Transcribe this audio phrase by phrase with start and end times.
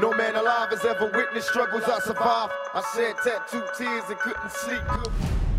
[0.00, 2.50] No man alive has ever witnessed struggles I survived.
[2.74, 5.08] I shed tattooed tears and couldn't sleep good.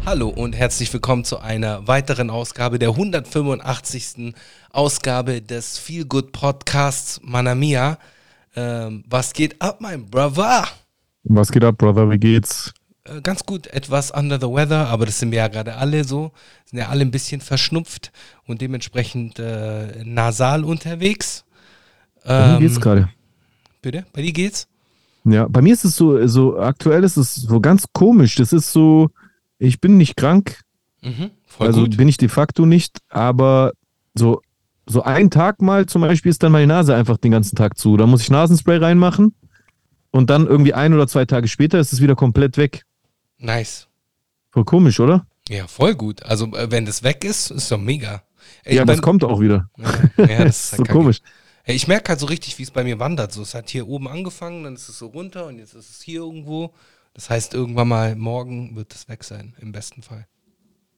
[0.05, 4.33] Hallo und herzlich willkommen zu einer weiteren Ausgabe der 185.
[4.71, 7.97] Ausgabe des Feel Good Podcasts Manamia.
[8.57, 10.67] Ähm, was geht ab, mein Brother?
[11.23, 12.11] Was geht ab, Brother?
[12.11, 12.73] Wie geht's?
[13.05, 16.33] Äh, ganz gut, etwas under the weather, aber das sind wir ja gerade alle so.
[16.65, 18.11] Sind ja alle ein bisschen verschnupft
[18.47, 21.45] und dementsprechend äh, nasal unterwegs.
[22.25, 23.07] Ähm, geht's gerade.
[23.85, 24.03] Bitte?
[24.13, 24.67] Bei dir geht's?
[25.25, 28.33] Ja, bei mir ist es so, so aktuell ist es so ganz komisch.
[28.35, 29.11] Das ist so,
[29.59, 30.61] ich bin nicht krank,
[31.03, 31.97] Mhm, also gut.
[31.97, 33.73] bin ich de facto nicht, aber
[34.15, 34.41] so,
[34.87, 37.95] so einen Tag mal zum Beispiel ist dann meine Nase einfach den ganzen Tag zu.
[37.95, 39.35] Da muss ich Nasenspray reinmachen
[40.09, 42.85] und dann irgendwie ein oder zwei Tage später ist es wieder komplett weg.
[43.37, 43.87] Nice.
[44.49, 45.27] Voll komisch, oder?
[45.47, 46.23] Ja, voll gut.
[46.23, 48.23] Also, äh, wenn das weg ist, ist doch mega.
[48.63, 49.69] Ey, ja, ich das kommt auch wieder.
[49.77, 51.19] Ja, ja, das ist so komisch.
[51.67, 53.31] Ich merke halt so richtig, wie es bei mir wandert.
[53.31, 56.01] So, es hat hier oben angefangen, dann ist es so runter und jetzt ist es
[56.01, 56.73] hier irgendwo.
[57.13, 60.27] Das heißt, irgendwann mal morgen wird es weg sein, im besten Fall.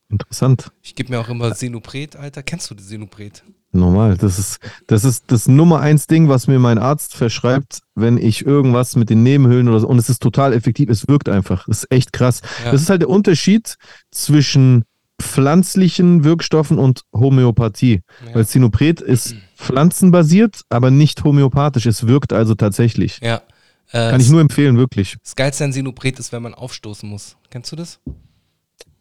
[0.09, 0.72] Interessant.
[0.82, 2.42] Ich gebe mir auch immer Senupret, Alter.
[2.42, 3.44] Kennst du die Senupret?
[3.72, 4.18] Normal.
[4.18, 8.46] Das ist, das ist das Nummer eins Ding, was mir mein Arzt verschreibt, wenn ich
[8.46, 9.88] irgendwas mit den Nebenhöhlen oder so.
[9.88, 10.90] Und es ist total effektiv.
[10.90, 11.66] Es wirkt einfach.
[11.68, 12.42] Das ist echt krass.
[12.64, 12.72] Ja.
[12.72, 13.76] Das ist halt der Unterschied
[14.12, 14.86] zwischen
[15.22, 18.02] pflanzlichen Wirkstoffen und Homöopathie.
[18.26, 18.36] Ja.
[18.36, 21.86] Weil Sinopret ist pflanzenbasiert, aber nicht homöopathisch.
[21.86, 23.19] Es wirkt also tatsächlich.
[23.22, 23.41] Ja.
[23.91, 25.17] Äh, Kann ich nur empfehlen, wirklich.
[25.23, 27.38] Das Geilste an Senupret ist, wenn man aufstoßen muss.
[27.50, 28.00] Kennst du das?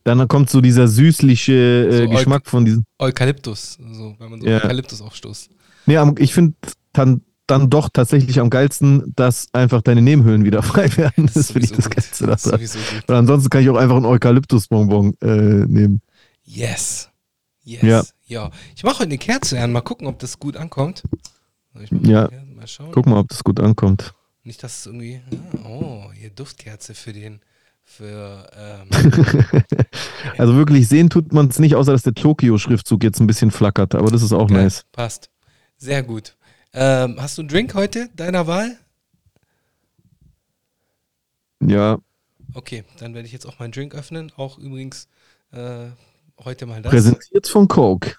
[0.05, 1.53] Dann kommt so dieser süßliche
[1.89, 2.85] äh, So Geschmack von diesem.
[3.01, 3.79] Eukalyptus.
[3.93, 4.59] So, wenn man so Ja.
[4.59, 5.51] Eukalyptus aufstoßt.
[5.87, 6.55] Nee, ich finde
[6.93, 11.29] dann, dann doch tatsächlich am geilsten, dass einfach deine Nebenhöhlen wieder frei werden.
[11.35, 11.91] Das, finde ich das.
[11.91, 12.47] Geilste Das
[13.09, 15.27] ansonsten kann ich auch einfach einen Eukalyptusbonbon äh,
[15.67, 16.01] nehmen.
[16.45, 17.11] Yes.
[17.67, 17.83] Yes.
[17.83, 18.03] Ja.
[18.27, 18.51] ja.
[18.75, 19.73] Ich mache heute eine Kerze an.
[19.73, 21.03] Mal gucken, ob das gut ankommt.
[21.91, 22.31] Ja.
[22.55, 22.93] mal schauen.
[22.93, 24.15] Guck mal, ob das gut ankommt.
[24.45, 25.21] Nicht, dass es irgendwie.
[25.63, 27.41] Ah, oh, hier Duftkerze für den.
[27.83, 28.49] Für.
[28.57, 28.89] Ähm,
[30.39, 33.95] Also wirklich sehen tut man es nicht, außer dass der Tokio-Schriftzug jetzt ein bisschen flackert,
[33.95, 34.85] aber das ist auch geil, nice.
[34.93, 35.31] Passt.
[35.77, 36.37] Sehr gut.
[36.73, 38.77] Ähm, hast du einen Drink heute deiner Wahl?
[41.61, 41.99] Ja,
[42.57, 44.33] Okay, dann werde ich jetzt auch meinen Drink öffnen.
[44.37, 45.09] Auch übrigens
[45.53, 45.89] äh,
[46.45, 46.93] heute mal das.
[46.93, 48.17] präsentiert von Coke.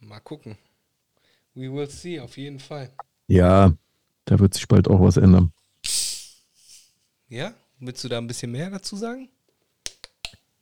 [0.00, 0.56] Mal gucken.
[1.54, 2.90] We will see, auf jeden Fall.
[3.26, 3.72] Ja,
[4.24, 5.52] da wird sich bald auch was ändern.
[7.28, 7.54] Ja?
[7.78, 9.28] Willst du da ein bisschen mehr dazu sagen?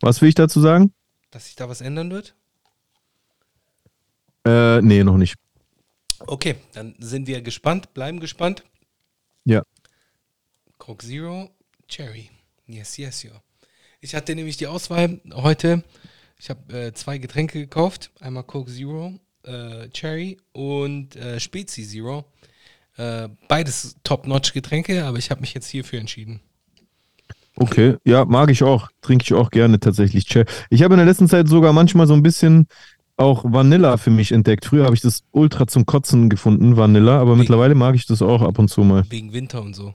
[0.01, 0.93] Was will ich dazu sagen?
[1.31, 2.35] Dass sich da was ändern wird?
[4.45, 5.37] Äh, nee, noch nicht.
[6.21, 8.65] Okay, dann sind wir gespannt, bleiben gespannt.
[9.45, 9.63] Ja.
[10.79, 11.51] Coke Zero,
[11.89, 12.31] Cherry.
[12.67, 13.33] Yes, yes, ja.
[14.01, 15.85] Ich hatte nämlich die Auswahl heute.
[16.43, 18.11] Ich habe äh, zwei Getränke gekauft.
[18.19, 19.15] Einmal Coke Zero,
[19.45, 22.25] äh, Cherry und äh, Spezi Zero.
[22.97, 26.41] Äh, beides Top-Notch-Getränke, aber ich habe mich jetzt hierfür entschieden.
[27.55, 28.89] Okay, ja, mag ich auch.
[29.03, 30.25] Trinke ich auch gerne tatsächlich.
[30.27, 32.67] Che- Ich habe in der letzten Zeit sogar manchmal so ein bisschen
[33.17, 34.65] auch Vanilla für mich entdeckt.
[34.65, 37.41] Früher habe ich das ultra zum Kotzen gefunden, Vanilla, aber Wie?
[37.41, 39.05] mittlerweile mag ich das auch ab und zu mal.
[39.11, 39.95] Wegen Winter und so.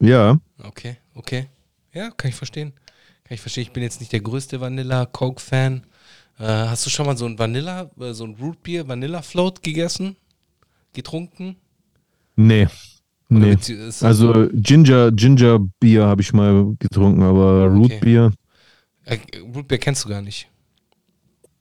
[0.00, 1.48] Ja, Okay, okay.
[1.92, 2.72] Ja, kann ich verstehen.
[3.24, 3.62] Kann ich verstehen.
[3.62, 5.82] Ich bin jetzt nicht der größte Vanilla-Coke-Fan.
[6.38, 10.16] Äh, hast du schon mal so ein Vanilla, äh, so ein Rootbeer Vanilla Float gegessen?
[10.92, 11.56] Getrunken?
[12.36, 12.64] nee.
[12.64, 12.70] Oder
[13.28, 13.56] Nee.
[14.02, 17.76] Also Ginger, Ginger Bier habe ich mal getrunken, aber Okay.
[17.78, 18.32] Root Bier
[19.04, 19.18] Äh,
[19.54, 20.48] Rootbeer kennst du gar nicht.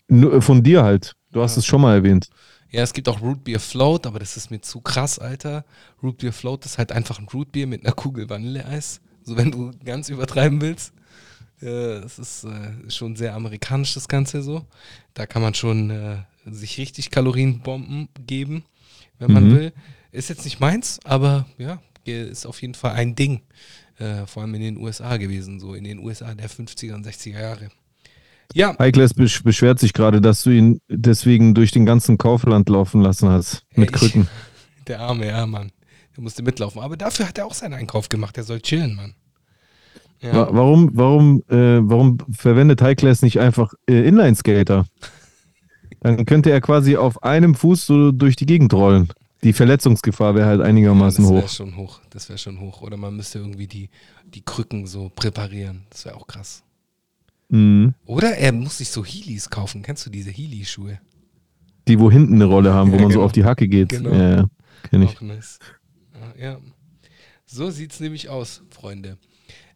[0.10, 1.14] nur von dir halt.
[1.32, 1.60] Du hast Ja.
[1.60, 2.28] es schon mal erwähnt.
[2.72, 5.64] Ja, es gibt auch Rootbeer Float, aber das ist mir zu krass, Alter.
[6.04, 9.00] Rootbeer Float ist halt einfach ein Rootbeer mit einer Kugel Vanilleeis.
[9.24, 10.94] So, wenn du ganz übertreiben willst.
[11.62, 14.66] Äh, Es ist äh, schon sehr amerikanisch, das Ganze so.
[15.14, 18.64] Da kann man schon äh, sich richtig Kalorienbomben geben,
[19.20, 19.56] wenn man Mhm.
[19.56, 19.74] will.
[20.12, 23.42] Ist jetzt nicht meins, aber ja, ist auf jeden Fall ein Ding.
[24.00, 27.40] Äh, vor allem in den USA gewesen, so in den USA der 50er und 60er
[27.40, 27.70] Jahre.
[28.54, 33.02] Ja, Heikles besch beschwert sich gerade, dass du ihn deswegen durch den ganzen Kaufland laufen
[33.02, 33.64] lassen hast.
[33.76, 34.28] Mit ich- Krücken.
[34.88, 35.72] Der arme, ja, Mann.
[36.18, 36.82] Der musste mitlaufen.
[36.82, 38.36] Aber dafür hat er auch seinen Einkauf gemacht.
[38.36, 39.14] Der soll chillen, Mann.
[40.22, 40.34] Ja.
[40.36, 44.86] Wa- Warum, warum, äh, warum verwendet Heikles nicht einfach äh, Inline-Skater?
[46.02, 49.10] Dann könnte er quasi auf einem Fuß so durch die Gegend rollen.
[49.44, 51.50] Die Verletzungsgefahr wäre halt einigermaßen das wäre hoch.
[51.50, 52.02] schon hoch.
[52.12, 52.82] Das wäre schon hoch.
[52.82, 53.90] Oder man müsste irgendwie die,
[54.34, 55.84] die Krücken so präparieren.
[55.90, 56.64] Das wäre auch krass.
[57.50, 57.94] Mhm.
[58.06, 59.82] Oder er muss sich so Heelys kaufen.
[59.82, 61.00] Kennst du diese Heely-Schuhe?
[61.88, 63.26] Die, wo hinten eine Rolle haben, wo Ja, man so genau.
[63.26, 63.90] auf die Hacke geht.
[63.90, 64.12] Genau.
[64.12, 64.46] Ja, ja,
[64.90, 65.18] kenn ich.
[65.18, 65.58] Auch nice.
[66.40, 66.58] Ja, ja.
[67.48, 69.18] So sieht es nämlich aus, Freunde.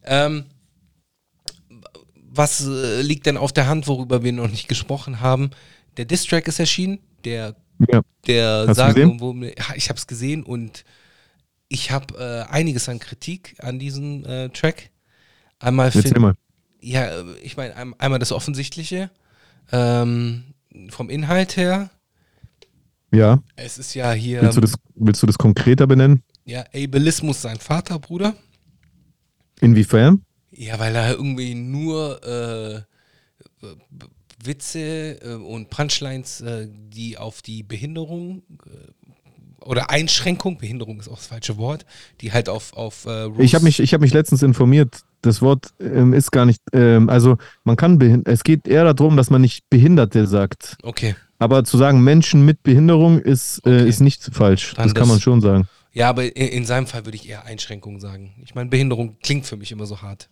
[0.05, 0.45] Ähm,
[2.15, 5.51] was äh, liegt denn auf der Hand, worüber wir noch nicht gesprochen haben?
[5.97, 7.55] Der Distrack ist erschienen, der,
[7.91, 8.01] Ja.
[8.27, 9.19] der Hast gesehen?
[9.19, 9.33] wo,
[9.75, 10.83] ich habe es gesehen und
[11.69, 14.89] ich habe äh, einiges an Kritik an diesem äh, Track.
[15.59, 16.35] Einmal Erzähl find, mal.
[16.81, 19.09] ja, äh, ich meine, ein, einmal das Offensichtliche.
[19.71, 20.43] Ähm,
[20.89, 21.89] vom Inhalt her.
[23.11, 23.41] Ja.
[23.55, 26.21] Es ist ja hier Willst du das, willst du das konkreter benennen?
[26.43, 28.35] ja, Ableismus sein Vater, Bruder.
[29.61, 30.23] Inwiefern?
[30.51, 32.81] Ja, weil er irgendwie nur äh,
[34.43, 41.15] Witze äh, und Punchlines, äh, die auf die Behinderung äh, oder Einschränkung, Behinderung ist auch
[41.15, 41.85] das falsche Wort,
[42.21, 45.01] die halt auf, auf äh, Ich habe mich, ich hab mich letztens informiert.
[45.21, 49.31] Das Wort ähm, ist gar nicht, ähm, also man kann, es geht eher darum, dass
[49.31, 50.77] man nicht Behinderte sagt.
[50.83, 51.15] Okay.
[51.39, 53.85] Aber zu sagen Menschen mit Behinderung ist, Okay.
[53.85, 54.75] äh, ist nicht falsch.
[54.75, 55.67] Dann das kann man schon sagen.
[55.95, 58.35] Ja, aber in, in seinem Fall würde ich eher Einschränkung sagen.
[58.43, 60.29] Ich meine, Behinderung klingt für mich immer so hart.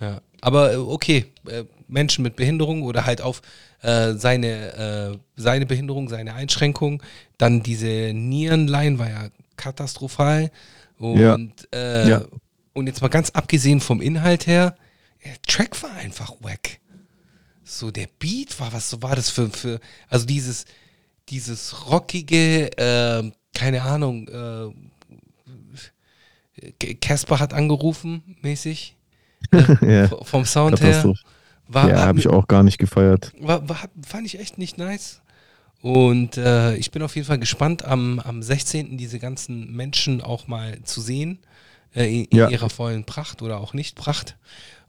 [0.00, 0.20] Ja.
[0.40, 3.42] Aber äh, okay, äh, Menschen mit Behinderung oder halt auf
[3.82, 7.02] äh, seine, äh, seine Behinderung, seine Einschränkung.
[7.36, 10.50] Dann diese Nierenlein war ja katastrophal.
[10.98, 11.36] Und, Ja.
[11.72, 12.24] Äh, Ja.
[12.72, 14.74] und jetzt mal ganz abgesehen vom Inhalt her,
[15.22, 16.80] der Track war einfach wack.
[17.62, 20.64] So, der Beat war, was so war das für, für also dieses,
[21.28, 24.70] dieses rockige, äh, keine Ahnung, äh,
[27.00, 28.96] Casper hat angerufen, mäßig.
[29.52, 31.12] Äh, Ja, vom Sound her.
[31.68, 33.32] War, ja, habe ich auch gar nicht gefeiert.
[33.40, 35.20] war, war, fand ich echt nicht nice.
[35.80, 38.96] Und äh, ich bin auf jeden Fall gespannt, am, am 16.
[38.96, 41.38] diese ganzen Menschen auch mal zu sehen,
[41.94, 42.48] äh, in, in Ja.
[42.50, 44.36] ihrer vollen Pracht oder auch nicht Pracht.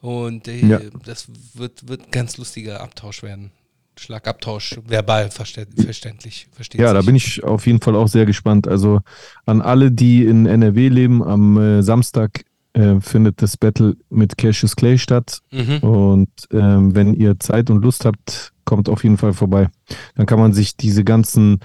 [0.01, 0.79] Und äh, Ja.
[1.03, 3.51] das wird, wird ganz lustiger Abtausch werden.
[3.95, 6.47] Schlagabtausch, verbal verständlich.
[6.51, 6.97] Versteht Ja, sich.
[6.97, 8.67] da bin ich auf jeden Fall auch sehr gespannt.
[8.67, 9.01] Also
[9.45, 12.43] an alle, die in NRW leben, am äh, Samstag
[12.73, 15.39] äh, findet das Battle mit Cassius Clay statt.
[15.51, 15.77] Mhm.
[15.79, 19.69] Und ähm, wenn ihr Zeit und Lust habt, kommt auf jeden Fall vorbei.
[20.15, 21.59] Dann kann man sich diese ganzen,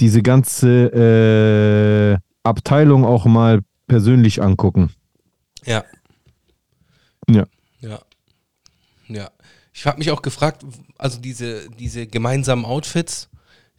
[0.00, 4.90] diese ganze äh, Abteilung auch mal persönlich angucken.
[5.64, 5.84] Ja.
[7.28, 7.46] Ja.
[7.80, 8.00] Ja.
[9.08, 9.30] Ja.
[9.72, 10.64] Ich habe mich auch gefragt,
[10.98, 13.28] also diese, diese gemeinsamen Outfits,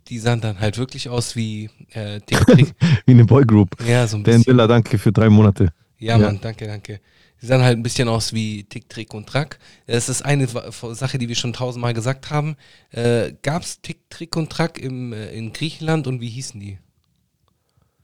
[0.08, 2.20] die sahen dann halt wirklich aus wie äh.
[3.06, 3.70] Wie eine Boygroup.
[3.88, 4.52] ja, so ein Dan bisschen.
[4.52, 5.72] Biller, danke für drei Monate.
[6.00, 6.26] Ja, Ja.
[6.26, 7.00] Mann, danke, danke.
[7.42, 9.60] Die sahen halt ein bisschen aus wie Tick, Trick und Track.
[9.86, 12.56] Das ist eine Sache, die wir schon tausendmal gesagt haben.
[12.92, 16.80] Äh, Gab es Tick, Trick und Track im, äh, in Griechenland und wie hießen die?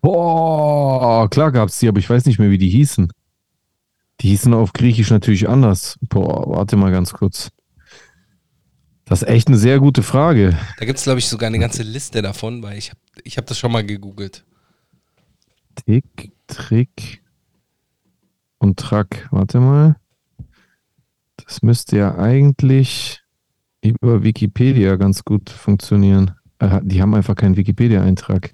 [0.02, 3.12] Boah, klar gab's die, aber ich weiß nicht mehr, wie die hießen.
[4.22, 5.98] Die hießen auf Griechisch natürlich anders.
[6.02, 7.50] Boah, warte mal ganz kurz.
[9.10, 10.56] Das ist echt eine sehr gute Frage.
[10.78, 13.48] Da gibt es, glaube ich, sogar eine ganze Liste davon, weil ich habe ich hab
[13.48, 14.46] das schon mal gegoogelt.
[15.74, 17.24] Tick, Trick
[18.60, 19.28] und Track.
[19.32, 19.96] Warte mal.
[21.38, 23.22] Das müsste ja eigentlich
[23.82, 26.36] über Wikipedia ganz gut funktionieren.
[26.84, 28.54] Die haben einfach keinen Wikipedia-Eintrag.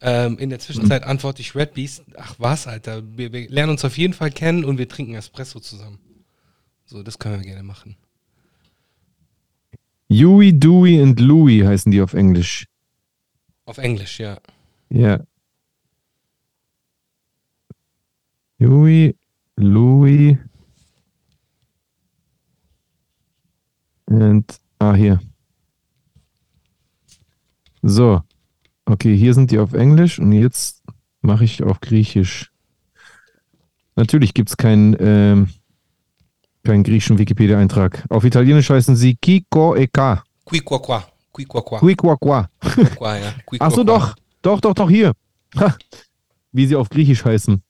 [0.00, 2.04] Ähm, in der Zwischenzeit antworte ich Red Beast.
[2.16, 3.02] Ach was, Alter.
[3.16, 5.98] Wir, wir lernen uns auf jeden Fall kennen und wir trinken Espresso zusammen.
[6.86, 7.96] So, das können wir gerne machen.
[10.12, 12.66] Huey, Dewey und Louie heißen die auf Englisch.
[13.64, 14.38] Auf Englisch, ja.
[14.90, 15.24] Ja.
[18.60, 19.16] Huey,
[19.56, 20.36] Louis
[24.04, 25.20] und ah hier.
[27.80, 28.20] So.
[28.84, 30.82] Okay, hier sind die auf Englisch und jetzt
[31.22, 32.52] mache ich auf Griechisch.
[33.96, 35.48] Natürlich gibt es keinen ähm,
[36.64, 38.04] keinen griechischen Wikipedia-Eintrag.
[38.08, 40.24] Auf Italienisch heißen sie Kiko e Ka.
[40.44, 41.06] Qui qua qua.
[41.32, 41.78] Qui qua qua.
[41.80, 42.48] Qui qua qua.
[42.96, 43.32] qua ja.
[43.46, 43.98] Qui Ach so, qua qua.
[43.98, 44.14] doch.
[44.42, 45.12] Doch, doch, doch, hier.
[45.56, 45.76] Ha.
[46.52, 47.62] Wie sie auf Griechisch heißen.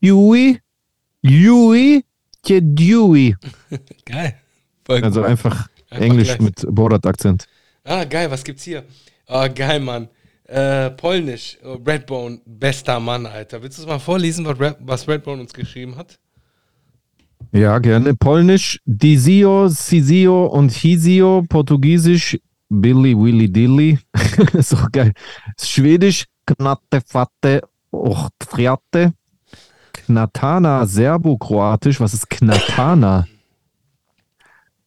[0.00, 0.58] Yui,
[1.22, 2.04] Yui,
[2.46, 3.36] Dewey.
[4.04, 4.34] Geil.
[4.84, 6.40] Voll Also einfach Einfach Englisch gleich.
[6.40, 7.46] mit Borat-Akzent.
[7.84, 8.84] Ah, geil, was gibt's hier?
[9.26, 10.08] Ah, geil, Mann.
[10.46, 13.62] Äh, Polnisch, oh, Redbone, bester Mann, Alter.
[13.62, 14.46] Willst du es mal vorlesen,
[14.80, 16.18] was Redbone uns geschrieben hat?
[17.52, 18.14] Ja, gerne.
[18.14, 21.44] Polnisch, Dizio, Sizio und Hisio.
[21.48, 23.98] Portugiesisch, Billy, Willy, Dilly.
[24.58, 25.12] so geil.
[25.58, 29.14] Schwedisch, Knatte, Fatte, Ochtfriate.
[29.92, 32.00] Knatana, Serbo-Kroatisch.
[32.00, 33.26] Was ist Knatana?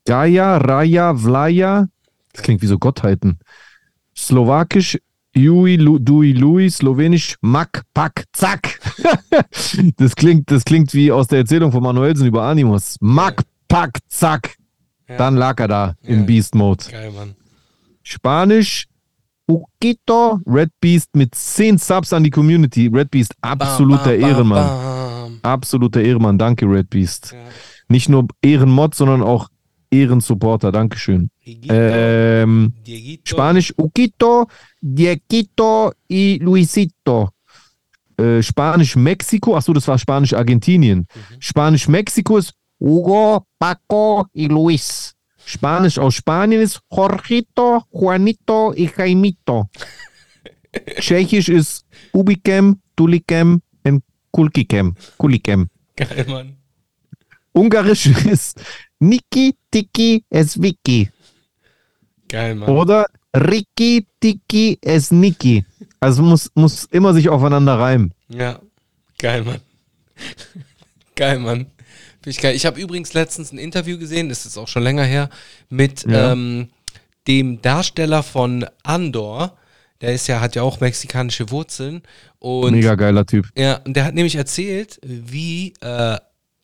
[0.06, 1.88] Gaja, Raja, Vlaja.
[2.34, 3.40] Das klingt wie so Gottheiten.
[4.16, 4.98] Slowakisch,
[5.36, 8.80] Jui, Lu, Dui, Lui, Slowenisch, Mak, Pak, Zack.
[9.98, 12.96] das, klingt, das klingt wie aus der Erzählung von Manuelsen über Animus.
[13.02, 14.56] Mak, Pak, Zack.
[15.08, 15.18] Ja.
[15.18, 16.10] Dann lag er da Ja.
[16.16, 16.84] im Beast Mode.
[16.92, 17.36] Geil, Mann.
[18.04, 18.88] Spanisch,
[19.50, 22.90] Ukito, Red Beast mit 10 Subs an die Community.
[22.92, 24.68] Red Beast, absoluter bam, bam, Ehrenmann.
[24.68, 25.40] bam.
[25.44, 26.38] Absoluter Ehrenmann.
[26.38, 27.32] Danke, Red Beast.
[27.34, 27.40] Ja.
[27.90, 29.48] Nicht nur Ehrenmod, sondern auch
[29.92, 31.30] Ehrensupporter, Dankeschön.
[31.46, 33.24] Ähm, Dieguito.
[33.26, 34.48] Spanisch Uquito,
[34.82, 37.30] Diequito y Luisito.
[38.18, 41.06] Äh, Spanisch Mexiko, achso, das war Spanisch Argentinien.
[41.40, 45.14] Spanisch Mexiko ist Hugo, Paco y Luis.
[45.46, 49.70] Spanisch aus Spanien ist Jorgito, Juanito y Jaimito.
[51.00, 54.94] Tschechisch ist Ubikem, Tulikem und Kulkikem.
[55.18, 55.70] Kulikem.
[55.96, 56.58] Geil, Mann.
[57.54, 58.62] Ungarisch ist
[59.00, 61.10] Niki, Tiki, Esviki.
[62.30, 62.70] Geil, Mann.
[62.70, 63.06] Oder
[63.36, 65.64] Riki, Tiki, es Niki.
[66.00, 68.12] Also muss, muss immer sich aufeinander reimen.
[68.30, 68.60] Ja,
[69.20, 69.60] geil, Mann.
[71.16, 71.68] geil, Mann.
[72.26, 72.44] Ich.
[72.44, 75.30] Ich habe übrigens letztens ein Interview gesehen, das ist auch schon länger her,
[75.70, 76.32] mit Ja.
[76.32, 76.70] ähm,
[77.28, 79.56] dem Darsteller von Andor.
[80.02, 82.02] Der ist ja, hat ja auch mexikanische Wurzeln.
[82.40, 83.48] Und Mega geiler Typ.
[83.56, 86.18] Ja, und der hat nämlich erzählt, wie äh,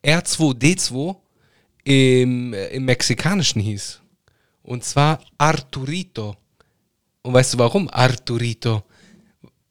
[0.04, 1.16] R2D2
[1.84, 4.00] im, äh, im Mexikanischen hieß.
[4.62, 6.36] Und zwar Arturito.
[7.22, 7.88] Und weißt du warum?
[7.90, 8.82] Arturito.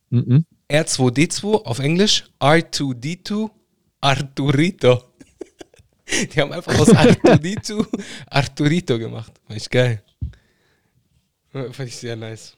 [0.10, 0.46] Mhm.
[0.70, 3.50] R2D2 auf Englisch, R2D2,
[4.02, 5.04] Arturito.
[6.34, 7.86] Die haben einfach aus R2D2
[8.30, 9.32] Arturito gemacht.
[9.48, 10.04] Fand ich geil.
[11.52, 12.56] Fand ich sehr nice.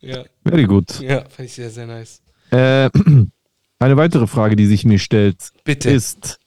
[0.00, 1.00] Ja, Very good.
[1.00, 2.22] ja, fand ich sehr, sehr nice.
[2.50, 2.90] Äh,
[3.78, 5.90] eine weitere Frage, die sich mir stellt, Bitte.
[5.90, 6.39] ist: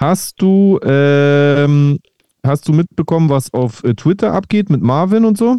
[0.00, 1.98] Hast du, ähm,
[2.42, 5.58] hast du mitbekommen, was auf äh, Twitter abgeht mit Marvin und so?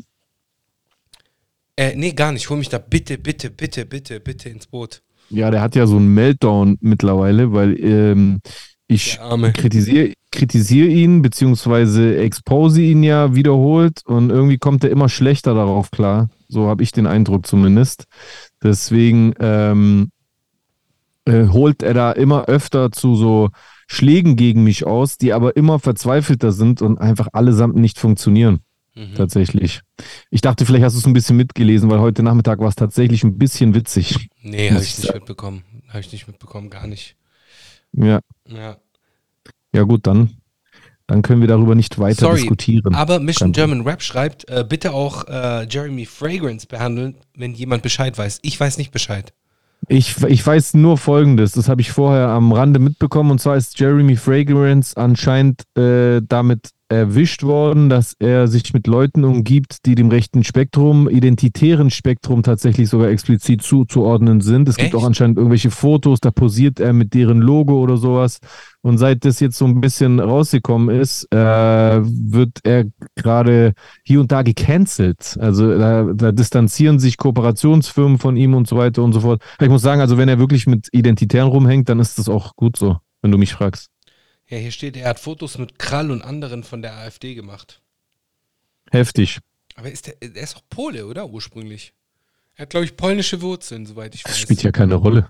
[1.76, 2.50] Äh, nee, gar nicht.
[2.50, 5.04] Hol mich da bitte, bitte, bitte, bitte, bitte ins Boot.
[5.30, 8.42] Ja, der hat ja so einen Meltdown mittlerweile, weil ähm,
[8.88, 9.20] ich
[9.54, 15.92] kritisiere kritisiere ihn, beziehungsweise expose ihn ja wiederholt und irgendwie kommt er immer schlechter darauf
[15.92, 16.30] klar.
[16.48, 18.06] So habe ich den Eindruck zumindest.
[18.64, 20.10] Deswegen ähm,
[21.26, 23.50] äh, holt er da immer öfter zu so
[23.92, 28.62] Schlägen gegen mich aus, die aber immer verzweifelter sind und einfach allesamt nicht funktionieren.
[28.96, 29.16] Mhm.
[29.16, 29.82] Tatsächlich.
[30.30, 33.26] Ich dachte, vielleicht hast du es ein bisschen mitgelesen, weil heute Nachmittag war es tatsächlich
[33.26, 34.30] ein bisschen witzig.
[34.44, 35.20] Nee, habe ich ich nicht sagen.
[35.20, 35.64] mitbekommen.
[35.90, 37.18] Habe ich nicht mitbekommen, gar nicht.
[37.92, 38.22] Ja.
[38.48, 38.78] Ja.
[39.74, 40.38] Ja, gut, dann,
[41.06, 42.96] dann können wir darüber nicht weiter Sorry, diskutieren.
[42.96, 47.84] aber Mission Kein German Rap schreibt, äh, bitte auch äh, Jeremy Fragrance behandeln, wenn jemand
[47.84, 48.40] Bescheid weiß.
[48.42, 49.34] Ich weiß nicht Bescheid.
[49.88, 53.80] Ich, ich weiß nur Folgendes, das habe ich vorher am Rande mitbekommen, und zwar ist
[53.80, 60.10] Jeremy Fragrance anscheinend äh, damit erwischt worden, dass er sich mit Leuten umgibt, die dem
[60.10, 64.68] rechten Spektrum, identitären Spektrum tatsächlich sogar explizit zuzuordnen sind.
[64.68, 64.96] Es gibt Echt?
[64.96, 68.40] auch anscheinend irgendwelche Fotos, da posiert er mit deren Logo oder sowas.
[68.82, 74.32] Und seit das jetzt so ein bisschen rausgekommen ist, äh, wird er gerade hier und
[74.32, 75.38] da gecancelt.
[75.40, 79.42] Also da, da distanzieren sich Kooperationsfirmen von ihm und so weiter und so fort.
[79.62, 82.76] Ich muss sagen, also wenn er wirklich mit Identitären rumhängt, dann ist das auch gut
[82.76, 83.88] so, wenn du mich fragst.
[84.51, 87.81] Ja, hier steht, er hat Fotos mit Krall und anderen von der AfD gemacht.
[88.91, 89.39] Heftig.
[89.75, 91.29] Aber ist der, er ist auch Pole, oder?
[91.29, 91.93] Ursprünglich.
[92.55, 94.34] Er hat, glaube ich, polnische Wurzeln, soweit ich weiß.
[94.34, 95.29] Das spielt ja keine Rolle.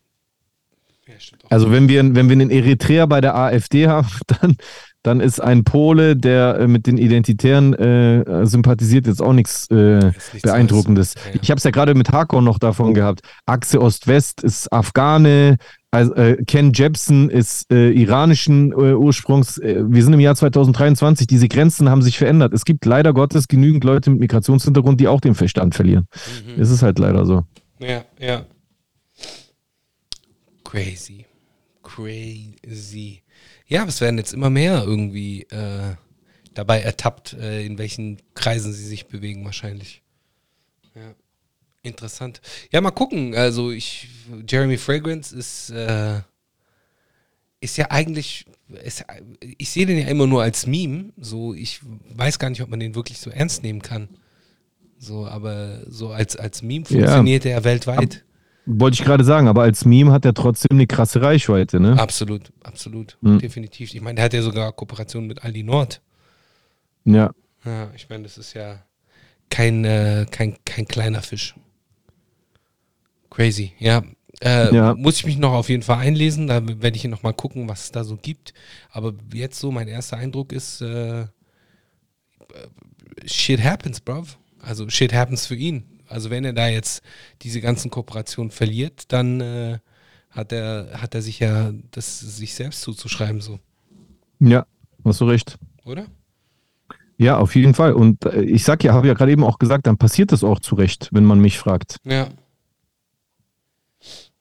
[1.07, 1.13] Ja.
[1.49, 4.57] Also wenn wir, wenn wir einen Eritreer bei der AfD haben, dann,
[5.03, 10.11] dann ist ein Pole, der äh, mit den Identitären äh, sympathisiert, jetzt auch nichts äh,
[10.43, 11.15] Beeindruckendes.
[11.15, 11.39] Ja, ja.
[11.41, 13.21] Ich habe es ja gerade mit Harkon noch davon gehabt.
[13.45, 15.57] Achse Ost-West ist Afghane,
[15.93, 19.59] also, äh, Ken Jebsen ist äh, iranischen äh, Ursprungs.
[19.61, 22.53] Wir sind im Jahr 2023, diese Grenzen haben sich verändert.
[22.53, 26.07] Es gibt leider Gottes genügend Leute mit Migrationshintergrund, die auch den Verstand verlieren.
[26.47, 26.61] Mhm.
[26.61, 27.43] Es ist halt leider so.
[27.79, 28.45] Ja, ja.
[30.63, 31.25] Crazy.
[31.83, 33.23] Crazy.
[33.71, 35.95] Ja, es werden jetzt immer mehr irgendwie äh,
[36.53, 40.01] dabei ertappt, äh, in welchen Kreisen sie sich bewegen, wahrscheinlich.
[40.93, 41.13] Ja.
[41.81, 42.41] Interessant.
[42.71, 43.33] Ja, mal gucken.
[43.33, 44.09] Also ich,
[44.47, 46.19] Jeremy Fragrance ist, äh,
[47.61, 48.45] ist ja eigentlich,
[48.83, 49.05] ist,
[49.57, 51.13] ich sehe den ja immer nur als Meme.
[51.17, 51.79] So, ich
[52.13, 54.09] weiß gar nicht, ob man den wirklich so ernst nehmen kann.
[54.99, 56.97] So, aber so als, als Meme Ja.
[56.97, 58.25] funktioniert er weltweit.
[58.65, 61.99] Wollte ich gerade sagen, aber als Meme hat er trotzdem eine krasse Reichweite, ne?
[61.99, 63.39] Absolut, absolut, Hm.
[63.39, 63.93] definitiv.
[63.93, 66.01] Ich meine, der hat ja sogar Kooperation mit Aldi Nord.
[67.03, 67.31] Ja.
[67.65, 68.83] Ja, ich meine, das ist ja
[69.49, 71.55] kein, äh, kein, kein kleiner Fisch.
[73.29, 74.03] Crazy, ja.
[74.41, 74.93] Äh, Ja.
[74.95, 77.85] Muss ich mich noch auf jeden Fall einlesen, da werde ich noch mal gucken, was
[77.85, 78.53] es da so gibt.
[78.91, 81.25] Aber jetzt so, mein erster Eindruck ist, äh,
[83.25, 84.37] shit happens, bruv.
[84.59, 85.83] Also shit happens für ihn.
[86.11, 87.03] Also wenn er da jetzt
[87.41, 89.79] diese ganzen Kooperationen verliert, dann äh,
[90.29, 93.59] hat er, hat er sich ja das sich selbst zuzuschreiben, so,
[94.39, 94.65] Ja,
[95.03, 95.57] hast du recht.
[95.83, 96.05] oder?
[97.17, 97.93] Ja, auf jeden Fall.
[97.93, 100.59] Und äh, ich sag ja, habe ja gerade eben auch gesagt, dann passiert das auch
[100.59, 101.97] zu Recht, wenn man mich fragt.
[102.03, 102.29] Ja.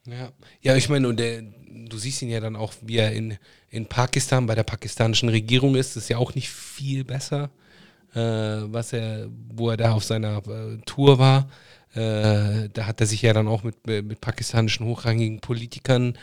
[0.07, 0.31] Ja,
[0.63, 3.37] ja ich meine, und der, du siehst ihn ja dann auch, wie er in,
[3.69, 7.51] in Pakistan bei der pakistanischen Regierung ist, ist ja auch nicht viel besser.
[8.15, 8.21] Äh,
[8.73, 11.49] was er, wo er da auf seiner äh, Tour war.
[11.95, 16.15] Äh, da hat er sich ja dann auch mit, mit pakistanischen hochrangigen Politikern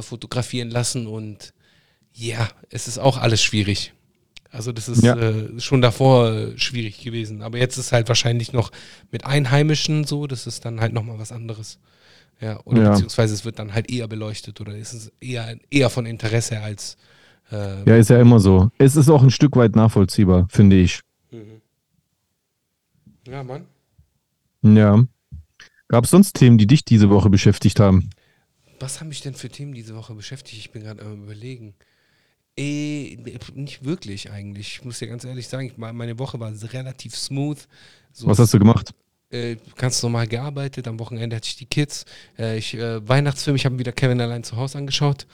[0.00, 1.52] fotografieren lassen und
[2.14, 3.92] ja, es ist auch alles schwierig.
[4.52, 5.16] Also das ist Ja.
[5.16, 7.42] äh, schon davor äh, schwierig gewesen.
[7.42, 8.70] Aber jetzt ist halt wahrscheinlich noch
[9.10, 11.78] mit Einheimischen so, das ist dann halt nochmal was anderes.
[12.40, 12.90] Ja, oder Ja.
[12.90, 16.96] beziehungsweise es wird dann halt eher beleuchtet oder ist es eher, eher von Interesse als
[17.50, 18.70] äh, Ja, ist ja immer so.
[18.78, 21.00] Es ist auch ein Stück weit nachvollziehbar, finde ich.
[23.26, 23.66] Ja, Mann.
[24.62, 25.04] Ja.
[25.88, 28.10] Gab es sonst Themen, die dich diese Woche beschäftigt haben?
[28.80, 30.58] Was haben mich denn für Themen diese Woche beschäftigt?
[30.58, 31.74] Ich bin gerade am überlegen.
[32.56, 33.18] Eh,
[33.54, 34.78] nicht wirklich eigentlich.
[34.78, 37.66] Ich muss dir ganz ehrlich sagen, ich, meine Woche war relativ smooth.
[38.12, 38.94] So, Was hast du gemacht?
[39.32, 40.86] äh, ganz normal gearbeitet.
[40.86, 42.04] Am Wochenende hatte ich die Kids.
[42.38, 45.26] Äh, ich, äh, Weihnachtsfilm, ich habe wieder Kevin allein zu Hause angeschaut.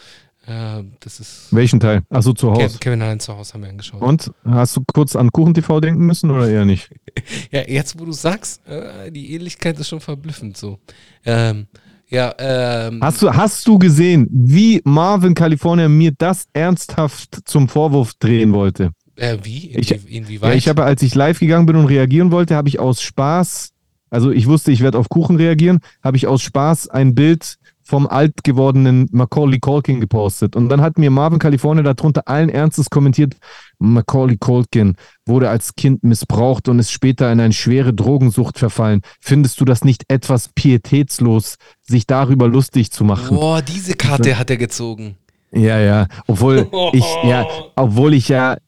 [0.49, 2.02] Äh, das ist Welchen Teil?
[2.11, 2.78] Achso, zu Hause.
[2.78, 4.00] Kevin allein zu Hause haben wir angeschaut.
[4.00, 6.90] Und hast du kurz an Kuchen-TV denken müssen oder eher nicht?
[7.50, 10.78] Ja, jetzt wo du sagst, äh, die Ähnlichkeit ist schon verblüffend so.
[11.26, 11.67] Ähm,
[12.09, 18.14] ja, ähm, Hast du, hast du gesehen, wie Marvin California mir das ernsthaft zum Vorwurf
[18.14, 18.93] drehen wollte?
[19.17, 19.71] äh, wie?
[19.76, 20.50] ich- Inwie, inwieweit?
[20.52, 23.73] Ja, ich habe, als ich live gegangen bin und reagieren wollte, habe ich aus Spaß,
[24.11, 28.07] also ich wusste, ich werde auf Kuchen reagieren, habe ich aus Spaß ein Bild vom
[28.07, 30.54] alt gewordenen Macaulay Culkin gepostet.
[30.57, 33.37] Und dann hat mir Marvin California darunter allen Ernstes kommentiert,
[33.78, 39.00] Macaulay Culkin wurde als Kind missbraucht und ist später in eine schwere Drogensucht verfallen.
[39.23, 43.38] Findest du das nicht etwas pietätslos, sich darüber lustig zu machen?
[43.38, 45.16] Boah, diese Karte hat er gezogen.
[45.50, 46.09] Ja, ja.
[46.26, 48.59] Obwohl ich ja, obwohl ich ja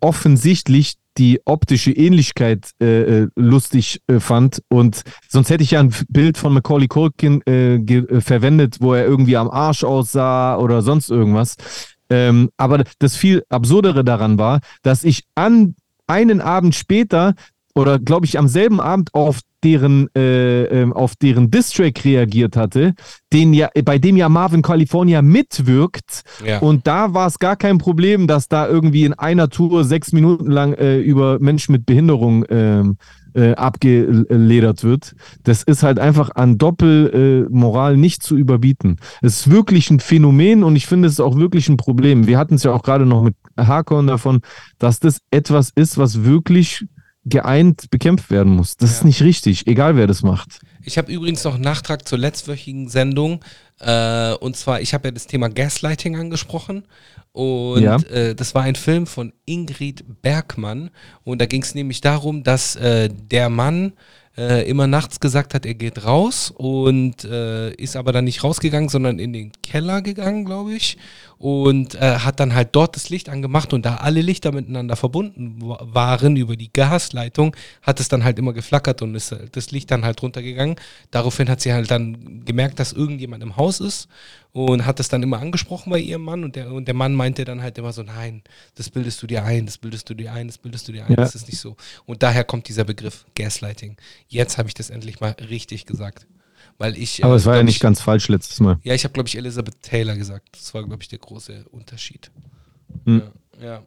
[0.00, 5.94] offensichtlich die optische Ähnlichkeit äh, äh, lustig äh, fand und sonst hätte ich ja ein
[6.08, 11.10] Bild von Macaulay Culkin äh, äh, verwendet, wo er irgendwie am Arsch aussah oder sonst
[11.10, 11.56] irgendwas.
[12.08, 15.74] Ähm, aber das viel absurdere daran war, dass ich an
[16.06, 17.34] einen Abend später
[17.74, 22.94] oder glaube ich am selben Abend auf deren äh, ähm, auf deren Distrack reagiert hatte,
[23.32, 26.58] den ja bei dem ja Marvin California mitwirkt Ja.
[26.58, 30.50] und da war es gar kein Problem, dass da irgendwie in einer Tour sechs Minuten
[30.50, 32.96] lang äh, über Menschen mit Behinderung ähm,
[33.34, 35.14] äh, abgeledert wird.
[35.44, 38.96] Das ist halt einfach an Doppelmoral äh, Moral nicht zu überbieten.
[39.22, 42.26] Es ist wirklich ein Phänomen und ich finde, es ist auch wirklich ein Problem.
[42.26, 44.40] Wir hatten es ja auch gerade noch mit Hakon davon,
[44.78, 46.86] dass das etwas ist, was wirklich
[47.24, 48.76] geeint bekämpft werden muss.
[48.76, 49.06] Das ist Ja.
[49.06, 50.60] nicht richtig, egal wer das macht.
[50.82, 53.44] Ich habe übrigens noch einen Nachtrag zur letztwöchigen Sendung.
[53.80, 56.84] Äh, und zwar, ich habe ja das Thema Gaslighting angesprochen.
[57.32, 57.96] Und Ja.
[58.10, 60.90] äh, das war ein Film von Ingrid Bergmann.
[61.22, 63.92] Und da ging es nämlich darum, dass äh, der Mann
[64.38, 68.88] äh, immer nachts gesagt hat, er geht raus und äh, ist aber dann nicht rausgegangen,
[68.88, 70.96] sondern in den Keller gegangen, glaube ich.
[71.42, 75.56] Und äh, hat dann halt dort das Licht angemacht und da alle Lichter miteinander verbunden
[75.62, 79.70] wa- waren über die Gasleitung, hat es dann halt immer geflackert und ist äh, das
[79.70, 80.76] Licht dann halt runtergegangen.
[81.10, 84.06] Daraufhin hat sie halt dann gemerkt, dass irgendjemand im Haus ist
[84.52, 87.46] und hat es dann immer angesprochen bei ihrem Mann und der, und der Mann meinte
[87.46, 88.42] dann halt immer so, nein,
[88.74, 91.12] das bildest du dir ein, das bildest du dir ein, das bildest du dir ein,
[91.12, 91.16] Ja.
[91.16, 91.74] das ist nicht so.
[92.04, 93.96] Und daher kommt dieser Begriff Gaslighting.
[94.28, 96.26] Jetzt habe ich das endlich mal richtig gesagt.
[96.80, 98.78] Weil ich, Aber äh, es war ja nicht ich, ganz falsch letztes Mal.
[98.84, 100.48] ja, ich habe, glaube ich, Elizabeth Taylor gesagt.
[100.52, 102.30] Das war, glaube ich, der große Unterschied.
[103.04, 103.22] Hm.
[103.60, 103.82] Ja, ja.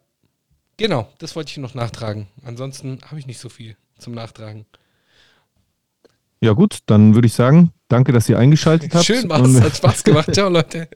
[0.78, 2.28] Genau, das wollte ich noch nachtragen.
[2.44, 4.68] Ansonsten habe ich nicht so viel zum Nachtragen.
[6.40, 9.06] Ja gut, dann würde ich sagen, danke, dass ihr eingeschaltet habt.
[9.06, 10.30] Schön war's, Und- hat Spaß gemacht.
[10.34, 10.88] Ciao, Leute.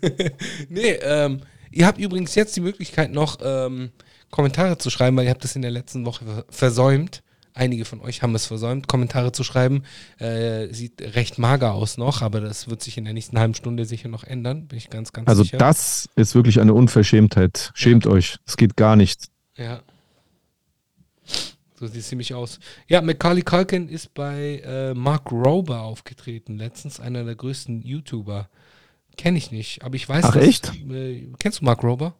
[0.70, 3.90] nee, ähm, ihr habt übrigens jetzt die Möglichkeit noch ähm,
[4.30, 7.22] Kommentare zu schreiben, weil ihr habt das in der letzten Woche ver- versäumt.
[7.58, 9.82] Einige von euch haben es versäumt, Kommentare zu schreiben.
[10.18, 13.84] Äh, sieht recht mager aus noch, aber das wird sich in der nächsten halben Stunde
[13.84, 15.58] sicher noch ändern, bin ich ganz, ganz Also sicher.
[15.58, 17.72] das ist wirklich eine Unverschämtheit.
[17.74, 18.36] Schämt euch.
[18.46, 19.26] Es geht gar nicht.
[19.56, 19.80] Ja.
[21.80, 22.58] So sieht es nämlich aus.
[22.88, 26.58] Ja, Macaulay Culkin ist bei äh, Mark Rober aufgetreten.
[26.58, 28.48] Letztens einer der größten YouTuber.
[29.16, 30.72] Kenne ich nicht, aber ich weiß Ach, dass- echt?
[30.90, 32.14] Äh, kennst du Mark Rober?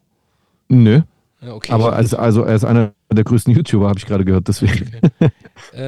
[0.68, 1.03] Nö.
[1.40, 1.72] Okay.
[1.72, 4.48] Aber also, also er ist einer der größten YouTuber, habe ich gerade gehört.
[4.48, 4.90] Deswegen.
[5.20, 5.31] äh,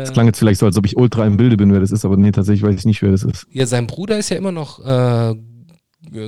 [0.02, 2.04] Es klang jetzt vielleicht so, als ob ich ultra im Bilde bin, wer das ist,
[2.04, 3.46] aber nee, tatsächlich weiß ich nicht, wer das ist.
[3.50, 5.34] ja, sein Bruder ist ja immer noch äh,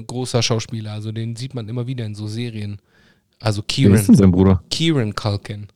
[0.06, 0.92] großer Schauspieler.
[0.92, 2.78] Also den sieht man immer wieder in so Serien.
[3.40, 4.62] Also Wer ist denn Kieran, sein Bruder?
[4.70, 5.68] Kieran Culkin.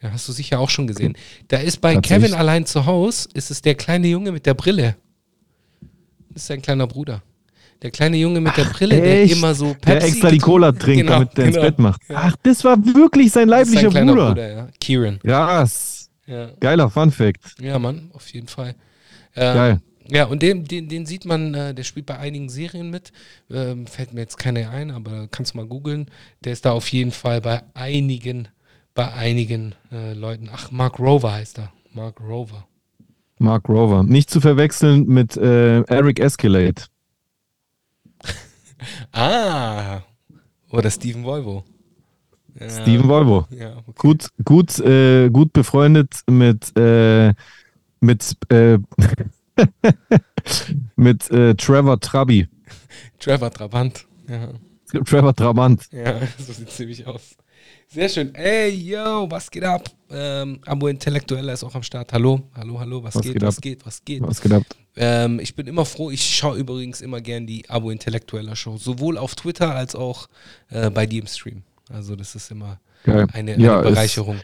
[0.00, 1.16] Ja, hast du sicher auch schon gesehen.
[1.48, 1.96] Da ist bei.
[1.96, 4.96] Kevin allein zu Hause, ist es der kleine Junge mit der Brille.
[6.30, 7.22] Das ist sein kleiner Bruder.
[7.82, 9.36] Der kleine Junge mit der Brille, der echt?
[9.36, 11.66] immer so Der extra die Cola trinkt, Genau, damit der ins genau.
[11.66, 12.00] Bett macht.
[12.08, 12.16] Ja.
[12.18, 14.28] Ach, das war wirklich sein leiblicher sein Bruder.
[14.28, 14.68] Bruder, ja.
[14.80, 15.18] Kieran.
[15.18, 16.08] Krass.
[16.26, 16.50] Ja.
[16.60, 17.56] Geiler Fun Fact.
[17.60, 18.74] ja, Mann, auf jeden Fall.
[19.34, 19.80] Ähm, Geil.
[20.08, 23.12] Ja, und den, den, den sieht man, äh, der spielt bei einigen Serien mit.
[23.50, 26.06] Ähm, fällt mir jetzt keine ein, aber kannst du mal googeln.
[26.44, 28.48] Der ist da auf jeden Fall bei einigen
[28.94, 30.50] bei einigen äh, Leuten.
[30.52, 31.72] Ach, Mark Rover heißt er.
[31.92, 32.66] Mark Rover.
[33.38, 34.02] Mark Rover.
[34.02, 36.82] Nicht zu verwechseln mit äh, Eric Escalade.
[39.12, 40.00] Ah.
[40.70, 41.64] Oder Steven Volvo.
[42.58, 43.46] Ja, Steven Volvo.
[43.50, 43.92] Ja, okay.
[43.96, 47.34] Gut, gut, äh, gut befreundet mit, äh,
[48.00, 48.78] mit, äh,
[50.96, 52.48] mit äh, Trevor Trabi.
[53.18, 54.06] Trevor Trabant.
[54.28, 54.48] Ja.
[55.04, 55.88] Trevor Trabant.
[55.92, 57.36] ja, so sieht es nämlich aus.
[57.92, 58.34] Sehr schön.
[58.34, 59.84] Ey, yo, was geht ab?
[60.10, 62.12] Ähm, Abo Intellektueller ist auch am Start.
[62.12, 64.22] Hallo, hallo, hallo, was, Was geht, geht was geht, was geht?
[64.22, 64.62] Was geht ab?
[64.96, 69.18] Ähm, ich bin immer froh, ich schaue übrigens immer gern die Abo Intellektueller Show, sowohl
[69.18, 70.28] auf Twitter als auch
[70.70, 71.62] äh, bei dir im Stream.
[71.90, 73.26] Also das ist immer Geil.
[73.32, 74.40] eine, Ja, eine ist- Bereicherung.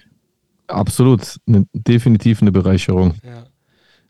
[0.67, 1.39] Absolut.
[1.47, 3.15] Ne, definitiv eine Bereicherung.
[3.25, 3.47] Ja,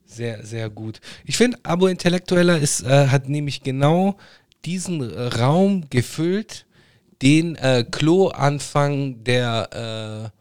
[0.05, 1.01] sehr, sehr gut.
[1.25, 4.17] Ich finde, Abo Intellektueller ist, äh, hat nämlich genau
[4.65, 6.67] diesen äh, Raum gefüllt,
[7.23, 10.33] den äh, Klo-Anfang der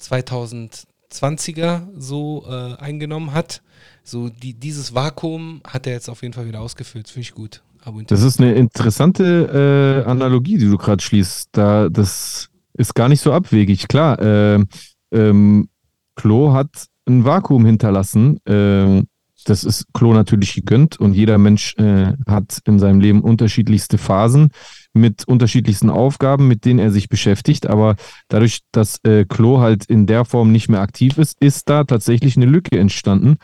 [0.00, 3.62] äh, 2020er so äh, eingenommen hat.
[4.02, 7.08] So die, dieses Vakuum hat er jetzt auf jeden Fall wieder ausgefüllt.
[7.08, 7.62] Finde ich gut.
[8.06, 11.50] Das ist eine interessante äh, Analogie, die du gerade schließt.
[11.52, 13.88] Da, das ist gar nicht so abwegig.
[13.88, 14.64] Klar, äh,
[15.12, 15.68] ähm,
[16.14, 18.40] Klo hat ein Vakuum hinterlassen.
[18.46, 19.06] ähm,
[19.46, 24.50] das ist Klo natürlich gegönnt und jeder Mensch äh, hat in seinem Leben unterschiedlichste Phasen
[24.94, 27.66] mit unterschiedlichsten Aufgaben, mit denen er sich beschäftigt.
[27.66, 27.96] Aber
[28.28, 32.36] dadurch, dass äh, Klo halt in der Form nicht mehr aktiv ist, ist da tatsächlich
[32.36, 33.36] eine Lücke entstanden.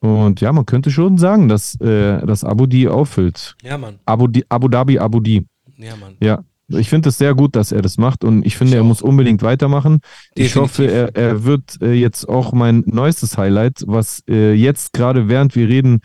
[0.00, 3.54] Und ja, man könnte schon sagen, dass äh, das Abu die auffüllt.
[3.62, 3.98] Ja, Mann.
[4.06, 5.46] Abu, Di- Abu Dhabi, Abu Die.
[5.76, 6.16] Ja, Mann.
[6.20, 8.82] Ja, ich finde es sehr gut, dass er das macht und ich finde, Ich er
[8.84, 10.00] muss unbedingt weitermachen.
[10.34, 10.60] Ich Definitiv.
[10.62, 15.54] hoffe, er, er wird äh, jetzt auch mein neuestes Highlight, was äh, jetzt gerade während
[15.54, 16.00] wir reden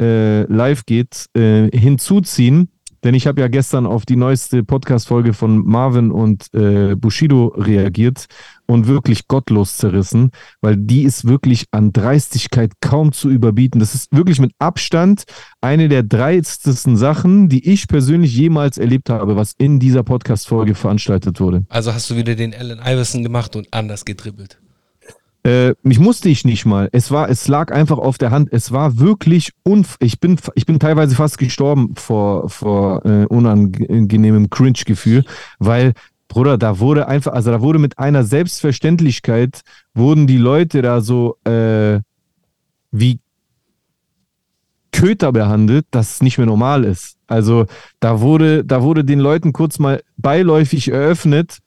[0.00, 2.68] äh, live geht, äh, hinzuziehen.
[3.06, 8.26] Denn ich habe ja gestern auf die neueste Podcast-Folge von Marvin und äh, Bushido reagiert
[8.66, 13.78] und wirklich gottlos zerrissen, weil die ist wirklich an Dreistigkeit kaum zu überbieten.
[13.78, 15.22] Das ist wirklich mit Abstand
[15.60, 21.38] eine der dreistesten Sachen, die ich persönlich jemals erlebt habe, was in dieser Podcast-Folge veranstaltet
[21.38, 21.64] wurde.
[21.68, 24.58] Also hast du wieder den Allen Iverson gemacht und anders gedribbelt.
[25.46, 26.88] Äh, mich musste ich nicht mal.
[26.90, 28.48] Es war, es lag einfach auf der Hand.
[28.52, 34.50] Es war wirklich unf ich bin, ich bin teilweise fast gestorben vor, vor äh, unangenehmem
[34.50, 35.24] Cringe-Gefühl,
[35.60, 35.92] weil
[36.26, 39.60] Bruder, da wurde einfach, also da wurde mit einer Selbstverständlichkeit
[39.94, 42.00] wurden die Leute da so äh,
[42.90, 43.20] wie
[44.90, 47.18] Köter behandelt, dass es nicht mehr normal ist.
[47.28, 47.66] Also
[48.00, 51.58] da wurde, da wurde den Leuten kurz mal beiläufig eröffnet,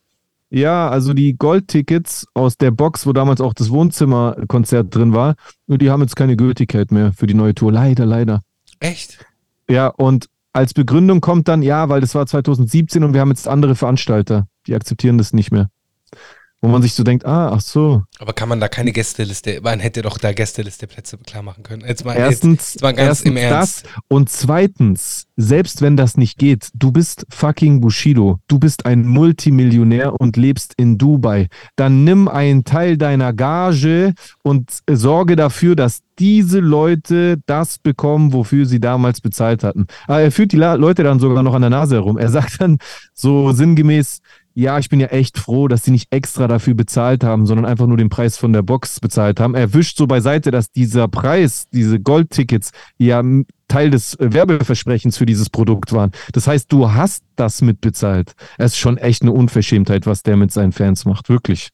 [0.49, 5.35] ja, also die Goldtickets aus der Box, wo damals auch das Wohnzimmerkonzert drin war,
[5.67, 7.71] die haben jetzt keine Gültigkeit mehr für die neue Tour.
[7.71, 8.41] Leider, leider.
[8.79, 9.25] Echt?
[9.69, 13.47] Ja, und als Begründung kommt dann, ja, weil das war 2017 und wir haben jetzt
[13.47, 14.47] andere Veranstalter.
[14.65, 15.69] Die akzeptieren das nicht mehr.
[16.61, 18.03] Wo man sich so denkt, ah, ach so.
[18.19, 21.83] Aber kann man da keine Gästeliste, man hätte doch da Gästeliste Plätze klar machen können.
[21.87, 23.85] Jetzt mal, Erstens, jetzt mal ganz erstens im Ernst.
[23.85, 29.07] das und zweitens, selbst wenn das nicht geht, du bist fucking Bushido, du bist ein
[29.07, 36.01] Multimillionär und lebst in Dubai, dann nimm einen Teil deiner Gage und sorge dafür, dass
[36.19, 39.87] diese Leute das bekommen, wofür sie damals bezahlt hatten.
[40.05, 42.17] Aber er führt die Leute dann sogar noch an der Nase herum.
[42.17, 42.77] Er sagt dann
[43.13, 44.19] so sinngemäß,
[44.53, 47.87] ja, ich bin ja echt froh, dass sie nicht extra dafür bezahlt haben, sondern einfach
[47.87, 49.55] nur den Preis von der Box bezahlt haben.
[49.55, 53.23] Er wischt so beiseite, dass dieser Preis, diese Goldtickets, ja
[53.69, 56.11] Teil des äh, Werbeversprechens für dieses Produkt waren.
[56.33, 58.33] Das heißt, du hast das mitbezahlt.
[58.57, 61.29] Es ist schon echt eine Unverschämtheit, was der mit seinen Fans macht.
[61.29, 61.69] Wirklich.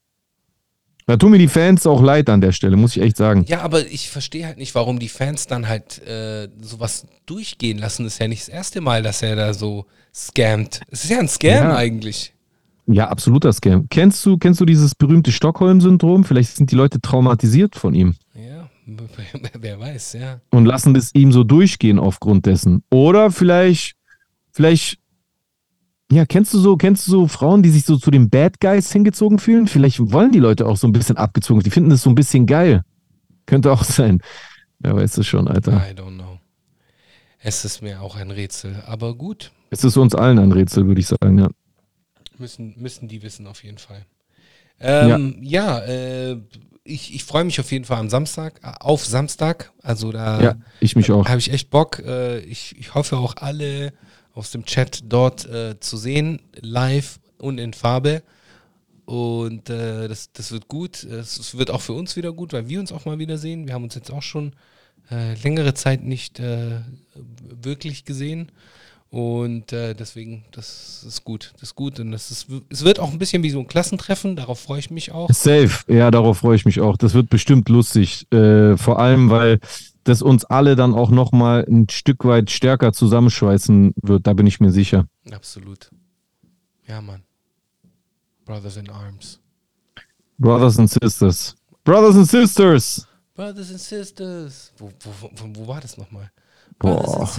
[1.08, 3.46] Da tun mir die Fans auch leid an der Stelle, muss ich echt sagen.
[3.48, 8.04] Ja, aber ich verstehe halt nicht, warum die Fans dann halt äh, sowas durchgehen lassen.
[8.04, 10.82] Das ist ja nicht das erste Mal, dass er da so scammt.
[10.90, 11.76] Es ist ja ein Scam Ja.
[11.76, 12.35] eigentlich.
[12.88, 13.88] Ja, absoluter Scam.
[13.90, 16.24] Kennst du, kennst du dieses berühmte Stockholm-Syndrom?
[16.24, 18.16] Vielleicht sind die Leute traumatisiert von ihm.
[18.36, 18.70] Ja,
[19.60, 20.40] wer weiß, ja.
[20.52, 22.84] und lassen das ihm so durchgehen aufgrund dessen.
[22.92, 23.96] Oder vielleicht,
[24.52, 25.00] vielleicht,
[26.12, 28.92] ja, kennst du so, kennst du so Frauen, die sich so zu den Bad Guys
[28.92, 29.66] hingezogen fühlen?
[29.66, 31.64] Vielleicht wollen die Leute auch so ein bisschen abgezogen.
[31.64, 32.84] Die finden das so ein bisschen geil.
[33.48, 34.22] Könnte auch sein.
[34.78, 35.84] Wer weiß es schon, Alter.
[35.90, 36.40] I don't know.
[37.40, 41.02] Es ist mir auch ein Rätsel, aber gut, Es ist uns allen ein Rätsel, würde
[41.02, 41.50] ich sagen, ja.
[42.40, 44.06] Müssen, müssen die wissen auf jeden Fall.
[44.80, 46.38] Ähm, ja, äh,
[46.84, 49.72] ich, ich freue mich auf jeden Fall am Samstag, äh, auf Samstag.
[49.82, 51.28] Also da Ja, ich mich auch.
[51.28, 52.00] habe ich echt Bock.
[52.00, 53.94] Äh, ich, ich hoffe auch alle
[54.34, 58.22] aus dem Chat dort äh, zu sehen, live und in Farbe.
[59.06, 61.04] Und äh, das, das wird gut.
[61.04, 63.68] Es es wird auch für uns wieder gut, weil wir uns auch mal wiedersehen.
[63.68, 64.54] Wir haben uns jetzt auch schon
[65.12, 66.82] äh, längere Zeit nicht äh,
[67.62, 68.52] wirklich gesehen.
[69.10, 71.52] Und äh, deswegen, das ist gut.
[71.54, 72.00] Das ist gut.
[72.00, 74.92] Und das ist, es wird auch ein bisschen wie so ein Klassentreffen, darauf freue ich
[74.92, 75.30] mich auch.
[75.30, 76.98] Safe, ja, darauf freue ich mich auch.
[76.98, 78.32] Das wird bestimmt lustig.
[78.32, 79.60] Äh, vor allem, weil
[80.04, 84.60] das uns alle dann auch nochmal ein Stück weit stärker zusammenschweißen wird, da bin ich
[84.60, 85.08] mir sicher.
[85.32, 85.90] Absolut.
[86.88, 87.24] Ja, Mann.
[88.46, 89.40] Brothers in Arms.
[90.38, 91.56] Brothers and Sisters.
[91.84, 93.08] Brothers and Sisters!
[93.34, 94.72] Brothers and Sisters.
[94.78, 96.32] Wo, wo, wo, wo war das nochmal?
[96.80, 97.30] Boah.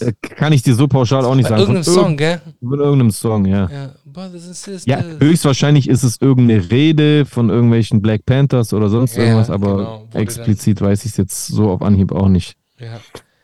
[0.00, 1.60] Äh, Kann ich dir so pauschal auch nicht sagen.
[1.60, 2.40] irgendeinem Von Song, gell?
[2.60, 3.68] Von irgendeinem Song, ja.
[3.70, 3.94] Ja.
[4.04, 4.84] Brothers and Sisters.
[4.86, 9.76] Ja, höchstwahrscheinlich ist es irgendeine Rede von irgendwelchen Black Panthers oder sonst Ja, irgendwas, aber
[9.76, 10.08] genau.
[10.14, 12.56] Explizit weiß ich es jetzt so auf Anhieb auch nicht.
[12.78, 13.00] ja.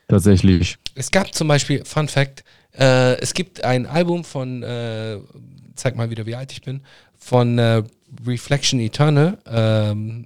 [0.09, 0.77] Tatsächlich.
[0.95, 5.17] Es gab zum Beispiel, Fun Fact, äh, es gibt ein Album von, äh,
[5.75, 6.79] zeig mal wieder, wie alt ich bin,
[7.17, 7.83] von äh,
[8.25, 10.23] Reflection Eternal, ähm,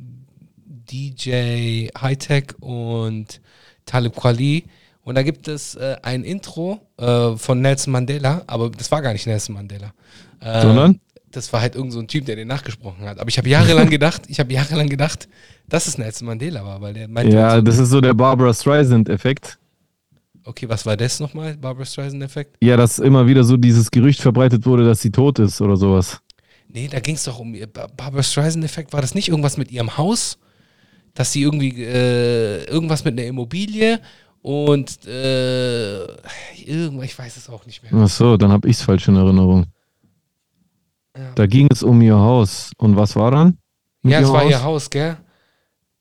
[0.67, 3.41] DJ Hightech und
[3.87, 4.65] Talib Kweli.
[5.03, 9.13] Und da gibt es äh, ein Intro äh, von Nelson Mandela, aber das war gar
[9.13, 9.93] nicht Nelson Mandela.
[10.39, 10.99] Äh, Sondern?
[11.31, 13.17] Das war halt irgend so ein Typ, der den nachgesprochen hat.
[13.19, 15.27] Aber ich habe jahrelang gedacht, ich habe jahrelang gedacht,
[15.67, 18.53] dass es Nelson Mandela war, weil der meinte, Ja, so, das ist so der Barbara
[18.53, 19.57] Streisand-Effekt.
[20.43, 22.57] okay, was war das nochmal, Barbara Streisand-Effekt?
[22.61, 26.19] Ja, dass immer wieder so dieses Gerücht verbreitet wurde, dass sie tot ist oder sowas.
[26.67, 28.93] Nee, da ging es doch um ihr Ba- Barbara Streisand-Effekt.
[28.93, 30.37] War das nicht irgendwas mit ihrem Haus?
[31.13, 33.99] Dass sie irgendwie äh, irgendwas mit einer Immobilie
[34.41, 36.03] und äh,
[36.65, 37.91] irgendwas, ich weiß es auch nicht mehr.
[38.03, 39.65] Ach so, dann habe ich es falsch in Erinnerung.
[41.15, 41.31] Ja.
[41.35, 42.71] Da ging es um ihr Haus.
[42.77, 43.57] Und was war dann?
[44.01, 44.49] mit Ja, es war Haus?
[44.51, 45.17] ihr Haus, gell?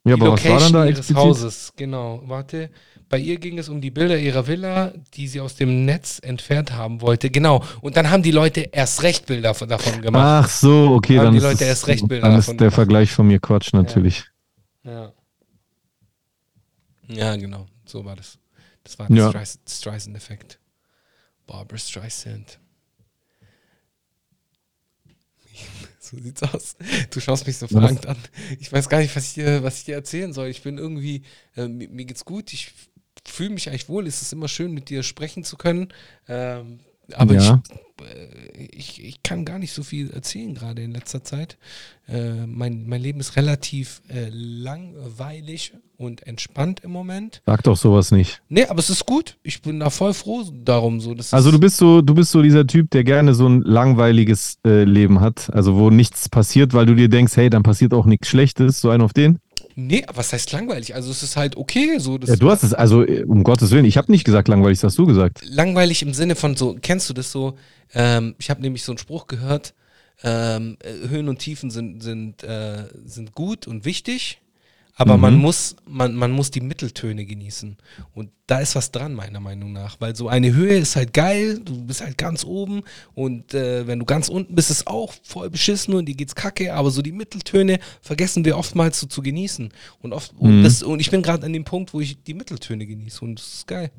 [0.05, 1.17] Ja, die aber was war Location dann da ihres explizit?
[1.17, 2.23] Hauses, genau.
[2.27, 2.71] Warte.
[3.11, 6.73] Bei ihr ging es um die Bilder ihrer Villa, die sie aus dem Netz entfernt
[6.73, 7.29] haben wollte.
[7.29, 7.63] Genau.
[7.81, 10.45] Und dann haben die Leute erst recht Bilder von- davon gemacht.
[10.45, 12.75] Ach so, okay, Haben dann, die ist, Leute erst recht Bilder dann ist der gemacht.
[12.75, 14.25] Vergleich von mir Quatsch natürlich.
[14.85, 15.13] Ja.
[17.09, 17.67] Ja, genau.
[17.91, 18.39] So war das.
[18.85, 19.29] Das war der Ja.
[19.31, 20.59] Streis- Streisand-Effekt.
[21.47, 22.59] Barbara Streisand.
[25.99, 26.77] So sieht's aus.
[27.11, 28.17] Du schaust mich so verlangt an.
[28.59, 30.49] Ich weiß gar nicht, was ich dir, was ich dir erzählen soll.
[30.49, 31.23] Ich bin irgendwie,
[31.57, 32.53] äh, mir, mir geht's gut.
[32.53, 32.73] Ich
[33.29, 34.07] fühle mich eigentlich wohl.
[34.09, 35.93] Es ist immer schön, mit dir sprechen zu können.
[36.27, 36.81] Ähm,
[37.13, 37.63] aber Ja.
[37.71, 37.77] ich,
[38.55, 41.59] ich, ich kann gar nicht so viel erzählen gerade in letzter Zeit.
[42.09, 47.43] Äh, mein, mein Leben ist relativ äh, langweilig und entspannt im Moment.
[47.47, 48.43] Sag doch sowas nicht.
[48.49, 49.37] Nee, aber es ist gut.
[49.43, 51.01] Ich bin da voll froh darum.
[51.01, 51.15] So.
[51.31, 54.85] Also du bist so, du bist so dieser Typ, der gerne so ein langweiliges äh,
[54.85, 58.29] Leben hat, also wo nichts passiert, weil du dir denkst, hey, dann passiert auch nichts
[58.29, 59.39] Schlechtes, so ein auf den.
[59.75, 60.95] Nee, aber was heißt langweilig?
[60.95, 61.99] Also es ist halt okay.
[61.99, 64.79] So, Ja, du hast es, also äh, um Gottes Willen, ich habe nicht gesagt langweilig,
[64.81, 65.41] das hast du gesagt.
[65.45, 67.57] langweilig im Sinne von so, kennst du das so?
[67.95, 69.75] Ähm, ich habe nämlich so einen Spruch gehört,
[70.23, 74.41] ähm, äh, Höhen und Tiefen sind, sind, äh, sind gut und wichtig,
[74.97, 75.41] aber man, Mhm.
[75.41, 77.77] muss, man, man muss die Mitteltöne genießen.
[78.15, 81.61] Und da ist was dran, meiner Meinung nach, weil so eine Höhe ist halt geil,
[81.65, 82.83] du bist halt ganz oben
[83.15, 86.75] und äh, wenn du ganz unten bist, ist auch voll beschissen und dir geht's kacke,
[86.75, 89.71] aber so die Mitteltöne vergessen wir oftmals so zu genießen.
[90.01, 90.63] Und, oft, und, Mhm.
[90.65, 93.47] das, und ich bin gerade an dem Punkt, wo ich die Mitteltöne genieße und das
[93.55, 93.91] ist geil.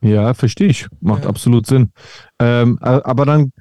[0.00, 0.86] Ja, verstehe ich.
[1.00, 1.30] Macht Ja.
[1.30, 1.90] absolut Sinn.
[2.38, 3.52] Ähm, aber dann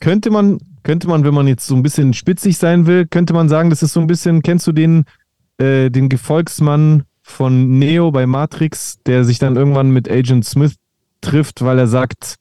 [0.00, 3.48] könnte man, könnte man, wenn man jetzt so ein bisschen spitzig sein will, könnte man
[3.48, 5.04] sagen, das ist so ein bisschen, kennst du den,
[5.62, 10.74] äh, den Gefolgsmann von Neo bei Matrix, der sich dann irgendwann mit Agent Smith
[11.20, 12.36] trifft, weil er sagt,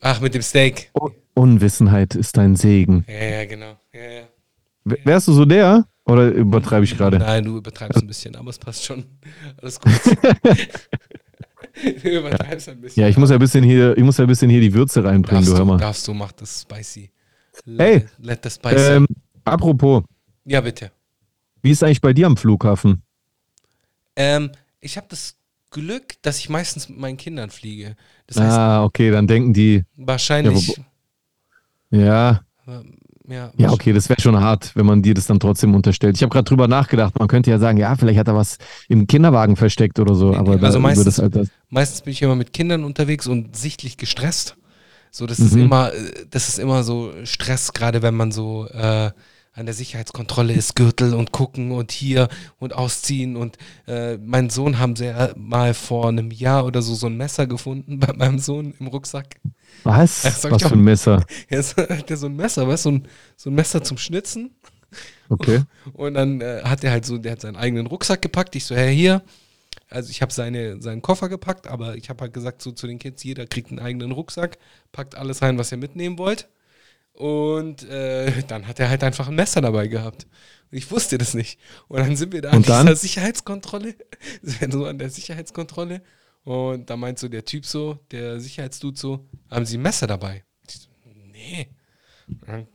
[0.00, 0.92] Ach, mit dem Steak.
[1.34, 3.04] Unwissenheit ist ein Segen.
[3.08, 3.76] Ja, ja, genau.
[3.92, 4.96] Ja, ja.
[5.04, 5.86] Wärst du so der?
[6.04, 7.18] Oder übertreibe ich gerade?
[7.18, 9.04] Nein, du übertreibst ein bisschen, aber es passt schon.
[9.60, 9.92] Alles gut.
[12.02, 13.02] du übertreibst ein bisschen.
[13.02, 15.04] Ja, ich muss ja ein bisschen hier, ich muss ja ein bisschen hier die Würze
[15.04, 15.76] reinbringen, darfst du hör mal.
[15.78, 17.10] darfst du, mach das spicy.
[17.66, 18.76] Let, Hey, let the spicy.
[18.76, 19.06] Ähm,
[19.44, 20.02] apropos,
[20.44, 20.90] ja, bitte.
[21.68, 23.02] Wie ist eigentlich bei dir am Flughafen?
[24.16, 24.50] Ähm,
[24.80, 25.36] ich habe das
[25.70, 27.94] Glück, dass ich meistens mit meinen Kindern fliege.
[28.26, 30.80] Das heißt, Ah, okay, dann denken die, wahrscheinlich.
[31.90, 32.94] ja, ähm,
[33.28, 36.16] ja, ja, okay, das wäre schon hart, wenn man dir das dann trotzdem unterstellt.
[36.16, 38.56] Ich habe gerade drüber nachgedacht, man könnte ja sagen, ja, vielleicht hat er was
[38.88, 41.44] im Kinderwagen versteckt oder so, Nee, aber nee, also meistens- Alter.
[41.68, 44.56] Meistens bin ich immer mit Kindern unterwegs und sichtlich gestresst.
[45.10, 45.64] So, das ist Mhm.
[45.64, 49.10] immer, äh, das ist immer so Stress, gerade wenn man so äh,
[49.58, 53.36] an der Sicherheitskontrolle ist, Gürtel und gucken und hier und ausziehen.
[53.36, 57.16] Und äh, meinen Sohn haben sie ja mal vor einem Jahr oder so so ein
[57.16, 59.40] Messer gefunden bei meinem Sohn im Rucksack.
[59.82, 60.24] Was?
[60.24, 61.24] Hab Was für ein Messer?
[61.48, 64.50] Jetzt hat er so ein Messer, weißt du, so ein, so ein Messer zum Schnitzen.
[65.28, 65.62] Okay.
[65.92, 68.56] Und dann äh, hat er halt so, der hat seinen eigenen Rucksack gepackt.
[68.56, 69.22] Ich so, hey, hier.
[69.90, 72.98] Also ich habe seine, seinen Koffer gepackt, aber ich habe halt gesagt so zu den
[72.98, 74.58] Kids, jeder kriegt einen eigenen Rucksack,
[74.92, 76.48] packt alles rein, was ihr mitnehmen wollt.
[77.18, 80.26] Und äh, dann hat er halt einfach ein Messer dabei gehabt.
[80.70, 81.58] Und ich wusste das nicht.
[81.88, 82.86] Und dann sind wir da an Und dann?
[82.86, 83.96] dieser Sicherheitskontrolle,
[84.42, 86.00] sind wir so an der Sicherheitskontrolle.
[86.44, 90.44] Und da meint so der Typ so, der Sicherheitsdude so, haben Sie ein Messer dabei?
[90.68, 90.88] Ich so,
[91.32, 91.68] nee.
[92.28, 92.68] Und dann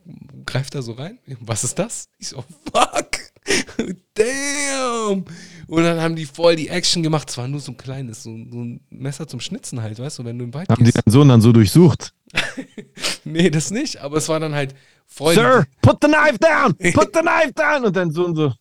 [0.46, 1.20] greift er so rein.
[1.40, 2.10] Was ist das?
[2.20, 3.12] Ich so, fuck.
[4.16, 5.26] Damn.
[5.68, 7.30] Und dann haben die voll die Action gemacht.
[7.30, 10.26] Es war nur so ein kleines, so, so ein Messer zum Schnitzen halt, weißt du,
[10.26, 10.98] wenn du im Wald Haben die gehst.
[11.06, 12.14] deinen Sohn dann so durchsucht?
[13.26, 14.02] Nee, das nicht.
[14.02, 14.76] Aber es war dann halt
[15.08, 15.34] voll.
[15.34, 16.76] Sir, put the knife down!
[16.94, 17.86] Put the knife down!
[17.86, 18.54] Und dein Sohn so.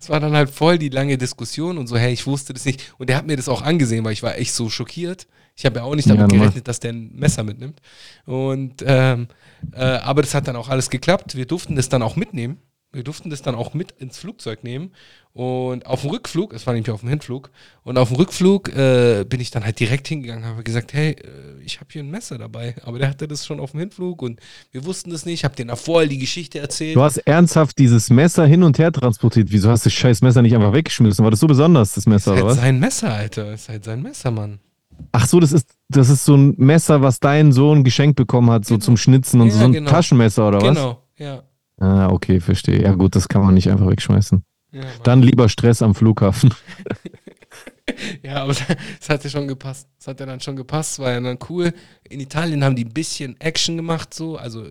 [0.00, 2.94] Es war dann halt voll die lange Diskussion und so, hey, ich wusste das nicht.
[2.98, 5.26] Und der hat mir das auch angesehen, weil ich war echt so schockiert.
[5.54, 7.80] Ich habe ja auch nicht damit Ja, gerechnet, dass der ein Messer mitnimmt.
[8.26, 9.28] Und ähm,
[9.72, 11.34] äh, aber das hat dann auch alles geklappt.
[11.34, 12.58] Wir durften das dann auch mitnehmen.
[12.92, 14.92] Wir durften das dann auch mit ins Flugzeug nehmen.
[15.34, 17.50] Und auf dem Rückflug, es war nämlich auf dem Hinflug,
[17.82, 21.62] und auf dem Rückflug äh, bin ich dann halt direkt hingegangen, habe gesagt, hey, äh,
[21.62, 22.74] ich habe hier ein Messer dabei.
[22.84, 24.40] Aber der hatte das schon auf dem Hinflug und
[24.72, 25.34] wir wussten das nicht.
[25.34, 26.96] Ich habe denen vorher die Geschichte erzählt.
[26.96, 29.48] Du hast ernsthaft dieses Messer hin und her transportiert.
[29.50, 31.22] Wieso hast du das scheiß Messer nicht einfach weggeschmissen?
[31.22, 32.64] War das so besonders, das Messer, ist oder halt was?
[32.64, 33.52] sein Messer, Alter.
[33.52, 34.58] Ist halt sein Messer, Mann.
[35.12, 38.64] Ach so, das ist, das ist so ein Messer, was dein Sohn geschenkt bekommen hat,
[38.64, 38.84] so Genau.
[38.86, 39.90] zum Schnitzen und Ja, so ein genau.
[39.90, 40.68] Taschenmesser, oder was?
[40.68, 41.42] Genau, ja.
[41.78, 42.82] Ah, okay, verstehe.
[42.82, 44.42] Ja gut, das kann man nicht einfach wegschmeißen.
[44.72, 44.82] Ja.
[45.04, 46.54] Dann lieber Stress am Flughafen.
[48.22, 48.52] ja aber
[49.00, 49.88] es hat ja schon gepasst.
[49.98, 51.72] Es hat ja dann schon gepasst, war ja dann cool.
[52.08, 54.36] In Italien haben die ein bisschen Action gemacht, so.
[54.36, 54.66] Also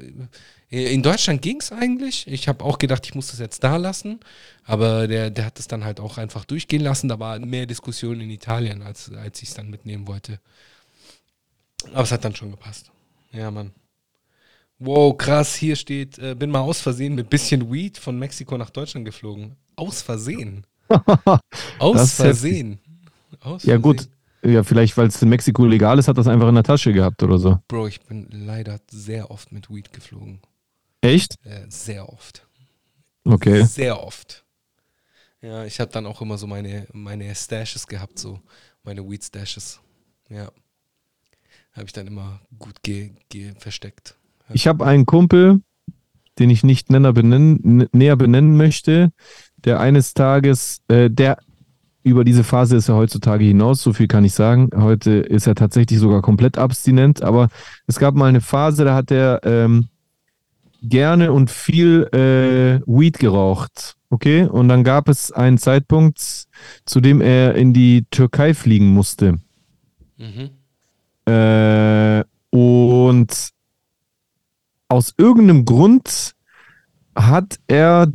[0.71, 2.27] äh, in Deutschland ging es eigentlich.
[2.27, 4.19] Ich habe auch gedacht, ich muss das jetzt da lassen.
[4.63, 7.07] Aber der, der hat es dann halt auch einfach durchgehen lassen.
[7.07, 10.39] Da war mehr Diskussion in Italien, als, als ich es dann mitnehmen wollte.
[11.93, 12.91] Aber es hat dann schon gepasst.
[13.31, 13.71] Ja, Mann.
[14.85, 18.69] Wow, krass, hier steht, äh, bin mal aus Versehen mit bisschen Weed von Mexiko nach
[18.69, 19.55] Deutschland geflogen.
[19.75, 20.67] Aus Versehen.
[21.79, 22.79] Aus Versehen.
[23.39, 24.07] Aus ja gut,
[24.41, 24.53] Versehen.
[24.53, 27.23] ja vielleicht, weil es in Mexiko legal ist, hat das einfach in der Tasche gehabt
[27.23, 27.57] oder so.
[27.67, 30.39] Bro, ich bin leider sehr oft mit Weed geflogen.
[31.01, 31.35] Echt?
[31.43, 32.45] Äh, sehr oft.
[33.23, 33.63] Okay.
[33.63, 34.45] Sehr oft.
[35.41, 38.39] Ja, ich habe dann auch immer so meine, meine Stashes gehabt, so
[38.83, 39.79] meine Weed Stashes.
[40.29, 40.51] Ja.
[41.73, 44.15] Habe ich dann immer gut ge ge versteckt.
[44.53, 45.61] Ich habe einen Kumpel,
[46.39, 49.11] den ich nicht näher benennen, näher benennen möchte,
[49.63, 51.37] der eines Tages, äh, der
[52.03, 54.69] über diese Phase ist er heutzutage hinaus, so viel kann ich sagen.
[54.75, 57.49] Heute ist er tatsächlich sogar komplett abstinent, aber
[57.87, 59.87] es gab mal eine Phase, da hat er ähm,
[60.83, 63.95] gerne und viel äh, Weed geraucht.
[64.11, 66.45] Okay, und dann gab es einen Zeitpunkt,
[66.85, 69.39] zu dem er in die Türkei fliegen musste.
[70.17, 70.51] Mhm.
[71.25, 73.49] Äh, und
[74.87, 76.33] aus irgendeinem Grund
[77.15, 78.11] hat er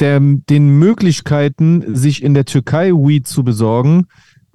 [0.00, 4.06] der, den Möglichkeiten, sich in der Türkei Weed zu besorgen,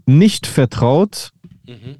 [0.05, 1.31] nicht vertraut
[1.67, 1.97] Mhm.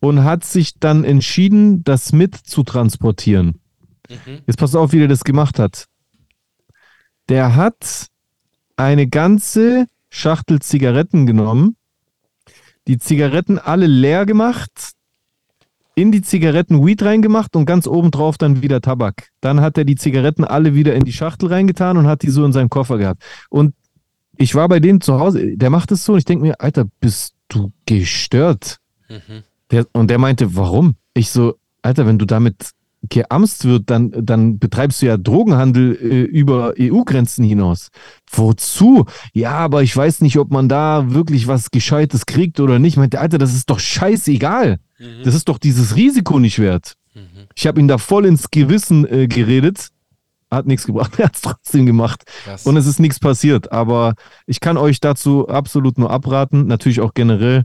[0.00, 3.60] und hat sich dann entschieden, das mit zu transportieren.
[4.08, 4.40] Mhm.
[4.46, 5.86] Jetzt pass auf, wie der das gemacht hat.
[7.28, 8.08] Der hat
[8.76, 11.76] eine ganze Schachtel Zigaretten genommen,
[12.88, 14.92] die Zigaretten alle leer gemacht,
[16.00, 19.28] in die Zigaretten Weed reingemacht und ganz oben drauf dann wieder Tabak.
[19.40, 22.44] Dann hat er die Zigaretten alle wieder in die Schachtel reingetan und hat die so
[22.44, 23.22] in seinem Koffer gehabt.
[23.50, 23.74] Und
[24.36, 26.86] ich war bei dem zu Hause, der macht es so und ich denke mir, Alter,
[27.00, 28.78] bist du gestört?
[29.08, 29.42] Mhm.
[29.70, 30.94] Der, und der meinte, warum?
[31.12, 32.70] Ich so, Alter, wenn du damit
[33.08, 37.88] geamst wird, dann, dann betreibst du ja Drogenhandel äh, über EU-Grenzen hinaus.
[38.30, 39.06] Wozu?
[39.32, 42.96] Ja, aber ich weiß nicht, ob man da wirklich was Gescheites kriegt oder nicht.
[42.96, 44.78] Meinte, Alter, das ist doch scheißegal.
[44.98, 45.22] Mhm.
[45.24, 46.94] Das ist doch dieses Risiko nicht wert.
[47.14, 47.46] Mhm.
[47.54, 49.88] Ich habe ihn da voll ins Gewissen äh, geredet.
[50.50, 51.12] Hat nichts gebracht.
[51.18, 52.24] Er hat es trotzdem gemacht.
[52.44, 52.66] Krass.
[52.66, 53.72] Und es ist nichts passiert.
[53.72, 54.14] Aber
[54.46, 56.66] ich kann euch dazu absolut nur abraten.
[56.66, 57.64] Natürlich auch generell.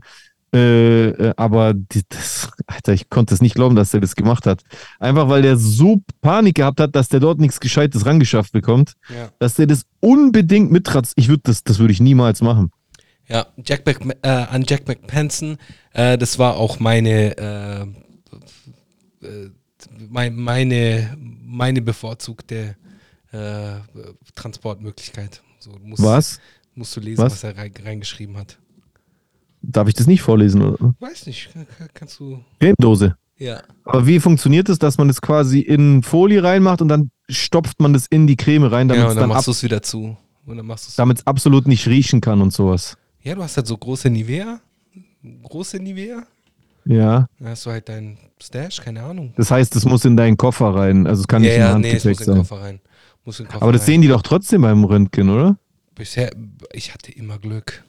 [0.56, 4.46] Äh, äh, aber die, das, Alter, ich konnte es nicht glauben, dass er das gemacht
[4.46, 4.62] hat.
[4.98, 9.28] Einfach weil der so Panik gehabt hat, dass der dort nichts Gescheites rangeschafft bekommt, ja.
[9.38, 11.12] dass der das unbedingt mitratzt.
[11.16, 12.70] Ich würde das, das würde ich niemals machen.
[13.28, 15.58] Ja, Jack Mc, äh, an Jack McPanson,
[15.92, 17.82] äh, das war auch meine, äh,
[19.26, 19.50] äh,
[20.08, 22.76] mein, meine, meine bevorzugte
[24.34, 25.42] Transportmöglichkeit.
[25.58, 26.40] So, musst, Was?
[26.74, 27.32] Musst du lesen, Was?
[27.32, 28.56] was, er rein, reingeschrieben hat.
[29.62, 30.62] Darf ich das nicht vorlesen?
[30.62, 30.94] Oder?
[31.00, 32.40] Weiß nicht, kann- kann- kannst du.
[32.60, 33.16] Cremedose.
[33.38, 33.62] Ja.
[33.84, 37.92] Aber wie funktioniert es, dass man es quasi in Folie reinmacht und dann stopft man
[37.92, 39.82] das in die Creme rein, damit ja, es und dann dann machst du es wieder
[39.82, 40.16] zu.
[40.46, 42.96] Und dann machst du's damit es absolut nicht riechen kann und sowas.
[43.22, 44.60] Ja, du hast halt so große Nivea.
[45.42, 46.22] Große Nivea.
[46.84, 47.26] Ja.
[47.40, 49.34] Dann hast du halt deinen Stash, keine Ahnung.
[49.36, 51.06] Das heißt, es muss in deinen Koffer rein.
[51.06, 52.38] Also es kann ja, nicht im ja, nee, es muss in den.
[52.38, 52.80] Koffer rein.
[53.24, 53.86] Muss in Koffer Aber das rein.
[53.86, 55.58] sehen die doch trotzdem beim Röntgen, oder?
[55.96, 56.30] Bisher,
[56.72, 57.82] ich hatte immer Glück.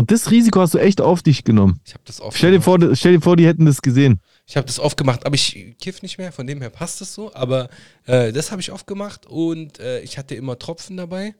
[0.00, 1.80] Und das Risiko hast du echt auf dich genommen.
[1.86, 2.82] Ich habe das oft Stell dir, gemacht.
[2.82, 4.20] vor, stell dir vor, die hätten das gesehen.
[4.46, 7.14] Ich habe das oft gemacht, aber ich kiff nicht mehr, von dem her passt es
[7.14, 7.32] so.
[7.34, 7.68] Aber
[8.06, 11.34] äh, das habe ich oft gemacht und äh, ich hatte immer Tropfen dabei,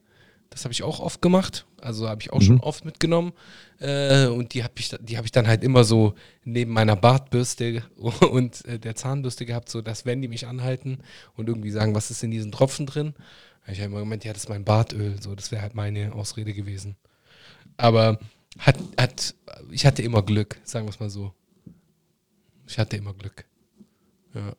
[0.51, 1.65] Das habe ich auch oft gemacht.
[1.81, 2.45] Also habe ich auch Mhm.
[2.45, 3.33] schon oft mitgenommen.
[3.79, 7.83] Äh, und die habe ich, die hab ich dann halt immer so neben meiner Bartbürste
[7.97, 10.99] und äh, der Zahnbürste gehabt, so dass wenn die mich anhalten
[11.37, 13.15] und irgendwie sagen, was ist in diesen Tropfen drin,
[13.63, 15.17] habe ich halt immer gemeint, ja, das ist mein Bartöl.
[15.23, 16.97] So, das wäre halt meine Ausrede gewesen.
[17.77, 18.19] Aber
[18.61, 19.35] hat, hat,
[19.71, 21.33] ich hatte immer Glück, sagen wir es mal so.
[22.67, 23.45] Ich hatte immer Glück.
[24.35, 24.55] Ja.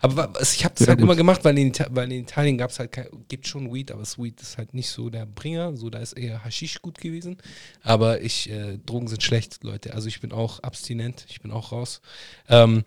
[0.00, 1.04] Aber wa- was- ich habe das Ja, halt gut.
[1.04, 4.00] immer gemacht, weil in, weil in Italien gab es halt kein, gibt schon Weed, aber
[4.00, 5.76] das Weed ist halt nicht so der Bringer.
[5.76, 7.38] So, da ist eher Haschisch gut gewesen.
[7.82, 9.94] Aber ich, äh, Drogen sind schlecht, Leute.
[9.94, 12.00] Also ich bin auch abstinent, ich bin auch raus.
[12.48, 12.84] Ähm,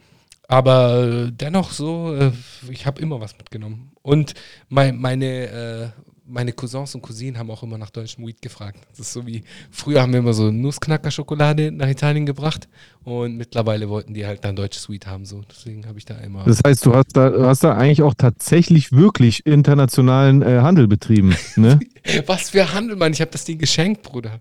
[0.48, 2.32] aber äh, dennoch so, äh,
[2.70, 3.92] ich habe immer was mitgenommen.
[4.02, 4.34] Und
[4.70, 5.88] mein, meine, äh,
[6.26, 8.80] meine Cousins und Cousinen haben auch immer nach deutschem Weed gefragt.
[8.92, 12.68] Das ist so wie, früher haben wir immer so Nussknacker-Schokolade nach Italien gebracht
[13.04, 15.26] und mittlerweile wollten die halt dann deutsches Weed haben.
[15.26, 15.42] So.
[15.50, 16.44] Deswegen habe ich da immer.
[16.46, 21.36] Das heißt, du hast da, hast da eigentlich auch tatsächlich wirklich internationalen äh, Handel betrieben.
[21.58, 21.80] Ne?
[22.26, 23.12] Was für Handel, Mann.
[23.14, 24.40] Ich habe das Ding geschenkt, Bruder.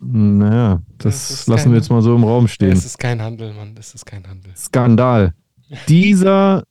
[0.00, 2.70] naja, das, Das lassen kein- wir jetzt mal so im Raum stehen.
[2.70, 3.74] Das ist kein Handel, Mann.
[3.74, 4.52] Das ist kein Handel.
[4.56, 5.34] Skandal.
[5.88, 6.64] Dieser,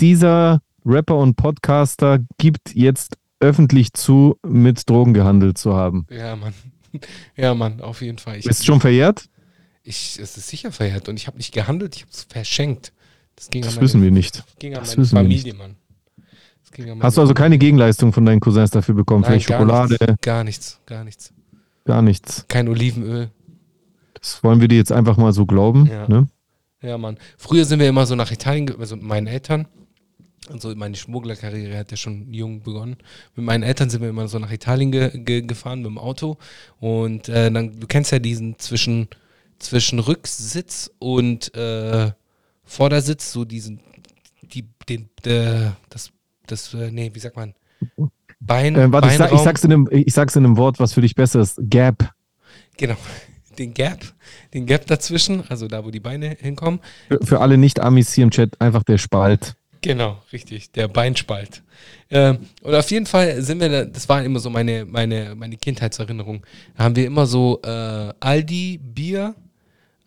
[0.00, 6.06] dieser Rapper und Podcaster gibt jetzt öffentlich zu, mit Drogen gehandelt zu haben.
[6.10, 6.54] Ja, Mann.
[7.36, 8.38] Ja, Mann, auf jeden Fall.
[8.38, 9.28] Ich, Ist schon verjährt?
[9.84, 12.92] ich, es ist sicher verjährt und ich habe nicht gehandelt, ich habe es verschenkt.
[13.36, 14.42] Das ging Das meine, wissen wir nicht.
[14.58, 15.76] ging an Das meine wissen wir Familie, Mann.
[16.72, 19.20] Ging an meine Hast du also keine Gegenleistung von deinen Cousins dafür bekommen?
[19.20, 21.32] Nein, Vielleicht Schokolade, Gar nichts, gar nichts.
[21.84, 22.46] gar nichts.
[22.48, 23.30] Kein Olivenöl.
[24.14, 25.86] Das wollen wir dir jetzt einfach mal so glauben.
[25.86, 26.08] Ja.
[26.08, 26.26] Ne?
[26.82, 27.18] Ja, Mann.
[27.36, 29.66] Früher sind wir immer so nach Italien, also mit meinen Eltern.
[30.50, 32.96] Also meine Schmugglerkarriere hat ja schon jung begonnen.
[33.34, 36.38] Mit meinen Eltern sind wir immer so nach Italien ge ge gefahren mit dem Auto.
[36.80, 39.08] Und äh, dann, du kennst ja diesen zwischen,
[39.58, 42.12] zwischen Rücksitz und äh,
[42.64, 43.80] Vordersitz, so diesen,
[44.42, 46.12] die, den, äh, das,
[46.46, 47.54] das, äh, nee, wie sagt man?
[48.40, 50.92] Bein, Äh, warte, ich, sag, ich, sag's in einem, ich sag's in einem Wort, was
[50.92, 51.58] für dich besser ist.
[51.60, 52.10] Gap.
[52.76, 52.96] Genau.
[53.58, 54.00] Den Gap,
[54.54, 56.80] den Gap dazwischen, also da, wo die Beine hinkommen.
[57.08, 59.54] Für, für alle Nicht-Amis hier im Chat einfach der Spalt.
[59.80, 61.62] Genau, richtig, der Beinspalt.
[62.10, 65.56] Ähm, und auf jeden Fall sind wir, da, das war immer so meine, meine, meine
[65.56, 66.44] Kindheitserinnerung.
[66.76, 69.34] Da haben wir immer so äh, Aldi Bier,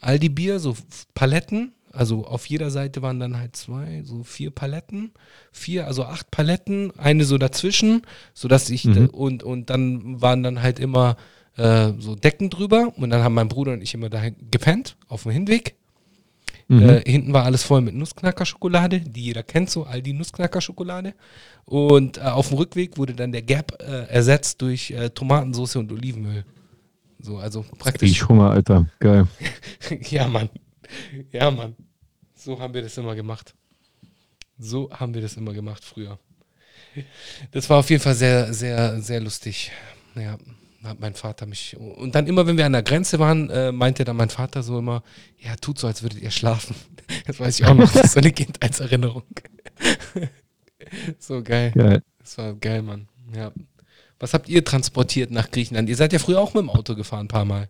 [0.02, 0.76] Aldi Bier, so
[1.14, 1.74] Paletten.
[1.94, 5.12] Also auf jeder Seite waren dann halt zwei, so vier Paletten,
[5.52, 9.08] vier, also acht Paletten, eine so dazwischen, sodass ich Mhm.
[9.08, 11.18] und und dann waren dann halt immer
[11.58, 15.24] äh, so Decken drüber und dann haben mein Bruder und ich immer da gepennt auf
[15.24, 15.76] dem Hinweg.
[16.68, 16.90] Mhm.
[16.90, 21.14] Äh, hinten war alles voll mit Nussknacker-Schokolade, die jeder kennt, so all die Nussknacker-Schokolade.
[21.66, 25.92] Und äh, auf dem Rückweg wurde dann der Gap äh, ersetzt durch äh, Tomatensauce und
[25.92, 26.46] Olivenöl.
[27.20, 28.12] So, also praktisch.
[28.12, 28.88] Ich Hunger, Alter.
[29.00, 29.28] Geil.
[30.10, 30.50] ja, Mann.
[31.32, 31.76] Ja, Mann.
[32.34, 33.54] So haben wir das immer gemacht.
[34.58, 36.20] So haben wir das immer gemacht früher.
[37.52, 39.72] Das war auf jeden Fall sehr, sehr, sehr lustig.
[40.16, 40.38] Ja,
[40.84, 41.78] hat mein Vater mich.
[41.78, 44.80] Und dann immer, wenn wir an der Grenze waren, äh, meinte dann mein Vater so
[44.80, 45.04] immer,
[45.38, 46.76] ja, tut so, als würdet ihr schlafen.
[47.28, 47.92] Das weiß ich auch noch.
[47.92, 49.24] Das ist so eine Kindheitserinnerung.
[51.20, 51.74] so geil.
[51.76, 52.02] Geil.
[52.20, 53.10] Das war geil, Mann.
[53.36, 53.52] Ja.
[54.18, 55.90] Was habt ihr transportiert nach Griechenland?
[55.90, 57.68] Ihr seid ja früher auch mit dem Auto gefahren, ein paar Mal.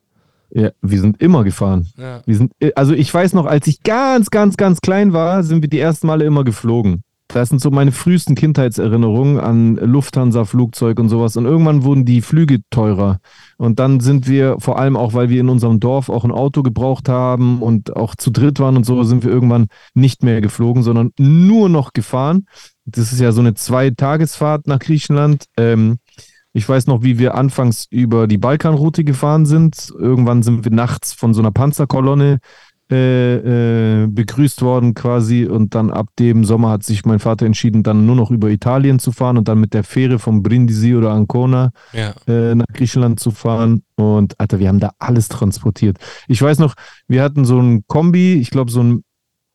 [0.51, 1.88] Ja, wir sind immer gefahren.
[1.97, 2.22] Ja.
[2.26, 5.70] Wir sind, also ich weiß noch, als ich ganz, ganz, ganz klein war, sind wir
[5.70, 7.03] die ersten Male immer geflogen.
[7.34, 11.38] Das sind so meine frühesten Kindheitserinnerungen an Lufthansa-Flugzeug und sowas.
[11.38, 13.19] Und irgendwann wurden die Flüge teurer.
[13.57, 16.61] Und dann sind wir, vor allem auch, weil wir in unserem Dorf auch ein Auto
[16.61, 20.84] gebraucht haben und auch zu dritt waren und so, sind wir irgendwann nicht mehr geflogen,
[20.84, 22.45] sondern nur noch gefahren.
[22.86, 25.45] Das ist ja so eine Zweitagesfahrt nach Griechenland.
[25.57, 25.99] Ähm,
[26.53, 29.93] ich weiß noch, wie wir anfangs über die Balkanroute gefahren sind.
[29.97, 32.39] Irgendwann sind wir nachts von so einer Panzerkolonne
[32.92, 35.46] äh, äh, begrüßt worden quasi.
[35.46, 39.00] Und dann ab dem Sommer hat sich mein Vater entschieden, dann nur noch über Italien
[39.00, 42.14] zu fahren und dann mit der Fähre vom Brindisi oder Ancona Ja.
[42.28, 43.84] äh, nach Griechenland zu fahren.
[43.96, 45.98] Und Alter, wir haben da alles transportiert.
[46.28, 46.74] Ich weiß noch,
[47.08, 49.04] wir hatten so ein Kombi, ich glaube so ein,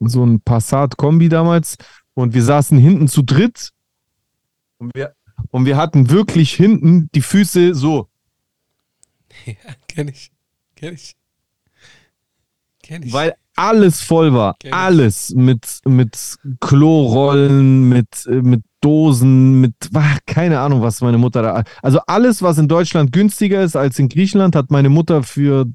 [0.01, 1.77] so ein Passat-Kombi damals.
[2.15, 3.71] Und wir saßen hinten zu dritt.
[4.79, 5.13] Und wir,
[5.51, 8.09] und wir hatten wirklich hinten die Füße so.
[9.45, 9.55] Ja,
[9.89, 10.31] kenn ich.
[10.77, 11.15] Kenn ich.
[13.13, 14.57] Weil alles voll war.
[14.71, 21.65] Alles mit, mit Klorollen, mit, mit Dosen, mit, ah, keine Ahnung, was meine Mutter da.
[21.83, 25.67] Also alles, was in Deutschland günstiger ist als in Griechenland, hat meine Mutter für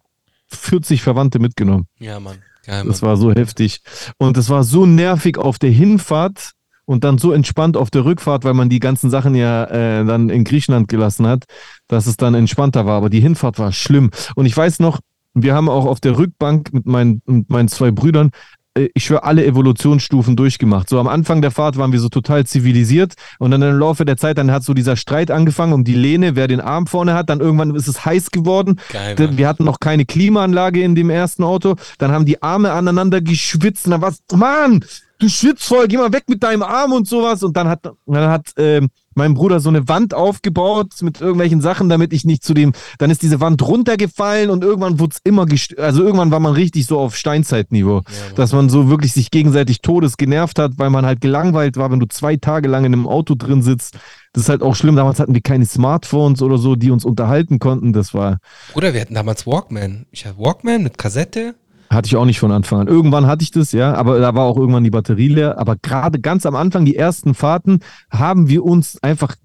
[0.48, 1.88] 40 Verwandte mitgenommen.
[2.00, 2.38] ja, Mann.
[2.66, 2.88] Geil, Mann.
[2.90, 3.82] Das war so heftig.
[4.18, 6.52] Und es war so nervig auf der Hinfahrt
[6.86, 10.30] und dann so entspannt auf der Rückfahrt, weil man die ganzen Sachen ja äh, dann
[10.30, 11.46] in Griechenland gelassen hat,
[11.88, 12.98] dass es dann entspannter war.
[12.98, 14.12] Aber die Hinfahrt war schlimm.
[14.36, 15.00] Und ich weiß noch,
[15.34, 18.32] wir haben auch auf der Rückbank mit meinen, mit meinen zwei Brüdern
[18.74, 20.90] äh, ich schwöre, alle Evolutionsstufen durchgemacht.
[20.90, 24.18] So am Anfang der Fahrt waren wir so total zivilisiert und dann im Laufe der
[24.18, 27.30] Zeit, dann hat so dieser Streit angefangen um die Lehne, wer den Arm vorne hat.
[27.30, 28.80] Dann irgendwann ist es heiß geworden.
[28.92, 29.38] Geil, Mann.
[29.38, 31.76] wir hatten noch keine Klimaanlage in dem ersten Auto.
[31.98, 33.86] Dann haben die Arme aneinander geschwitzt.
[33.86, 34.86] Und dann war's, Mann,
[35.22, 37.44] du schwitzt voll, geh mal weg mit deinem Arm und sowas.
[37.44, 41.90] Und dann hat, dann hat ähm, mein Bruder so eine Wand aufgebaut mit irgendwelchen Sachen,
[41.90, 42.74] damit ich nicht zu dem.
[42.98, 46.54] Dann ist diese Wand runtergefallen und irgendwann wurde es immer gest Also irgendwann war man
[46.54, 48.02] richtig so auf Steinzeitniveau,
[48.36, 52.00] dass man so wirklich sich gegenseitig todes genervt hat, weil man halt gelangweilt war, wenn
[52.00, 53.98] du zwei Tage lang in einem Auto drin sitzt.
[54.34, 54.96] Das ist halt auch schlimm.
[54.96, 57.92] Damals hatten wir keine Smartphones oder so, die uns unterhalten konnten.
[57.92, 58.40] Das war,
[58.72, 60.06] Bruder, wir hatten damals Walkman.
[60.12, 61.56] Ich hatte Walkman mit Kassette.
[61.92, 62.88] Hatte ich auch nicht von Anfang an.
[62.88, 65.60] Irgendwann hatte ich das, ja, aber da war auch irgendwann die Batterie leer.
[65.60, 67.80] Aber gerade ganz am Anfang, die ersten Fahrten,
[68.10, 69.36] haben wir uns einfach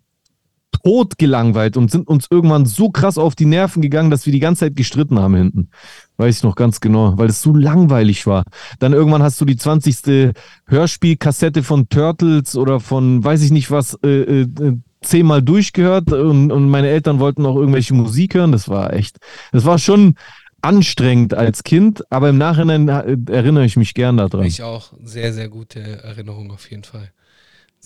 [0.84, 4.40] tot gelangweilt und sind uns irgendwann so krass auf die Nerven gegangen, dass wir die
[4.40, 5.70] ganze Zeit gestritten haben hinten.
[6.18, 8.44] Weiß ich noch ganz genau, weil es so langweilig war.
[8.78, 10.32] Dann irgendwann hast du die 20.
[10.66, 16.68] Hörspielkassette von Turtles oder von weiß ich nicht was äh, äh, zehnmal durchgehört und, und
[16.68, 18.52] meine Eltern wollten auch irgendwelche Musik hören.
[18.52, 19.18] Das war echt,
[19.52, 20.14] das war schon
[20.66, 24.44] anstrengend als Kind, aber im Nachhinein äh, erinnere ich mich gern daran.
[24.44, 24.92] Ich auch.
[25.02, 27.10] Sehr, sehr gute Erinnerung auf jeden Fall.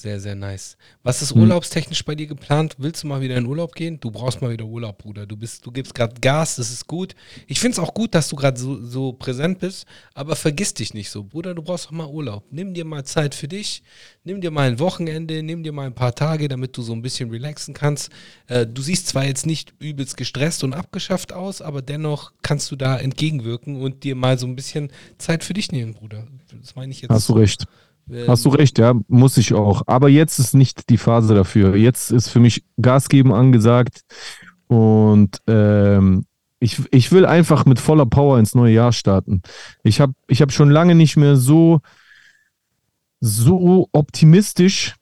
[0.00, 0.78] Sehr, sehr nice.
[1.02, 1.42] Was ist Hm.
[1.42, 2.74] urlaubstechnisch bei dir geplant?
[2.78, 4.00] Willst du mal wieder in Urlaub gehen?
[4.00, 5.26] Du brauchst mal wieder Urlaub, Bruder.
[5.26, 7.14] Du bist, du gibst gerade Gas, das ist gut.
[7.46, 9.84] Ich finde es auch gut, dass du gerade so, so präsent bist,
[10.14, 11.22] aber vergiss dich nicht so.
[11.22, 12.44] Bruder, du brauchst doch mal Urlaub.
[12.50, 13.82] Nimm dir mal Zeit für dich,
[14.24, 17.02] nimm dir mal ein Wochenende, nimm dir mal ein paar Tage, damit du so ein
[17.02, 18.08] bisschen relaxen kannst.
[18.46, 22.76] Äh, du siehst zwar jetzt nicht übelst gestresst und abgeschafft aus, aber dennoch kannst du
[22.76, 26.26] da entgegenwirken und dir mal so ein bisschen Zeit für dich nehmen, Bruder.
[26.58, 27.10] Das meine ich jetzt.
[27.10, 27.66] Hast du recht.
[28.26, 29.82] Hast du recht, ja, muss ich auch.
[29.86, 31.76] Aber jetzt ist nicht die Phase dafür.
[31.76, 34.02] Jetzt ist für mich Gas geben angesagt
[34.66, 36.24] und ähm,
[36.60, 39.42] ich, ich will einfach mit voller Power ins neue Jahr starten.
[39.82, 41.80] Ich habe ich hab schon lange nicht mehr so,
[43.20, 44.96] so optimistisch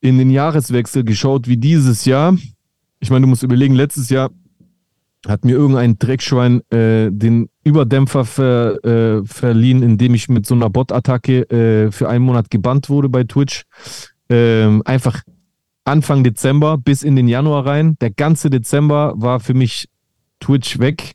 [0.00, 2.36] in den Jahreswechsel geschaut wie dieses Jahr.
[3.00, 4.30] Ich meine, du musst überlegen, letztes Jahr
[5.26, 10.70] hat mir irgendein Dreckschwein äh, den Überdämpfer ver, äh, verliehen, indem ich mit so einer
[10.70, 13.64] Bot-Attacke äh, für einen Monat gebannt wurde bei Twitch.
[14.28, 15.22] Ähm, einfach
[15.84, 17.96] Anfang Dezember bis in den Januar rein.
[18.00, 19.88] Der ganze Dezember war für mich
[20.40, 21.14] Twitch weg.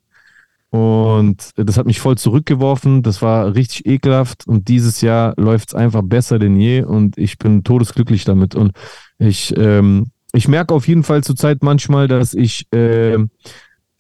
[0.70, 3.04] Und das hat mich voll zurückgeworfen.
[3.04, 4.48] Das war richtig ekelhaft.
[4.48, 6.82] Und dieses Jahr läuft es einfach besser denn je.
[6.82, 8.56] Und ich bin todesglücklich damit.
[8.56, 8.72] Und
[9.20, 13.30] ich, ähm, ich merke auf jeden Fall zurzeit manchmal, dass ich, ähm,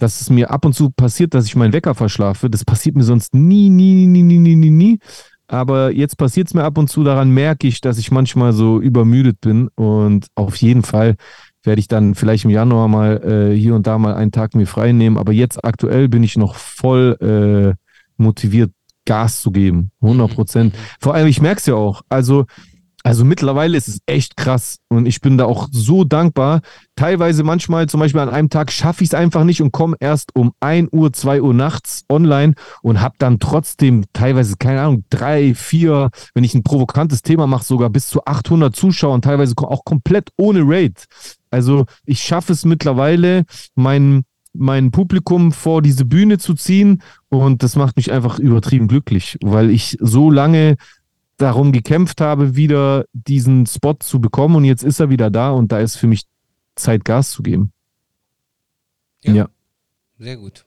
[0.04, 2.50] dass es mir ab und zu passiert, dass ich meinen Wecker verschlafe.
[2.50, 5.00] Das passiert mir sonst nie, nie, nie, nie, nie, nie, nie.
[5.48, 7.06] Aber jetzt passiert es mir ab und zu.
[7.06, 9.70] Daran merke ich, dass ich manchmal so übermüdet bin.
[9.76, 11.16] Und auf jeden Fall
[11.64, 14.68] werde ich dann vielleicht im Januar mal äh, hier und da mal einen Tag mir
[14.68, 15.18] frei nehmen.
[15.18, 18.72] Aber jetzt aktuell bin ich noch voll äh, motiviert,
[19.06, 19.92] Gas zu geben.
[20.02, 20.76] 100 Prozent.
[21.00, 22.02] Vor allem, ich merke es ja auch.
[22.10, 22.46] Also,
[23.06, 26.62] also mittlerweile ist es echt krass und ich bin da auch so dankbar.
[26.96, 30.34] Teilweise manchmal, zum Beispiel an einem Tag, schaffe ich es einfach nicht und komme erst
[30.36, 35.54] um 1 Uhr, 2 Uhr nachts online und habe dann trotzdem teilweise, keine Ahnung, drei,
[35.54, 39.84] vier, wenn ich ein provokantes Thema mache, sogar bis zu 800 Zuschauer und teilweise auch
[39.84, 41.06] komplett ohne Raid.
[41.52, 43.44] Also ich schaffe es mittlerweile,
[43.76, 44.24] mein,
[44.54, 49.72] mein Publikum vor diese Bühne zu ziehen und das macht mich einfach übertrieben glücklich, weil
[49.72, 50.78] ich so lange
[51.44, 55.72] darum gekämpft habe, wieder diesen Spot zu bekommen und jetzt ist er wieder da und
[55.72, 56.24] da ist für mich
[56.76, 57.72] Zeit, Gas zu geben.
[59.24, 59.34] Ja.
[59.34, 59.50] Ja.
[60.18, 60.66] Sehr gut.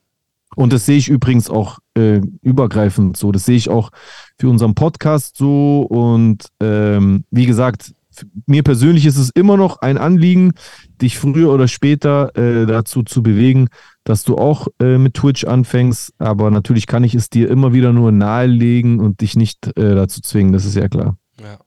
[0.55, 3.33] Und das sehe ich übrigens auch äh, übergreifend so.
[3.33, 3.91] Das sehe ich auch
[4.39, 5.83] für unseren Podcast so.
[5.83, 7.95] Und ähm, wie gesagt,
[8.47, 10.53] mir persönlich ist es immer noch ein Anliegen,
[11.03, 13.69] dich früher oder später äh, dazu zu bewegen,
[14.07, 16.15] dass du auch äh, mit Twitch anfängst.
[16.19, 20.21] Aber natürlich kann ich es dir immer wieder nur nahelegen und dich nicht äh, dazu
[20.21, 20.53] zwingen.
[20.53, 21.19] Das ist ja klar.
[21.43, 21.59] Ja.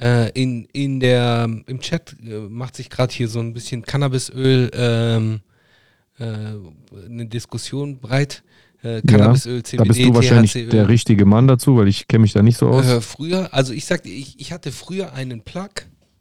[0.00, 4.70] Äh, in, in der, Im Chat äh, macht sich gerade hier so ein bisschen Cannabisöl
[4.74, 5.40] ähm,
[6.18, 6.24] äh,
[7.04, 8.44] eine Diskussion breit.
[8.84, 10.68] Äh, Cannabisöl, CBD, Da bist du wahrscheinlich THC-Öl.
[10.70, 13.04] der richtige Mann dazu, weil ich kenne mich da nicht so aus.
[13.04, 15.70] Früher, also ich sagte, ich, ich hatte früher einen Plug,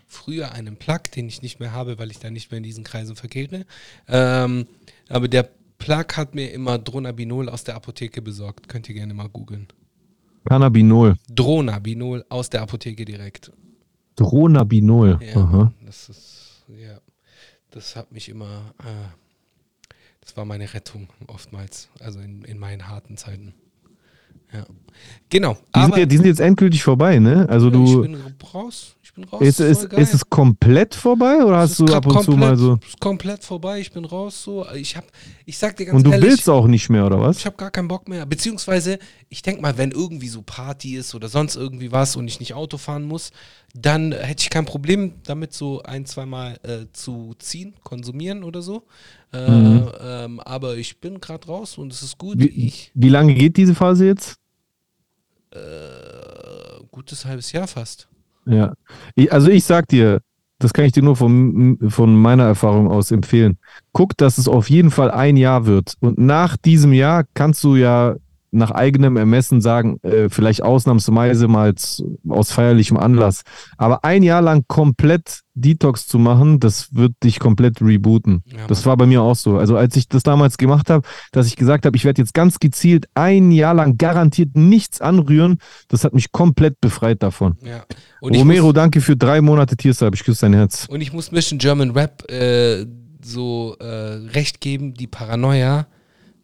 [0.07, 2.83] früher einen Plug, den ich nicht mehr habe, weil ich da nicht mehr in diesen
[2.83, 3.65] Kreisen verkehre.
[4.07, 4.67] Ähm,
[5.11, 8.67] aber der Plug hat mir immer Dronabinol aus der Apotheke besorgt.
[8.69, 9.67] Könnt ihr gerne mal googeln.
[10.45, 11.15] Cannabinol.
[11.29, 13.51] Dronabinol aus der Apotheke direkt.
[14.15, 15.19] Dronabinol.
[15.21, 15.73] Ja, Aha.
[15.85, 16.99] das ist, ja,
[17.71, 23.17] das hat mich immer, äh, das war meine Rettung oftmals, also in, in meinen harten
[23.17, 23.53] Zeiten.
[24.53, 24.65] Ja,
[25.29, 25.53] genau.
[25.53, 27.47] Die, sind, Aber ja- die sind jetzt endgültig vorbei, ne?
[27.49, 28.03] Also Ja, du.
[28.03, 28.21] Ich bin
[28.53, 28.95] raus.
[29.39, 29.99] Ist, ist, geil.
[30.01, 32.79] ist es komplett vorbei oder hast ist du ab und zu mal so.
[32.85, 33.79] ist komplett vorbei.
[33.79, 34.65] Ich bin raus so.
[34.75, 35.05] Ich hab,
[35.45, 37.37] ich sag dir ganz Und du ehrlich, willst auch nicht mehr, oder was?
[37.37, 38.25] ich habe gar keinen Bock mehr.
[38.25, 38.99] Beziehungsweise,
[39.29, 42.53] ich denk mal, wenn irgendwie so Party ist oder sonst irgendwie was und ich nicht
[42.53, 43.31] Auto fahren muss,
[43.73, 48.83] dann hätte ich kein Problem damit, so ein, zweimal äh, zu ziehen, konsumieren oder so.
[49.33, 49.89] Äh, Mhm.
[50.01, 52.37] ähm, aber ich bin gerade raus und es ist gut.
[52.39, 54.35] Wie, Ich, wie lange geht diese Phase jetzt?
[55.51, 58.07] äh, gutes halbes Jahr fast.
[58.45, 58.73] Ja.
[59.15, 60.21] Ich, also ich sag dir,
[60.59, 63.57] das kann ich dir nur von, von meiner Erfahrung aus empfehlen.
[63.93, 65.95] Guck, dass es auf jeden Fall ein Jahr wird.
[65.99, 68.15] Und nach diesem Jahr kannst du ja
[68.51, 71.73] nach eigenem Ermessen sagen, äh, vielleicht ausnahmsweise mal
[72.27, 73.43] aus feierlichem Anlass.
[73.77, 78.43] Aber ein Jahr lang komplett Detox zu machen, das wird dich komplett rebooten.
[78.45, 79.57] Ja, das war bei mir auch so.
[79.57, 82.59] Also als ich das damals gemacht habe, dass ich gesagt habe, ich werde jetzt ganz
[82.59, 87.57] gezielt ein Jahr lang garantiert nichts anrühren, das hat mich komplett befreit davon.
[87.63, 87.85] Ja.
[88.21, 90.13] Romero, muss, danke für drei Monate Tiersab.
[90.13, 90.87] Ich küsse dein Herz.
[90.89, 92.85] Und ich muss Mission German Rap äh,
[93.23, 95.87] so äh, recht geben, die Paranoia,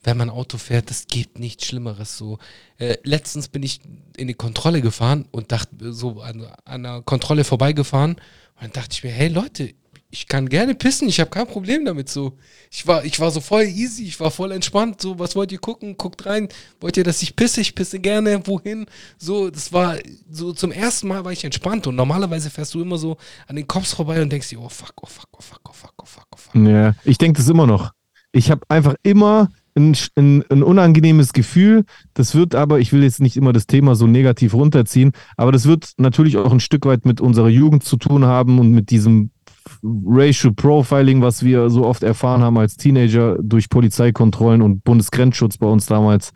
[0.07, 2.17] wenn man Auto fährt, das gibt nichts Schlimmeres.
[2.17, 2.39] So.
[2.77, 3.81] Äh, letztens bin ich
[4.15, 8.21] in die Kontrolle gefahren und dachte so an, an einer Kontrolle vorbeigefahren und
[8.61, 9.73] dann dachte ich mir, hey Leute,
[10.09, 12.37] ich kann gerne pissen, ich habe kein Problem damit so.
[12.71, 15.59] Ich war, ich war so voll easy, ich war voll entspannt, so, was wollt ihr
[15.59, 15.97] gucken?
[15.97, 16.47] Guckt rein,
[16.79, 17.59] wollt ihr, dass ich pisse?
[17.59, 18.85] Ich pisse gerne, wohin?
[19.17, 19.97] So, das war
[20.31, 23.67] so zum ersten Mal war ich entspannt und normalerweise fährst du immer so an den
[23.67, 26.27] Cops vorbei und denkst dir, oh fuck, oh fuck, oh fuck, oh fuck, oh fuck,
[26.33, 26.55] oh fuck.
[26.55, 27.91] Ja, ich denke das immer noch.
[28.31, 31.85] Ich habe einfach immer ein, ein, ein unangenehmes Gefühl.
[32.13, 35.67] Das wird aber, ich will jetzt nicht immer das Thema so negativ runterziehen, aber das
[35.67, 39.29] wird natürlich auch ein Stück weit mit unserer Jugend zu tun haben und mit diesem
[39.83, 45.67] Racial Profiling, was wir so oft erfahren haben als Teenager durch Polizeikontrollen und Bundesgrenzschutz bei
[45.67, 46.31] uns damals.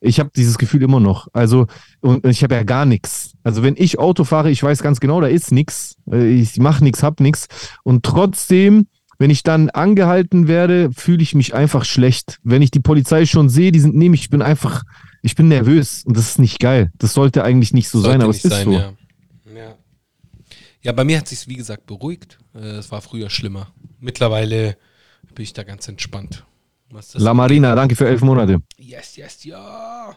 [0.00, 1.28] Ich habe dieses Gefühl immer noch.
[1.32, 1.66] Also,
[2.00, 3.34] und ich habe ja gar nichts.
[3.44, 5.96] Also, wenn ich Auto fahre, ich weiß ganz genau, da ist nichts.
[6.10, 7.46] Ich mache nichts, hab nichts.
[7.84, 8.86] Und trotzdem,
[9.22, 12.40] wenn ich dann angehalten werde, fühle ich mich einfach schlecht.
[12.42, 14.82] Wenn ich die Polizei schon sehe, die sind neben ich bin einfach,
[15.22, 16.90] ich bin nervös und das ist nicht geil.
[16.98, 18.72] Das sollte eigentlich nicht so Sollte sein, aber es ist sein, so.
[18.72, 18.94] Ja.
[19.54, 19.76] Ja.
[20.80, 22.40] ja, bei mir hat sich wie gesagt beruhigt.
[22.52, 23.72] Äh, Es war früher schlimmer.
[24.00, 24.76] Mittlerweile
[25.36, 26.44] bin ich da ganz entspannt.
[27.14, 28.60] La Marina, danke für elf Monate.
[28.76, 30.16] Yes, yes, ja.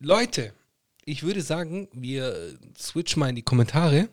[0.00, 0.52] Leute,
[1.04, 4.08] ich würde sagen, wir switchen mal in die Kommentare.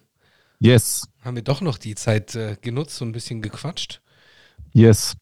[0.64, 4.00] Yes, Haben wir doch noch die Zeit äh, genutzt und ein bisschen gequatscht.
[4.74, 5.16] yes.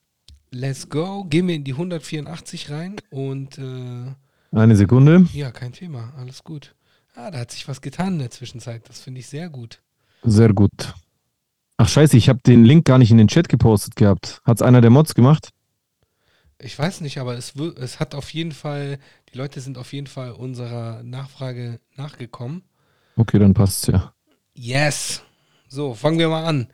[0.51, 1.23] Let's go.
[1.25, 4.11] Gehen wir in die 184 rein und äh,
[4.51, 5.27] Eine Sekunde.
[5.31, 6.11] ja, kein Thema.
[6.17, 6.75] Alles gut.
[7.15, 8.89] Ah, da hat sich was getan in der Zwischenzeit.
[8.89, 9.81] Das finde ich sehr gut.
[10.23, 10.71] Sehr gut.
[11.77, 14.41] Ach scheiße, ich habe den Link gar nicht in den Chat gepostet gehabt.
[14.43, 15.51] Hat's einer der Mods gemacht?
[16.61, 18.97] Ich weiß nicht, aber es, es hat auf jeden Fall,
[19.31, 22.63] die Leute sind auf jeden Fall unserer Nachfrage nachgekommen.
[23.15, 24.13] Okay, dann passt's ja.
[24.53, 25.21] Yes.
[25.69, 26.67] So, fangen wir mal an.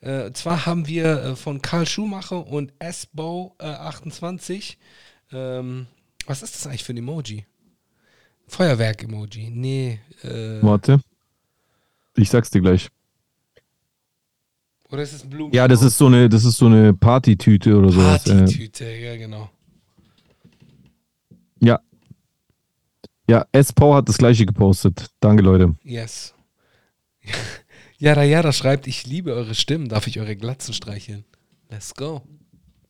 [0.00, 4.78] Äh, zwar haben wir äh, von Karl Schumacher und SBO äh, 28.
[5.32, 5.86] Ähm,
[6.26, 7.44] was ist das eigentlich für ein Emoji?
[8.46, 9.50] Feuerwerk-Emoji.
[9.50, 10.00] Nee.
[10.22, 11.00] Äh, Warte.
[12.16, 12.88] Ich sag's dir gleich.
[14.90, 15.52] oder ist es ein Blumen?
[15.52, 18.26] Ja, das ist so eine, das ist so eine Partytüte oder sowas.
[18.26, 19.50] Äh, Partytüte, ja, genau.
[21.60, 21.80] ja.
[23.28, 25.10] Ja, S-Pow hat das gleiche gepostet.
[25.20, 25.74] Danke, Leute.
[25.82, 26.34] Yes.
[27.98, 31.24] Yara Yara schreibt, ich liebe eure Stimmen, darf ich eure Glatzen streicheln?
[31.68, 32.22] Let's go.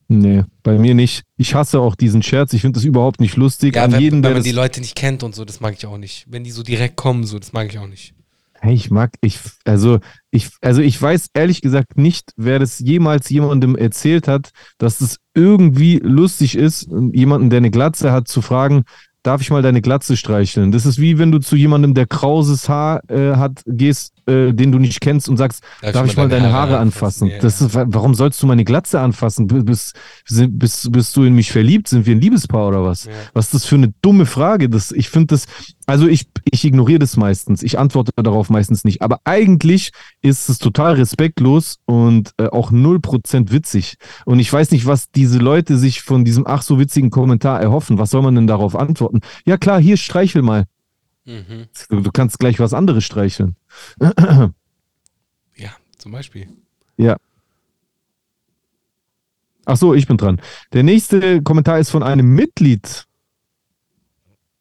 [0.07, 1.23] Nee, bei mir nicht.
[1.37, 2.53] Ich hasse auch diesen Scherz.
[2.53, 3.75] Ich finde das überhaupt nicht lustig.
[3.75, 5.75] Ja, An wenn, jeden, wenn man das die Leute nicht kennt und so, das mag
[5.77, 6.25] ich auch nicht.
[6.27, 8.13] Wenn die so direkt kommen, so, das mag ich auch nicht.
[8.61, 9.99] Hey, ich mag, ich, also
[10.31, 14.49] ich, also ich weiß ehrlich gesagt nicht, wer das jemals jemandem erzählt hat,
[14.79, 18.83] dass es irgendwie lustig ist, jemanden, der eine Glatze hat, zu fragen,
[19.23, 20.71] darf ich mal deine Glatze streicheln?
[20.71, 24.71] Das ist wie wenn du zu jemandem, der krauses Haar äh, hat, gehst, äh, den
[24.71, 27.27] du nicht kennst und sagst, darf, ich mal deine, Haare, anfassen?
[27.27, 27.65] Ja, das ja.
[27.67, 29.47] ist, wa- warum sollst du meine Glatze anfassen?
[29.47, 29.95] Bist,
[30.27, 31.87] bist, bist du in mich verliebt?
[31.87, 33.05] Sind wir ein Liebespaar oder was?
[33.05, 33.11] Ja.
[33.33, 34.69] Was ist das für eine dumme Frage?
[34.69, 35.45] Das, ich finde das,
[35.85, 37.63] also ich, ich ignoriere das meistens.
[37.63, 39.01] Ich antworte darauf meistens nicht.
[39.01, 43.95] Aber eigentlich ist es total respektlos und äh, auch 0% witzig.
[44.25, 47.97] Und ich weiß nicht, was diese Leute sich von diesem ach so witzigen Kommentar erhoffen.
[47.97, 49.21] Was soll man denn darauf antworten?
[49.45, 50.65] Ja klar, hier streichel mal.
[51.29, 51.67] Mhm.
[51.89, 53.55] Du, kannst gleich was anderes streicheln.
[55.55, 56.47] Ja, zum Beispiel.
[56.97, 57.17] Ja.
[59.65, 60.41] Ach so, ich bin dran.
[60.73, 63.05] Der nächste Kommentar ist von einem Mitglied,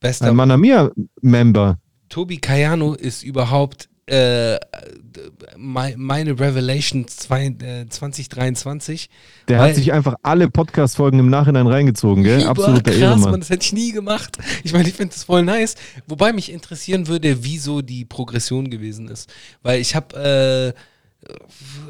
[0.01, 1.79] Bester ein Manamia-Member.
[2.11, 4.59] Tobi Cayano ist überhaupt äh,
[5.57, 9.09] mei- meine Revelation zwei, äh, 2023.
[9.49, 12.45] Der hat sich einfach alle Podcast-Folgen im Nachhinein reingezogen, gell?
[12.45, 13.31] Absoluter krass, Ehrenmann.
[13.33, 14.37] Mann, das hätte ich nie gemacht.
[14.65, 15.75] Ich meine, ich finde das voll nice.
[16.07, 19.31] Wobei mich interessieren würde, wieso die Progression gewesen ist.
[19.63, 20.75] Weil ich habe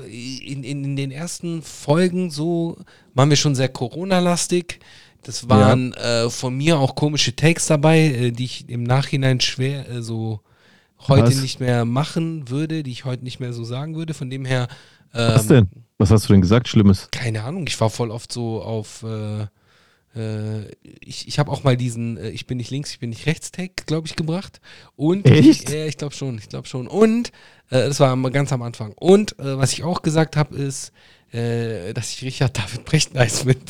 [0.06, 2.78] äh, in, in, in den ersten Folgen so,
[3.14, 4.80] waren wir schon sehr Corona-lastig.
[5.22, 9.88] Das waren äh, von mir auch komische Takes dabei, äh, die ich im Nachhinein schwer
[9.90, 10.40] äh, so
[11.06, 11.40] heute Was?
[11.42, 14.14] nicht mehr machen würde, die ich heute nicht mehr so sagen würde.
[14.14, 14.68] Von dem her,
[15.12, 15.68] Was ähm, denn?
[15.98, 17.08] Was hast du denn gesagt, Schlimmes?
[17.10, 19.46] keine Ahnung, ich war voll oft so auf, äh,
[20.16, 20.70] äh,
[21.00, 23.50] ich, ich habe auch mal diesen, äh, ich bin nicht links, ich bin nicht rechts
[23.50, 24.60] Take, glaube ich, gebracht.
[24.96, 25.70] Und, Echt?
[25.70, 26.86] Ja, ich glaube schon, ich glaube schon.
[26.86, 27.28] Und,
[27.70, 28.92] äh, das war ganz am Anfang.
[28.94, 30.92] Und, äh, was ich auch gesagt habe, ist,
[31.32, 33.60] äh, dass ich Richard David Brecht nice finde.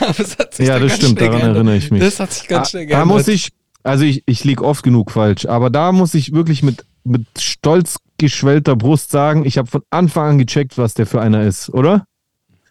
[0.00, 1.56] Aber es hat sich Ja, dann das stimmt, daran geändert.
[1.56, 2.00] erinnere ich mich.
[2.00, 3.08] Das hat sich ganz Ah, schnell da geändert.
[3.18, 3.50] muss ich,
[3.84, 7.98] also ich, ich liege oft genug falsch, aber da muss ich wirklich mit, mit stolz
[8.18, 12.06] geschwellter Brust sagen, ich habe von Anfang an gecheckt, was der für einer ist, oder?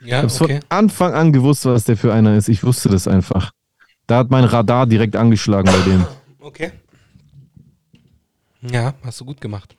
[0.01, 0.59] Ich ja, habe okay.
[0.59, 2.49] von Anfang an gewusst, was der für einer ist.
[2.49, 3.51] Ich wusste das einfach.
[4.07, 6.05] Da hat mein Radar direkt angeschlagen bei dem.
[6.45, 6.73] Okay.
[8.61, 9.77] Ja, hast du gut gemacht.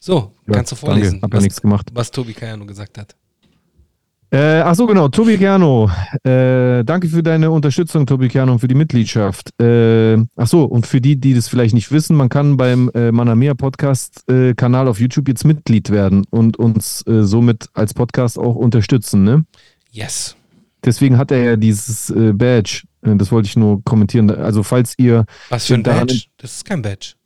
[0.00, 1.90] So, Ja, kannst du danke, vorlesen, hab ja was, nichts gemacht.
[1.94, 3.14] was Tobi Kayano gesagt hat.
[4.32, 5.08] Äh, ach so, genau.
[5.08, 5.90] Tobi Kerno.
[6.24, 9.52] Äh, danke für deine Unterstützung, Tobi Kerno, und für die Mitgliedschaft.
[9.60, 13.12] Äh, ach so, und für die, die das vielleicht nicht wissen, man kann beim äh,
[13.12, 18.38] Manamea Podcast äh, Kanal auf YouTube jetzt Mitglied werden und uns äh, somit als Podcast
[18.38, 19.22] auch unterstützen.
[19.22, 19.44] Ne?
[19.90, 20.34] Yes.
[20.82, 22.84] Deswegen hat er ja dieses äh, Badge.
[23.02, 24.30] Äh, das wollte ich nur kommentieren.
[24.30, 26.22] Also, falls ihr, Was für ein Badge?
[26.38, 27.16] Das ist kein Badge.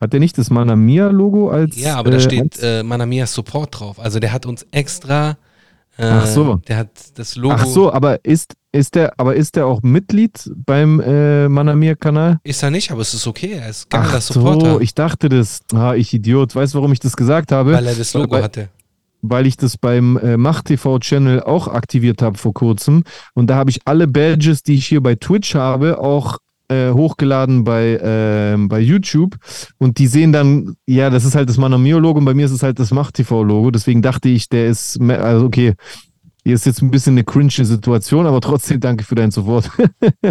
[0.00, 1.76] hat er nicht das Manamia-Logo als.
[1.76, 3.98] Ja, aber da äh, steht äh, Manamia Support drauf.
[3.98, 5.38] Also der hat uns extra.
[5.96, 6.56] Äh, Ach so.
[6.68, 7.54] Der hat das Logo.
[7.56, 12.40] Ach so, aber ist, ist der, aber ist der auch Mitglied beim äh, Manamia-Kanal?
[12.42, 13.52] Ist er nicht, aber es ist okay.
[13.52, 14.72] Er ist geiler Ach Supporter.
[14.74, 15.60] so, ich dachte das.
[15.72, 16.54] Ah, ich Idiot.
[16.54, 17.72] Weißt du, warum ich das gesagt habe?
[17.74, 18.68] weil er das Logo weil, hatte.
[19.22, 23.04] Weil ich das beim äh, Macht-TV-Channel auch aktiviert habe vor kurzem.
[23.34, 26.38] Und da habe ich alle Badges, die ich hier bei Twitch habe, auch
[26.68, 29.36] äh, hochgeladen bei, ähm, bei YouTube.
[29.78, 32.62] Und die sehen dann, ja, das ist halt das Manamio-Logo und bei mir ist es
[32.62, 33.70] halt das Macht-TV-Logo.
[33.70, 35.74] Deswegen dachte ich, der ist, also okay,
[36.44, 39.70] hier ist jetzt ein bisschen eine cringe Situation, aber trotzdem danke für deinen Support.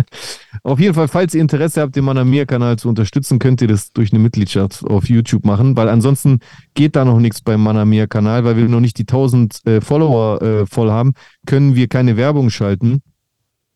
[0.63, 4.13] auf jeden Fall, falls ihr Interesse habt, den Manamir-Kanal zu unterstützen, könnt ihr das durch
[4.13, 6.39] eine Mitgliedschaft auf YouTube machen, weil ansonsten
[6.75, 10.65] geht da noch nichts beim Manamir-Kanal, weil wir noch nicht die 1000 äh, Follower äh,
[10.67, 11.13] voll haben,
[11.47, 13.01] können wir keine Werbung schalten.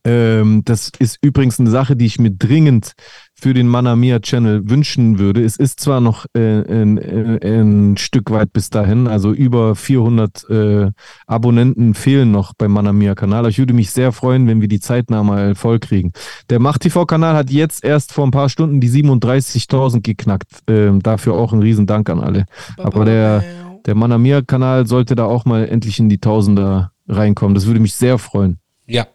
[0.07, 2.93] Ähm, das ist übrigens eine Sache, die ich mir dringend
[3.33, 5.43] für den Manamia Channel wünschen würde.
[5.43, 10.49] Es ist zwar noch äh, ein, äh, ein Stück weit bis dahin, also über 400
[10.49, 10.91] äh,
[11.27, 13.39] Abonnenten fehlen noch beim Manamia Kanal.
[13.39, 16.13] Aber ich würde mich sehr freuen, wenn wir die zeitnah mal voll kriegen.
[16.49, 20.47] Der Macht TV Kanal hat jetzt erst vor ein paar Stunden die 37.000 geknackt.
[20.69, 22.45] Ähm, dafür auch ein Riesen Dank an alle.
[22.77, 23.43] Aber der,
[23.85, 27.55] der Manamia Kanal sollte da auch mal endlich in die Tausender reinkommen.
[27.55, 28.59] Das würde mich sehr freuen.
[28.85, 29.05] Ja.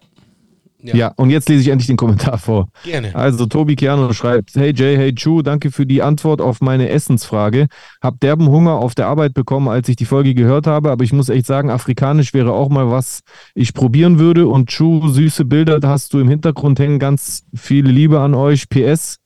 [0.82, 2.68] Ja, und jetzt lese ich endlich den Kommentar vor.
[2.84, 3.14] Gerne.
[3.14, 7.68] Also Tobi Keanu schreibt, hey Jay, hey Chu, danke für die Antwort auf meine Essensfrage.
[8.00, 11.12] Hab derben Hunger auf der Arbeit bekommen, als ich die Folge gehört habe, aber ich
[11.12, 13.20] muss echt sagen, afrikanisch wäre auch mal was
[13.54, 14.48] ich probieren würde.
[14.48, 18.68] Und Chu, süße Bilder hast du im Hintergrund hängen, ganz viele Liebe an euch.
[18.68, 19.18] PS,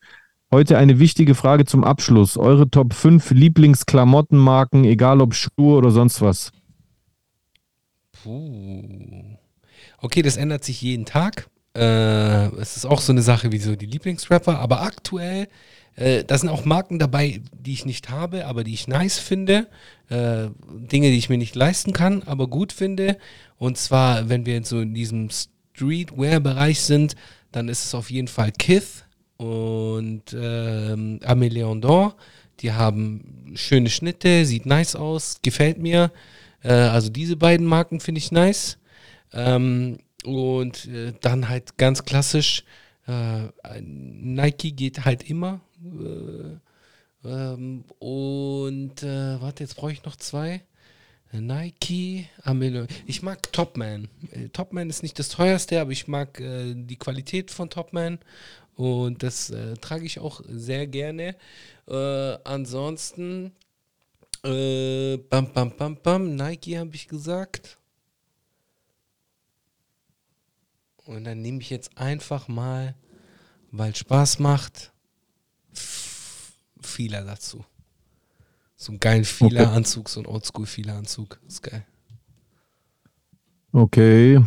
[0.52, 2.36] heute eine wichtige Frage zum Abschluss.
[2.36, 6.52] Eure Top 5 Lieblingsklamottenmarken, egal ob Schuhe oder sonst was.
[8.12, 9.38] Puh.
[9.98, 11.48] Okay, das ändert sich jeden Tag.
[11.74, 15.48] Äh, es ist auch so eine Sache wie so die Lieblingsrapper, aber aktuell,
[15.94, 19.66] äh, da sind auch Marken dabei, die ich nicht habe, aber die ich nice finde.
[20.08, 23.18] Äh, Dinge, die ich mir nicht leisten kann, aber gut finde.
[23.58, 27.16] Und zwar, wenn wir jetzt so in diesem Streetwear-Bereich sind,
[27.52, 29.04] dann ist es auf jeden Fall Kith
[29.36, 32.14] und ähm, Amélie d'Or.
[32.60, 36.10] Die haben schöne Schnitte, sieht nice aus, gefällt mir.
[36.62, 38.78] Äh, also diese beiden Marken finde ich nice.
[39.32, 42.64] Ähm, und äh, dann halt ganz klassisch,
[43.06, 43.48] äh,
[43.80, 45.60] Nike geht halt immer.
[45.84, 50.62] Äh, ähm, und äh, warte, jetzt brauche ich noch zwei.
[51.32, 52.86] Nike, Amelie.
[53.06, 54.08] Ich mag Topman.
[54.30, 58.18] Äh, Topman ist nicht das teuerste, aber ich mag äh, die Qualität von Topman.
[58.74, 59.50] Und das
[59.80, 61.34] trage ich auch sehr gerne.
[61.86, 63.52] Ansonsten,
[64.42, 67.78] bam, bam, bam, bam, Nike habe ich gesagt.
[71.06, 72.94] Und dann nehme ich jetzt einfach mal,
[73.70, 74.92] weil Spaß macht,
[75.72, 77.64] F- Fila dazu.
[78.76, 81.40] So einen geilen Fila-Anzug, so ein Oldschool-Fila-Anzug.
[81.46, 81.86] Ist geil.
[83.72, 84.44] Okay.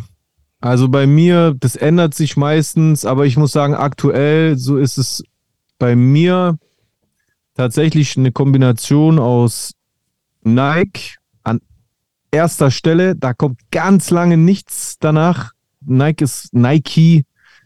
[0.60, 5.24] Also bei mir, das ändert sich meistens, aber ich muss sagen, aktuell, so ist es
[5.78, 6.58] bei mir
[7.54, 9.72] tatsächlich eine Kombination aus
[10.42, 11.60] Nike an
[12.30, 13.16] erster Stelle.
[13.16, 15.52] Da kommt ganz lange nichts danach.
[15.80, 17.24] Nike ist Nike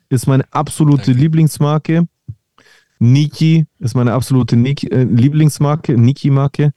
[0.09, 1.21] ist meine absolute Danke.
[1.21, 2.07] Lieblingsmarke.
[3.01, 6.73] Nike ist meine absolute Nike, äh, Lieblingsmarke, Nike-Marke.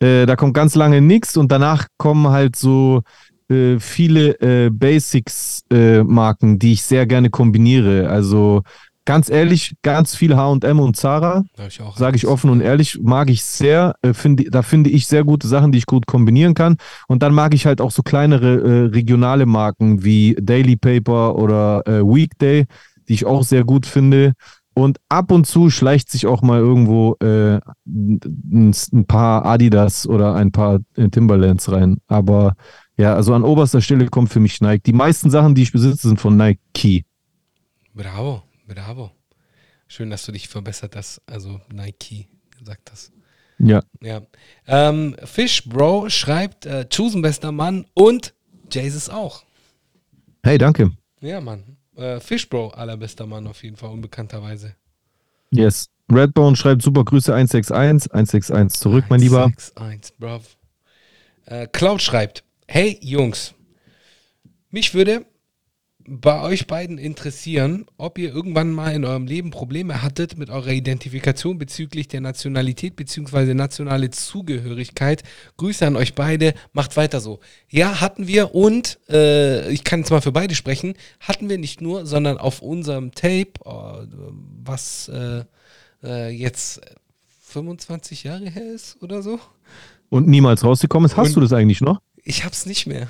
[0.00, 3.02] Äh, da kommt ganz lange nichts und danach kommen halt so
[3.48, 8.08] äh, viele äh, Basics-Marken, die ich sehr gerne kombiniere.
[8.08, 8.62] Also
[9.08, 11.42] ganz ehrlich, ganz viel H&M und Zara,
[11.96, 13.94] sage ich offen und ehrlich, mag ich sehr.
[14.02, 16.76] Äh, finde, da finde ich sehr gute Sachen, die ich gut kombinieren kann.
[17.06, 21.86] Und dann mag ich halt auch so kleinere äh, regionale Marken wie Daily Paper oder
[21.86, 22.66] äh, Weekday,
[23.08, 24.34] die ich auch sehr gut finde.
[24.74, 30.34] Und ab und zu schleicht sich auch mal irgendwo äh, ein, ein paar Adidas oder
[30.34, 31.96] ein paar äh, Timberlands rein.
[32.08, 32.56] Aber
[32.98, 34.82] ja, also an oberster Stelle kommt für mich Nike.
[34.82, 37.06] Die meisten Sachen, die ich besitze, sind von Nike.
[37.94, 39.10] Bravo, bravo.
[39.88, 41.22] Schön, dass du dich verbessert hast.
[41.26, 43.12] Also Nike gesagt hast.
[43.58, 43.82] Ja.
[44.00, 44.22] Ja.
[44.66, 48.34] Ähm, Fish Bro schreibt, äh, Chusen bester Mann und
[48.70, 49.42] Jesus auch.
[50.42, 50.92] Hey, danke.
[51.20, 51.76] Ja, Mann.
[51.96, 54.76] Äh, Fish Bro allerbester Mann auf jeden Fall, unbekannterweise.
[55.50, 55.88] Yes.
[56.10, 59.44] Redbone schreibt super Grüße 161, 161 zurück, mein Lieber.
[59.44, 60.56] 161, bruv.
[61.46, 63.54] Äh, Cloud schreibt, hey Jungs,
[64.70, 65.26] mich würde
[66.10, 70.68] bei euch beiden interessieren, ob ihr irgendwann mal in eurem Leben Probleme hattet mit eurer
[70.68, 73.52] Identifikation bezüglich der Nationalität bzw.
[73.54, 75.22] nationale Zugehörigkeit.
[75.58, 77.40] Grüße an euch beide, macht weiter so.
[77.68, 81.80] Ja, hatten wir und, äh, ich kann jetzt mal für beide sprechen, hatten wir nicht
[81.82, 84.06] nur, sondern auf unserem Tape, äh,
[84.64, 85.44] was äh,
[86.02, 86.80] äh, jetzt
[87.42, 89.38] 25 Jahre her ist oder so.
[90.08, 91.16] Und niemals rausgekommen ist.
[91.16, 92.00] Hast Und- du das eigentlich noch?
[92.22, 93.08] Ich hab's nicht mehr.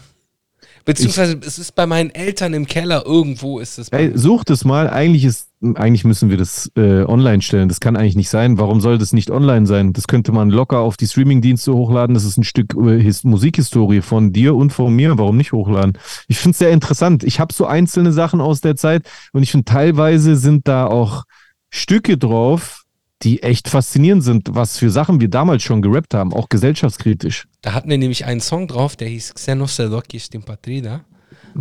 [0.84, 3.88] Beziehungsweise es ist bei meinen Eltern im Keller irgendwo ist es.
[3.88, 4.18] Ey, mir.
[4.18, 4.88] such das mal.
[4.88, 7.68] Eigentlich ist, eigentlich müssen wir das äh, online stellen.
[7.68, 8.58] Das kann eigentlich nicht sein.
[8.58, 9.92] Warum soll das nicht online sein?
[9.92, 12.14] Das könnte man locker auf die Streamingdienste hochladen.
[12.14, 15.18] Das ist ein Stück äh, His Musikhistorie von dir und von mir.
[15.18, 15.98] Warum nicht hochladen?
[16.26, 17.24] Ich finde es sehr interessant.
[17.24, 21.24] Ich habe so einzelne Sachen aus der Zeit und ich finde teilweise sind da auch
[21.70, 22.84] Stücke drauf,
[23.22, 27.48] die echt faszinierend sind, was für Sachen wir damals schon gerappt haben, auch gesellschaftskritisch.
[27.62, 31.04] Da hatten wir nämlich einen Song drauf, der hieß Xenos Sedokis Patrida.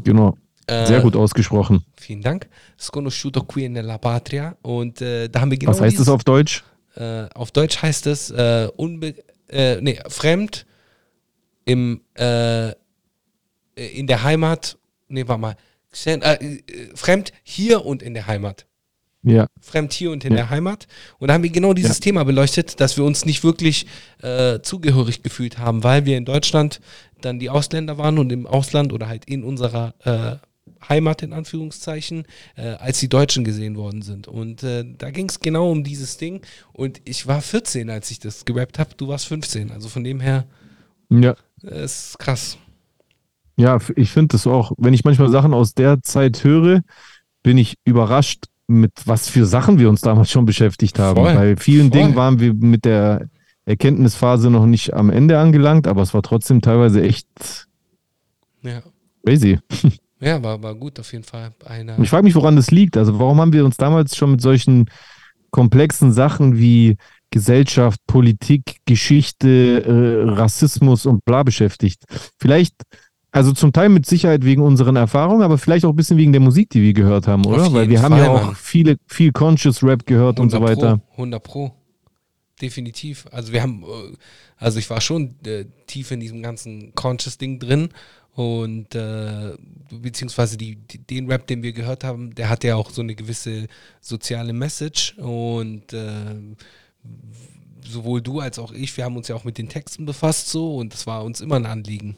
[0.03, 0.37] Genau.
[0.67, 1.85] Äh, Sehr gut ausgesprochen.
[1.95, 2.47] Vielen Dank.
[2.77, 4.57] Sconosciuto qui nella patria.
[4.61, 6.63] Und äh, da haben wir genau Was heißt das auf Deutsch?
[6.95, 9.15] Äh, auf Deutsch heißt es äh, unbe
[9.49, 10.65] äh, nee, fremd
[11.63, 12.73] im äh,
[13.75, 14.77] in der Heimat.
[15.07, 15.55] Nee, warte mal.
[15.89, 16.61] Xen äh, äh,
[16.95, 18.66] fremd hier und in der Heimat.
[19.29, 19.47] Ja.
[19.61, 20.37] Fremd hier und in Ja.
[20.37, 20.87] der Heimat.
[21.19, 22.03] Und da haben wir genau dieses Ja.
[22.03, 23.85] Thema beleuchtet, dass wir uns nicht wirklich
[24.21, 26.79] äh, zugehörig gefühlt haben, weil wir in Deutschland
[27.21, 30.35] dann die Ausländer waren und im Ausland oder halt in unserer äh,
[30.87, 32.25] Heimat in Anführungszeichen,
[32.55, 34.27] äh, als die Deutschen gesehen worden sind.
[34.27, 36.41] Und äh, da ging es genau um dieses Ding.
[36.73, 38.91] Und ich war 14, als ich das gerappt habe.
[38.95, 39.71] Du warst 15.
[39.71, 40.45] Also von dem her
[41.09, 41.35] Ja.
[41.63, 42.57] äh, ist krass.
[43.57, 44.71] Ja, ich finde das auch.
[44.77, 46.83] Wenn ich manchmal Sachen aus der Zeit höre,
[47.41, 51.15] bin ich überrascht, mit was für Sachen wir uns damals schon beschäftigt haben.
[51.15, 52.01] Voll, Bei vielen voll.
[52.01, 53.29] Dingen waren wir mit der
[53.65, 57.27] Erkenntnisphase noch nicht am Ende angelangt, aber es war trotzdem teilweise echt
[58.63, 58.81] Ja.
[59.25, 59.59] crazy.
[60.19, 61.53] Ja, war, war gut auf jeden Fall.
[61.63, 62.97] Eine, ich frage mich, woran das liegt.
[62.97, 64.89] Also warum haben wir uns damals schon mit solchen
[65.51, 66.97] komplexen Sachen wie
[67.29, 72.03] Gesellschaft, Politik, Geschichte, äh, Rassismus und bla beschäftigt?
[72.39, 72.73] Vielleicht,
[73.31, 76.41] also zum Teil mit Sicherheit wegen unseren Erfahrungen, aber vielleicht auch ein bisschen wegen der
[76.41, 77.71] Musik, die wir gehört haben, oder?
[77.73, 78.55] Weil wir haben Fall, ja auch Mann.
[78.55, 80.97] viele, viel Conscious Rap gehört und so 100 weiter.
[80.97, 81.71] Pro, 100 Pro.
[82.61, 83.25] Definitiv.
[83.31, 84.15] Also wir haben, äh,
[84.57, 87.89] also ich war schon äh, tief in diesem ganzen Conscious-Ding drin
[88.33, 89.53] und äh,
[89.91, 93.15] beziehungsweise die, die, den Rap, den wir gehört haben, der hat ja auch so eine
[93.15, 93.67] gewisse
[94.01, 96.35] soziale Message und äh,
[97.83, 100.77] sowohl du als auch ich, wir haben uns ja auch mit den Texten befasst so
[100.77, 102.17] und das war uns immer ein Anliegen.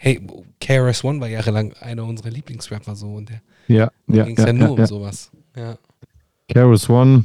[0.00, 0.20] Hey,
[0.60, 4.46] KRS One war jahrelang einer unserer Lieblingsrapper so und der Ja, ja, ging es ja,
[4.46, 5.32] ja, nur ja, um sowas.
[5.56, 5.76] Ja.
[6.48, 7.24] Keras One.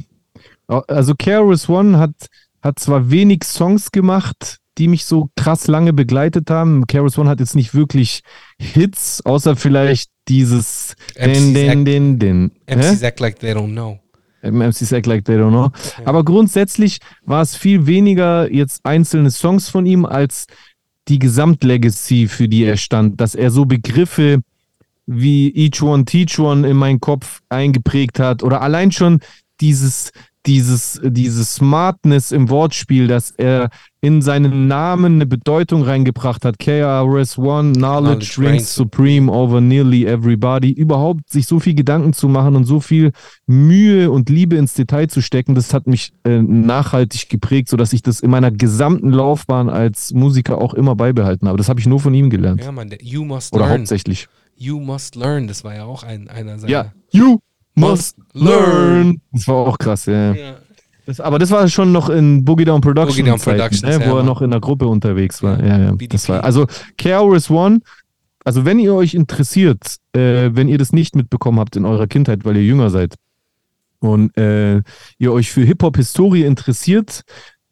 [0.66, 2.26] Also Keras One hat,
[2.62, 6.88] hat zwar wenig Songs gemacht, die mich so krass lange begleitet haben.
[6.88, 8.22] Keras One hat jetzt nicht wirklich
[8.58, 12.52] Hits, außer vielleicht dieses MCs den, den, den, den.
[12.66, 14.00] MCs act like they don't know.
[14.42, 15.70] MCs act like they don't know.
[16.04, 20.46] Aber grundsätzlich war es viel weniger jetzt einzelne Songs von ihm als
[21.08, 24.40] die Gesamtlegacy, für die er stand, dass er so Begriffe
[25.06, 29.20] wie Each One Teach One in meinen Kopf eingeprägt hat oder allein schon
[29.60, 30.12] dieses
[30.46, 33.70] dieses, diese Smartness im Wortspiel, dass er
[34.00, 36.58] in seinen Namen eine Bedeutung reingebracht hat.
[36.58, 40.70] KRS-One, Knowledge, reigns supreme over nearly everybody.
[40.70, 43.12] Überhaupt sich so viel Gedanken zu machen und so viel
[43.46, 48.02] Mühe und Liebe ins Detail zu stecken, das hat mich äh, nachhaltig geprägt, sodass ich
[48.02, 51.56] das in meiner gesamten Laufbahn als Musiker auch immer beibehalten habe.
[51.56, 52.62] Das habe ich nur von ihm gelernt.
[52.62, 53.78] Ja, Mann, You Must Oder Learn.
[53.78, 54.28] hauptsächlich.
[54.56, 56.70] You Must Learn, das war ja auch ein, einer seiner.
[56.70, 57.38] Ja, you
[57.74, 59.20] must learn.
[59.32, 60.32] Das war auch krass, ja.
[60.32, 60.56] Ja.
[61.06, 64.04] Das, aber das war schon noch in Boogie Down Productions, Boogie Down Zeiten, Productions, ne,
[64.04, 65.62] ja, wo er noch in der Gruppe unterwegs war.
[65.62, 65.92] Ja, Ja.
[66.08, 66.66] Das war, also
[66.96, 67.80] KRS One,
[68.44, 72.44] also wenn ihr euch interessiert, äh, wenn ihr das nicht mitbekommen habt in eurer Kindheit,
[72.44, 73.16] weil ihr jünger seid
[74.00, 74.82] und äh,
[75.18, 77.22] ihr euch für Hip-Hop-Historie interessiert,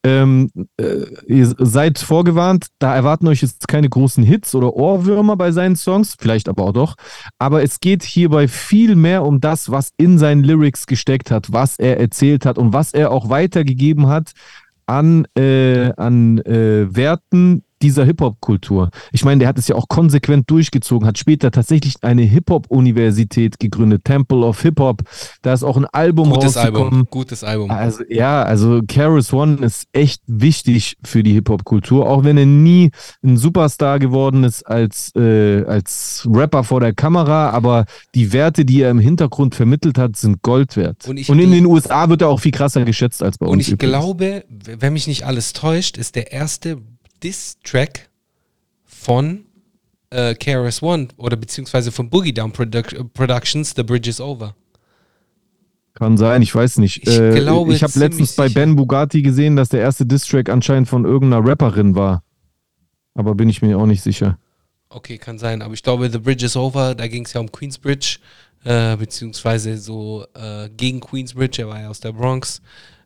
[0.04, 5.52] ähm, äh, ihr seid vorgewarnt, da erwarten euch jetzt keine großen Hits oder Ohrwürmer bei
[5.52, 6.94] seinen Songs, vielleicht aber auch doch.
[7.38, 11.78] Aber es geht hierbei viel mehr um das, was in seinen Lyrics gesteckt hat, was
[11.78, 14.32] er erzählt hat und was er auch weitergegeben hat
[14.86, 18.90] an, äh, an äh, Werten dieser Hip-Hop-Kultur.
[19.12, 24.04] Ich meine, der hat es ja auch konsequent durchgezogen, hat später tatsächlich eine Hip-Hop-Universität gegründet,
[24.04, 25.02] Temple of Hip-Hop.
[25.42, 26.56] Da ist auch ein Album Gutes.
[26.56, 27.70] Album, gutes Album.
[27.70, 32.90] Also ja, also Karis One ist echt wichtig für die Hip-Hop-Kultur, auch wenn er nie
[33.22, 38.82] ein Superstar geworden ist als, äh, als Rapper vor der Kamera, aber die Werte, die
[38.82, 41.08] er im Hintergrund vermittelt hat, sind Gold wert.
[41.08, 43.66] Und Und in den USA wird er auch viel krasser geschätzt als bei Und uns.
[43.66, 43.92] ich übrigens.
[43.92, 46.78] glaube, wenn mich nicht alles täuscht, ist der erste
[47.22, 48.08] Diss-Track
[48.84, 49.44] von
[50.10, 54.54] äh, KRS-One oder beziehungsweise von Boogie Down Produc Productions, The Bridge is Over.
[55.94, 57.06] Kann sein, ich weiß nicht.
[57.06, 58.48] Ich äh, glaube ich habe letztens bei.
[58.48, 62.22] Ben Bugatti gesehen, dass der erste Distrack anscheinend von irgendeiner Rapperin war.
[63.14, 64.38] Aber bin ich mir auch nicht sicher.
[64.88, 67.50] Okay, kann sein, aber ich glaube, The Bridge is Over, da ging es ja um
[67.50, 68.18] Queensbridge,
[68.64, 72.60] äh, beziehungsweise so äh, gegen Queensbridge, er war ja aus der Bronx.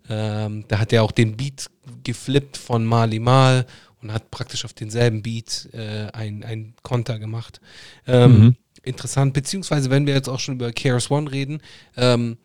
[0.08, 1.68] Ähm, da hat er auch den Beat
[2.04, 3.66] geflippt von Mali Mal
[4.02, 7.60] und hat praktisch auf denselben Beat äh, ein, ein Konter gemacht.
[8.06, 8.56] Ähm, Mhm.
[8.82, 11.60] Interessant, beziehungsweise wenn wir jetzt auch schon über KRS One reden,
[11.96, 12.36] ähm,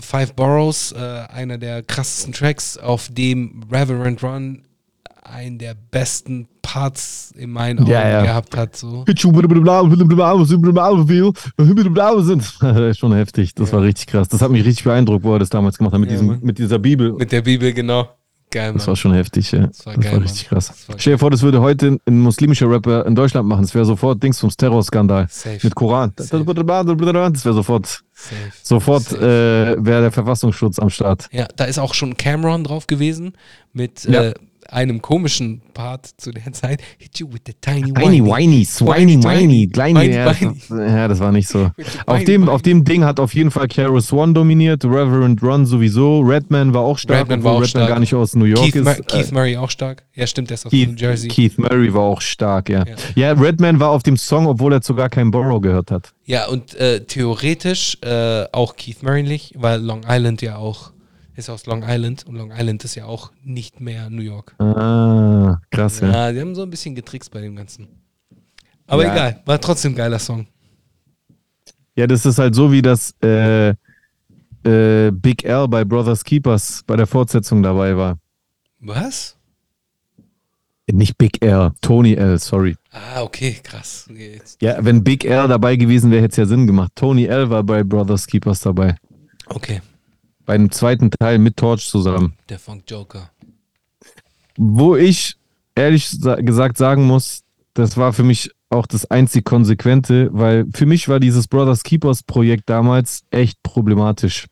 [0.00, 4.62] Five Boroughs, äh, einer der krassesten Tracks, auf dem Reverend Run
[5.22, 8.22] einen der besten Parts in meinen Augen Ja, ja.
[8.22, 8.74] gehabt hat.
[8.76, 9.04] So.
[12.96, 13.76] Schon heftig, das Ja.
[13.76, 14.28] war richtig krass.
[14.28, 16.78] Das hat mich richtig beeindruckt, wo er das damals gemacht hat mit, diesem, mit dieser
[16.78, 17.12] Bibel.
[17.12, 18.08] Mit der Bibel, genau.
[18.50, 18.96] Geil, Das war Mann.
[18.96, 19.66] schon heftig, ja.
[19.66, 20.28] Das war Das geil, war Mann.
[20.28, 20.68] richtig krass.
[20.68, 23.60] Das war Stell dir vor, das würde heute ein, muslimischer Rapper in Deutschland machen.
[23.62, 25.26] Das wäre sofort Dings vom Terrorskandal.
[25.28, 25.58] Safe.
[25.62, 26.12] Mit Koran.
[26.16, 26.46] Das Safe.
[26.46, 28.34] wäre sofort, Safe.
[28.62, 31.28] sofort äh, wäre der Verfassungsschutz am Start.
[31.30, 33.34] Ja, da ist auch schon Cameron drauf gewesen
[33.72, 34.22] mit Ja.
[34.24, 34.34] äh,
[34.70, 36.80] einem komischen Part zu der Zeit.
[36.98, 38.26] Hit you with the tiny Whiny, whiny.
[38.26, 40.10] whiny, swiny, Whiny, kleine.
[40.10, 40.32] Ja,
[40.70, 41.70] ja, das war nicht so.
[42.06, 46.20] Auf dem, auf dem Ding hat auf jeden Fall Karis One dominiert, Reverend Run sowieso,
[46.20, 47.88] Redman war auch stark, Redman war auch Redman stark.
[47.88, 48.84] gar nicht aus New York Keith, ist.
[48.84, 50.04] Mur Äh, Keith Murray auch stark.
[50.14, 51.28] Ja, stimmt, der ist aus New Keith, Jersey.
[51.28, 52.84] Keith Murray war auch stark, ja.
[52.86, 52.94] Ja.
[53.14, 53.32] ja.
[53.32, 56.12] Redman war auf dem Song, obwohl er zu gar keinen Borough gehört hat.
[56.24, 60.92] Ja, und äh, theoretisch äh, auch Keith Murray nicht, weil Long Island ja auch
[61.38, 64.54] ist aus Long Island und Long Island ist ja auch nicht mehr New York.
[64.58, 66.10] Ah, krass, ja.
[66.10, 67.88] Ja, die haben so ein bisschen getrickst bei dem Ganzen.
[68.86, 69.12] Aber Ja.
[69.12, 70.46] egal, war trotzdem ein geiler Song.
[71.94, 73.70] Ja, das ist halt so, wie das äh,
[74.64, 78.18] äh, Big L bei Brothers Keepers bei der Fortsetzung dabei war.
[78.80, 79.36] Was?
[80.90, 82.74] Nicht Big L, Tony L, sorry.
[82.92, 84.08] Ah, okay, krass.
[84.12, 86.92] Jetzt- Ja, wenn Big L dabei gewesen wäre, hätte es ja Sinn gemacht.
[86.94, 88.96] Tony L war bei Brothers Keepers dabei.
[89.46, 89.80] Okay,
[90.48, 92.32] Bei dem zweiten Teil mit Torch zusammen.
[92.48, 93.28] der Funk Joker.
[94.56, 95.36] Wo ich
[95.74, 97.42] ehrlich sa gesagt sagen muss,
[97.74, 102.22] das war für mich auch das einzig Konsequente, weil für mich war dieses Brothers Keepers
[102.22, 104.46] Projekt damals echt problematisch.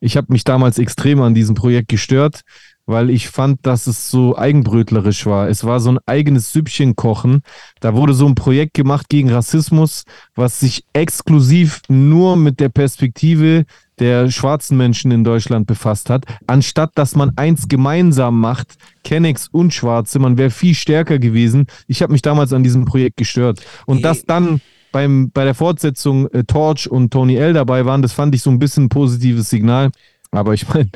[0.00, 2.40] Ich habe mich damals extrem an diesem Projekt gestört,
[2.86, 5.46] weil ich fand, dass es so eigenbrötlerisch war.
[5.46, 7.42] Es war so ein eigenes Süppchen kochen.
[7.80, 10.04] Da wurde so ein Projekt gemacht gegen Rassismus,
[10.34, 13.66] was sich exklusiv nur mit der Perspektive
[14.02, 18.74] der schwarzen Menschen in Deutschland befasst hat, anstatt dass man eins gemeinsam macht,
[19.04, 21.66] Kennex und Schwarze, man wäre viel stärker gewesen.
[21.86, 23.60] Ich habe mich damals an diesem Projekt gestört.
[23.86, 24.02] Und Nee.
[24.02, 28.34] dass dann beim, bei der Fortsetzung äh, Torch und Tony L dabei waren, das fand
[28.34, 29.90] ich so ein bisschen ein positives Signal.
[30.32, 30.90] Aber ich meine,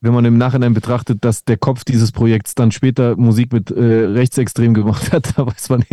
[0.00, 3.80] wenn man im Nachhinein betrachtet, dass der Kopf dieses Projekts dann später Musik mit äh,
[3.82, 5.84] rechtsextrem gemacht hat, da weiß man,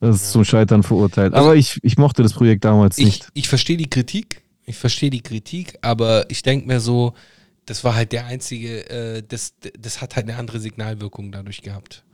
[0.00, 1.34] das ist zum Scheitern verurteilt.
[1.34, 3.28] Also- Aber ich, ich mochte das Projekt damals Ich, nicht.
[3.34, 7.14] ich verstehe die Kritik, ich verstehe die Kritik, aber ich denke mir so,
[7.66, 12.04] das war halt der einzige, äh, das, das hat halt eine andere Signalwirkung dadurch gehabt.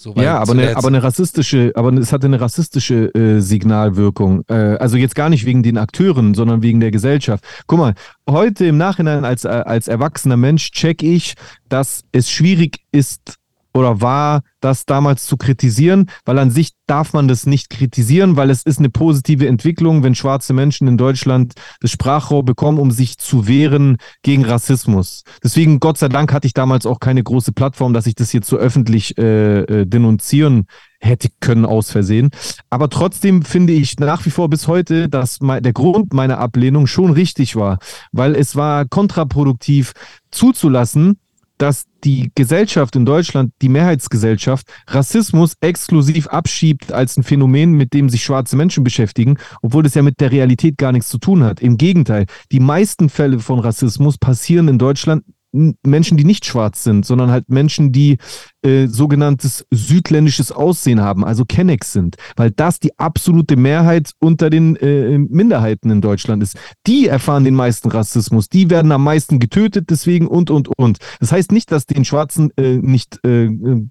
[0.00, 4.44] So, Ja, aber eine, aber eine rassistische, aber es hatte eine rassistische äh, Signalwirkung.
[4.48, 7.42] Äh, also jetzt gar nicht wegen den Akteuren, sondern wegen der Gesellschaft.
[7.66, 7.94] Guck mal,
[8.30, 11.34] heute im Nachhinein als, äh, als erwachsener Mensch check ich,
[11.68, 13.37] dass es schwierig ist
[13.78, 18.50] oder war, das damals zu kritisieren, weil an sich darf man das nicht kritisieren, weil
[18.50, 23.18] es ist eine positive Entwicklung, wenn schwarze Menschen in Deutschland das Sprachrohr bekommen, um sich
[23.18, 25.22] zu wehren gegen Rassismus.
[25.42, 28.48] Deswegen, Gott sei Dank, hatte ich damals auch keine große Plattform, dass ich das jetzt
[28.48, 30.66] so öffentlich äh, äh, denunzieren
[31.00, 32.30] hätte können aus Versehen.
[32.70, 37.12] Aber trotzdem finde ich nach wie vor bis heute, dass der Grund meiner Ablehnung schon
[37.12, 37.78] richtig war,
[38.10, 39.92] weil es war kontraproduktiv
[40.32, 41.18] zuzulassen,
[41.58, 48.08] dass die Gesellschaft in Deutschland, die Mehrheitsgesellschaft, Rassismus exklusiv abschiebt als ein Phänomen, mit dem
[48.08, 51.60] sich schwarze Menschen beschäftigen, obwohl das ja mit der Realität gar nichts zu tun hat.
[51.60, 57.06] Im Gegenteil, die meisten Fälle von Rassismus passieren in Deutschland Menschen, die nicht schwarz sind,
[57.06, 58.18] sondern halt Menschen, die
[58.62, 64.76] äh, sogenanntes südländisches Aussehen haben, also Kennex sind, weil das die absolute Mehrheit unter den
[64.76, 66.56] äh, Minderheiten in Deutschland ist.
[66.86, 70.98] Die erfahren den meisten Rassismus, die werden am meisten getötet deswegen und, und, und.
[71.20, 73.48] Das heißt nicht, dass den Schwarzen äh, nicht äh,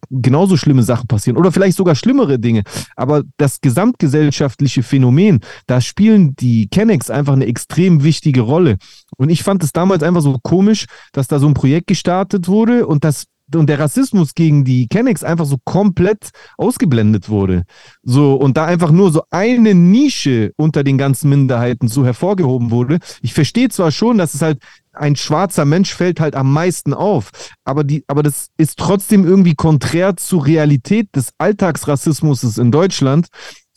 [0.09, 2.63] genauso schlimme Sachen passieren oder vielleicht sogar schlimmere Dinge,
[2.95, 8.77] aber das gesamtgesellschaftliche Phänomen, da spielen die Kennex einfach eine extrem wichtige Rolle.
[9.17, 12.85] Und ich fand es damals einfach so komisch, dass da so ein Projekt gestartet wurde
[12.85, 13.25] und das
[13.55, 17.63] und der Rassismus gegen die Kennex einfach so komplett ausgeblendet wurde.
[18.03, 22.99] So, und da einfach nur so eine Nische unter den ganzen Minderheiten so hervorgehoben wurde.
[23.21, 24.59] Ich verstehe zwar schon, dass es halt
[24.93, 27.31] ein schwarzer Mensch fällt halt am meisten auf,
[27.63, 33.27] aber die, aber das ist trotzdem irgendwie konträr zur Realität des Alltagsrassismus in Deutschland.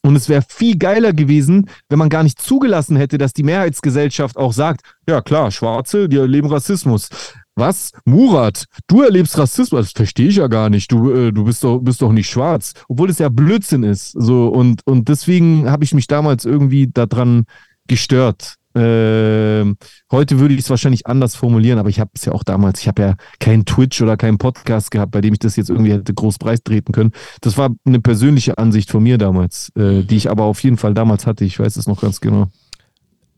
[0.02, 4.38] Und es wäre viel geiler gewesen, wenn man gar nicht zugelassen hätte, dass die Mehrheitsgesellschaft
[4.38, 7.10] auch sagt, ja klar, Schwarze, die erleben Rassismus.
[7.60, 7.92] Was?
[8.06, 9.88] Murat, du erlebst Rassismus?
[9.88, 10.90] Das verstehe ich ja gar nicht.
[10.90, 12.72] Du, äh, du bist, doch, bist doch nicht schwarz.
[12.88, 14.12] Obwohl es ja Blödsinn ist.
[14.12, 17.44] So, und, und deswegen habe ich mich damals irgendwie daran
[17.86, 18.54] gestört.
[18.74, 19.76] Ähm,
[20.10, 22.88] heute würde ich es wahrscheinlich anders formulieren, aber ich habe es ja auch damals, ich
[22.88, 26.14] habe ja keinen Twitch oder keinen Podcast gehabt, bei dem ich das jetzt irgendwie hätte
[26.14, 27.12] groß preistreten können.
[27.42, 30.94] Das war eine persönliche Ansicht von mir damals, äh, die ich aber auf jeden Fall
[30.94, 31.44] damals hatte.
[31.44, 32.46] Ich weiß es noch ganz genau.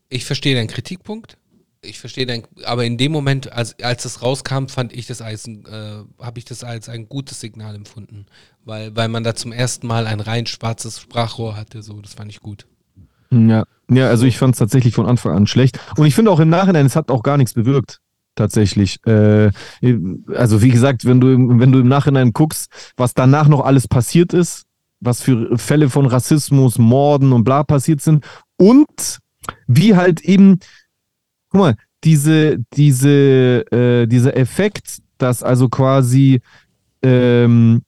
[0.07, 1.37] Ich verstehe deinen Kritikpunkt.
[1.83, 5.47] Ich verstehe dein, aber in dem Moment, als, als es rauskam, fand ich das als,
[5.47, 8.25] äh, habe ich das als ein gutes Signal empfunden.
[8.63, 12.31] Weil, weil man da zum ersten Mal ein rein schwarzes Sprachrohr hatte, so, das fand
[12.31, 12.65] ich gut.
[13.31, 15.79] Ja, ja also ich fand es tatsächlich von Anfang an schlecht.
[15.97, 17.99] Und ich finde auch im Nachhinein, es hat auch gar nichts bewirkt.
[18.35, 18.97] Tatsächlich.
[19.05, 19.51] Äh,
[20.33, 21.27] also wie gesagt, wenn du,
[21.59, 24.63] wenn du im Nachhinein guckst, was danach noch alles passiert ist,
[24.99, 28.25] was für Fälle von Rassismus, Morden und bla passiert sind
[28.57, 29.19] und
[29.67, 30.59] wie halt eben,
[31.53, 36.41] guck mal, diese, diese, äh, dieser Effekt, dass also quasi
[37.03, 37.83] ähm,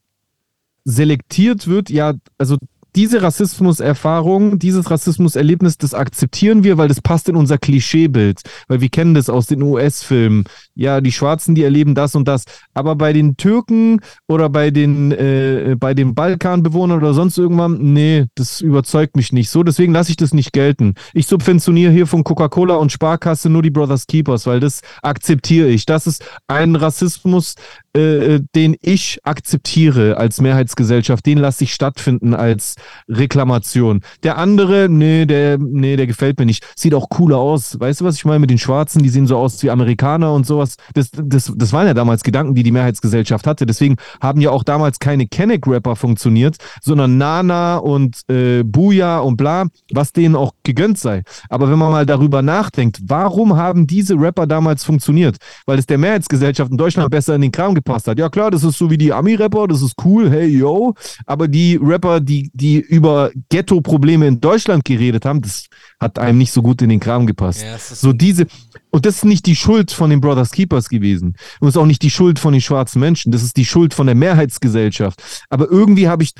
[0.85, 2.57] selektiert wird, ja, also
[2.95, 8.41] diese Rassismuserfahrung, dieses Rassismuserlebnis, das akzeptieren wir, weil das passt in unser Klischeebild.
[8.67, 10.45] Weil wir kennen das aus den US-Filmen.
[10.75, 12.45] Ja, die Schwarzen, die erleben das und das.
[12.73, 18.25] Aber bei den Türken oder bei den, äh, bei den Balkanbewohnern oder sonst irgendwann, nee,
[18.35, 19.63] das überzeugt mich nicht so.
[19.63, 20.95] Deswegen lasse ich das nicht gelten.
[21.13, 25.85] Ich subventioniere hier von Coca-Cola und Sparkasse nur die Brothers Keepers, weil das akzeptiere ich.
[25.85, 27.55] Das ist ein Rassismus,
[27.95, 32.75] äh, den ich akzeptiere als Mehrheitsgesellschaft, den lasse ich stattfinden als
[33.07, 34.01] Reklamation.
[34.23, 36.65] Der andere, nee, der, nee, der gefällt mir nicht.
[36.75, 37.79] Sieht auch cooler aus.
[37.79, 39.01] Weißt du, was ich meine mit den Schwarzen?
[39.01, 40.75] Die sehen so aus wie Amerikaner und sowas.
[40.93, 43.65] Das, das, das waren ja damals Gedanken, die die Mehrheitsgesellschaft hatte.
[43.65, 49.67] Deswegen haben ja auch damals keine Kenneck-Rapper funktioniert, sondern Nana und äh, Buja und bla,
[49.93, 51.23] was denen auch gegönnt sei.
[51.49, 55.37] Aber wenn man mal darüber nachdenkt, warum haben diese Rapper damals funktioniert?
[55.65, 58.19] Weil es der Mehrheitsgesellschaft in Deutschland besser in den Kram gepasst hat.
[58.19, 60.93] Ja klar, das ist so wie die Ami-Rapper, das ist cool, hey yo.
[61.25, 65.67] Aber die Rapper, die, die über Ghetto-Probleme in Deutschland geredet haben, das
[65.99, 67.63] hat einem nicht so gut in den Kram gepasst.
[67.63, 68.47] Ja, So diese,
[68.91, 71.35] und das ist nicht die Schuld von den Brothers Keepers gewesen.
[71.59, 73.31] Und es ist auch nicht die Schuld von den schwarzen Menschen.
[73.31, 75.45] Das ist die Schuld von der Mehrheitsgesellschaft.
[75.49, 76.31] Aber irgendwie habe ich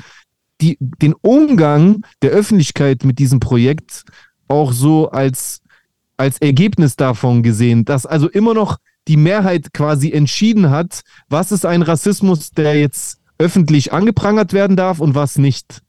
[0.60, 4.04] die, den Umgang der Öffentlichkeit mit diesem Projekt
[4.48, 5.60] auch so als,
[6.16, 8.78] als Ergebnis davon gesehen, dass also immer noch
[9.08, 14.98] die Mehrheit quasi entschieden hat, was ist ein Rassismus, der jetzt öffentlich angeprangert werden darf
[15.00, 15.82] und was nicht.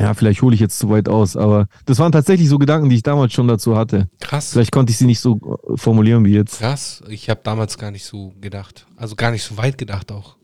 [0.00, 2.96] Ja, vielleicht hole ich jetzt zu weit aus, aber das waren tatsächlich so Gedanken, die
[2.96, 4.08] ich damals schon dazu hatte.
[4.20, 4.52] krass.
[4.52, 6.58] Vielleicht konnte ich sie nicht so äh, formulieren wie jetzt.
[6.58, 7.02] Krass.
[7.08, 8.86] Ich habe damals gar nicht so gedacht.
[8.96, 10.36] Also gar nicht so weit gedacht auch.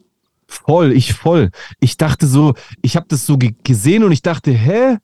[0.47, 1.51] Voll, ich voll.
[1.81, 4.99] Ich dachte so, ich habe das so ge gesehen und ich dachte, hä?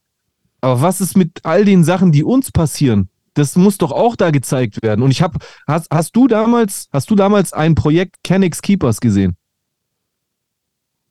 [0.61, 3.09] Aber was ist mit all den Sachen, die uns passieren?
[3.37, 5.03] Das muss doch auch da gezeigt werden.
[5.03, 9.37] Und ich habe, hast, hast du damals, hast du damals ein Projekt Kennex Keepers gesehen?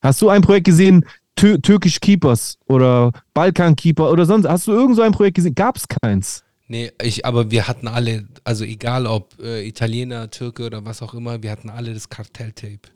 [0.02, 4.47] Hast du ein Projekt gesehen, Tür Türkisch Keepers oder Balkan Keeper oder sonst.
[4.47, 5.53] Hast du irgend so ein Projekt gesehen?
[5.53, 6.43] Gab es keins.
[6.68, 11.14] Nee, ich, aber wir hatten alle, also egal ob äh, Italiener, Türke oder was auch
[11.14, 12.94] immer, wir hatten alle das Kartelltape.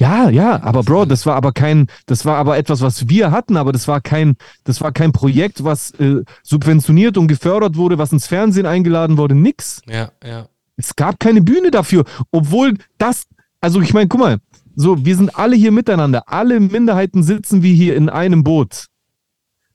[0.00, 3.58] Ja, ja, aber Bro, das war aber kein, das war aber etwas, was wir hatten,
[3.58, 8.10] aber das war kein, das war kein Projekt, was äh, subventioniert und gefördert wurde, was
[8.10, 9.82] ins Fernsehen eingeladen wurde, nix.
[9.86, 10.46] Ja, ja.
[10.78, 13.24] Es gab keine Bühne dafür, obwohl das,
[13.60, 14.38] also ich meine, guck mal,
[14.74, 18.86] so, wir sind alle hier miteinander, alle Minderheiten sitzen wie hier in einem Boot.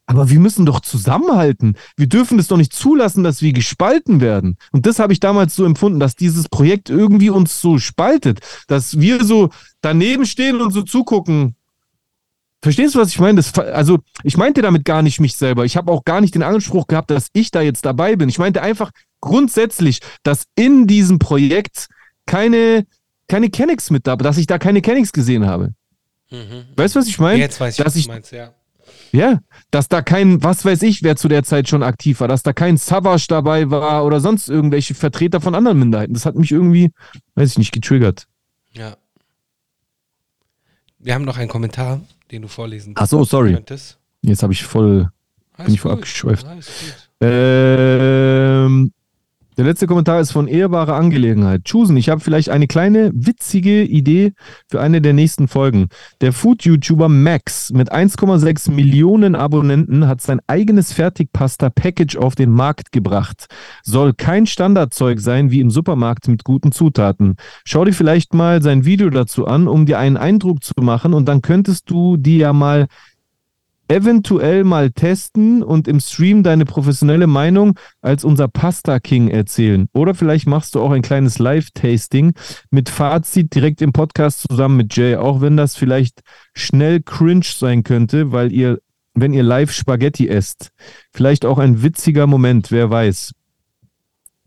[0.07, 1.77] Aber wir müssen doch zusammenhalten.
[1.97, 4.57] Wir dürfen es doch nicht zulassen, dass wir gespalten werden.
[4.71, 8.99] Und das habe ich damals so empfunden, dass dieses Projekt irgendwie uns so spaltet, dass
[8.99, 9.49] wir so
[9.81, 11.55] daneben stehen und so zugucken.
[12.61, 13.35] Verstehst du, was ich meine?
[13.35, 15.65] Das, also, ich meinte damit gar nicht mich selber.
[15.65, 18.29] Ich habe auch gar nicht den Anspruch gehabt, dass ich da jetzt dabei bin.
[18.29, 18.91] Ich meinte einfach
[19.21, 21.87] grundsätzlich, dass in diesem Projekt
[22.25, 22.85] keine,
[23.27, 25.73] keine Kennex mit da, dass ich da keine Kennex gesehen habe.
[26.31, 26.65] Mhm.
[26.75, 27.39] Weißt du, was ich meine?
[27.39, 28.53] Jetzt weiß ich, dass was ich, du meinst, ja.
[29.15, 29.39] Ja,
[29.71, 32.53] dass da kein, was weiß ich, wer zu der Zeit schon aktiv war, dass da
[32.53, 36.13] kein Savage dabei war oder sonst irgendwelche Vertreter von anderen Minderheiten.
[36.13, 36.91] Das hat mich irgendwie,
[37.35, 38.27] weiß ich nicht, getriggert.
[38.73, 38.95] Ja.
[40.99, 42.01] Wir haben noch einen Kommentar,
[42.31, 43.53] den du vorlesen Ach so, sorry.
[43.53, 43.99] könntest.
[44.21, 45.09] Jetzt habe ich voll,
[45.53, 46.45] Alles bin ich voll abgeschweift.
[47.21, 48.91] Ähm,
[49.57, 51.63] der letzte Kommentar ist von ehrbare Angelegenheit.
[51.63, 54.33] Chusen, ich habe vielleicht eine kleine witzige Idee
[54.69, 55.87] für eine der nächsten Folgen.
[56.21, 63.45] Der Food-YouTuber Max mit 1,6 Millionen Abonnenten hat sein eigenes Fertigpasta-Package auf den Markt gebracht.
[63.83, 67.35] Soll kein Standardzeug sein wie im Supermarkt mit guten Zutaten.
[67.63, 71.27] Schau dir vielleicht mal sein Video dazu an, um dir einen Eindruck zu machen und
[71.27, 72.87] dann könntest du dir ja mal
[73.87, 79.87] eventuell mal testen und im Stream deine professionelle Meinung als unser Pasta King erzählen.
[79.93, 82.33] Oder vielleicht machst du auch ein kleines Live-Tasting
[82.71, 86.21] mit Fazit direkt im Podcast zusammen mit Jay, auch wenn das vielleicht
[86.53, 88.79] schnell cringe sein könnte, weil ihr,
[89.13, 90.71] wenn ihr live Spaghetti esst.
[91.13, 93.33] Vielleicht auch ein witziger Moment, wer weiß.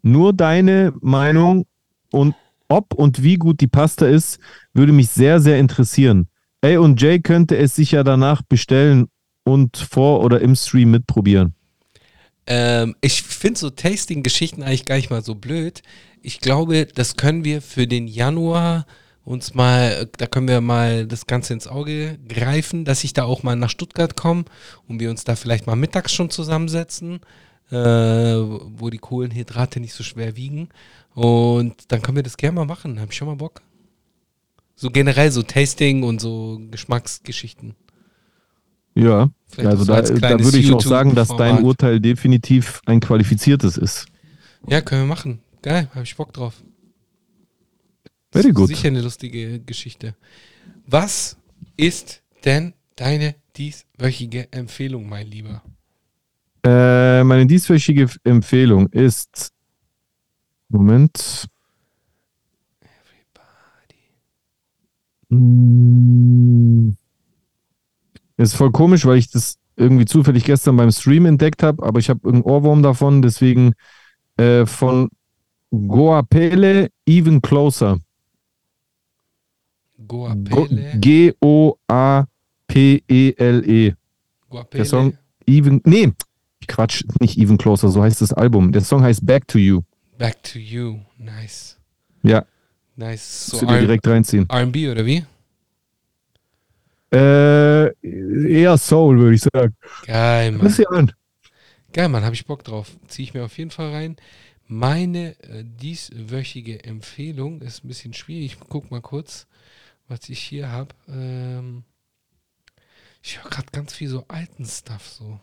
[0.03, 1.67] Nur deine Meinung
[2.11, 2.35] und
[2.69, 4.39] ob und wie gut die Pasta ist,
[4.75, 6.29] würde mich sehr, sehr interessieren.
[6.61, 9.07] Ey, und Jay könnte es sich ja danach bestellen
[9.49, 11.55] und vor oder im Stream mitprobieren.
[12.47, 15.83] Ähm, ich finde so Tasting-Geschichten eigentlich gar nicht mal so blöd.
[16.23, 18.87] Ich glaube, das können wir für den Januar
[19.29, 23.43] uns mal, da können wir mal das Ganze ins Auge greifen, dass ich da auch
[23.43, 24.47] mal nach Stuttgart komme
[24.87, 27.21] und wir uns da vielleicht mal mittags schon zusammensetzen,
[27.71, 30.71] äh, wo die Kohlenhydrate nicht so schwer wiegen.
[31.15, 32.99] Und dann können wir das gerne mal machen.
[32.99, 33.61] Hab ich schon mal Bock.
[34.75, 37.75] So generell so Tasting und so Geschmacksgeschichten.
[38.95, 41.63] Ja, Vielleicht also so da, als da würde ich auch sagen, dass dein.
[41.63, 44.07] Urteil definitiv ein qualifiziertes ist.
[44.67, 45.41] Ja, können wir machen.
[45.63, 46.55] Geil, habe ich Bock drauf.
[48.31, 48.69] Very good.
[48.69, 50.15] Sicher eine lustige Geschichte.
[50.87, 51.37] Was
[51.77, 55.63] ist denn deine dieswöchige Empfehlung, mein Lieber?
[56.65, 59.53] Äh, meine dieswöchige Empfehlung ist.
[60.69, 61.49] Moment.
[68.39, 72.09] Ist voll komisch, weil ich das irgendwie zufällig gestern beim Stream entdeckt habe, aber ich
[72.09, 73.75] habe einen Ohrwurm davon, deswegen
[74.37, 75.09] äh, von
[75.71, 77.99] Goapele Even Closer.
[80.07, 80.93] Go- Goapele.
[82.69, 83.95] G-O-A-P-E-L-E.
[84.49, 84.79] Goapele.
[84.79, 85.15] Der Song
[85.47, 86.13] Even, nee,
[86.67, 88.73] Quatsch, nicht Even Closer, so heißt das Album.
[88.73, 89.83] Der Song heißt Back to You.
[90.19, 90.99] Back to You.
[91.19, 91.77] Nice.
[92.23, 92.45] Ja,
[92.97, 93.47] Nice.
[93.47, 94.49] So dir direkt reinziehen.
[94.49, 95.25] R&B oder wie?
[97.13, 99.77] Äh, eher Soul, würde ich sagen.
[100.05, 100.67] Geil, Mann.
[100.67, 101.13] Lass an.
[101.93, 102.97] Geil, Mann, habe ich Bock drauf.
[103.07, 104.17] Ziehe ich mir auf jeden Fall rein.
[104.67, 108.53] Meine äh, dieswöchige Empfehlung ist ein bisschen schwierig.
[108.53, 109.47] Ich guck mal kurz,
[110.09, 110.95] was ich hier habe.
[111.09, 111.85] Ähm,
[113.23, 115.41] ich höre gerade ganz viel so alten Stuff so.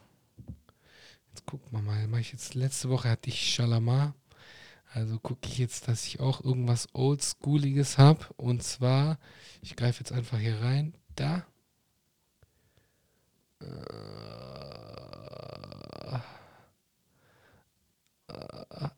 [1.29, 2.07] Jetzt gucken wir mal.
[2.07, 4.13] Mach ich jetzt letzte Woche hatte ich Shalamar.
[4.93, 8.27] Also gucke ich jetzt, dass ich auch irgendwas Oldschooliges habe.
[8.37, 9.17] Und zwar,
[9.61, 10.93] ich greife jetzt einfach hier rein.
[11.15, 11.45] Da.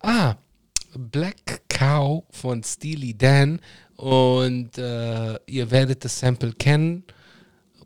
[0.02, 0.36] Ah,
[0.96, 3.60] Black Cow von Steely Dan
[3.96, 7.04] und äh, ihr werdet das Sample kennen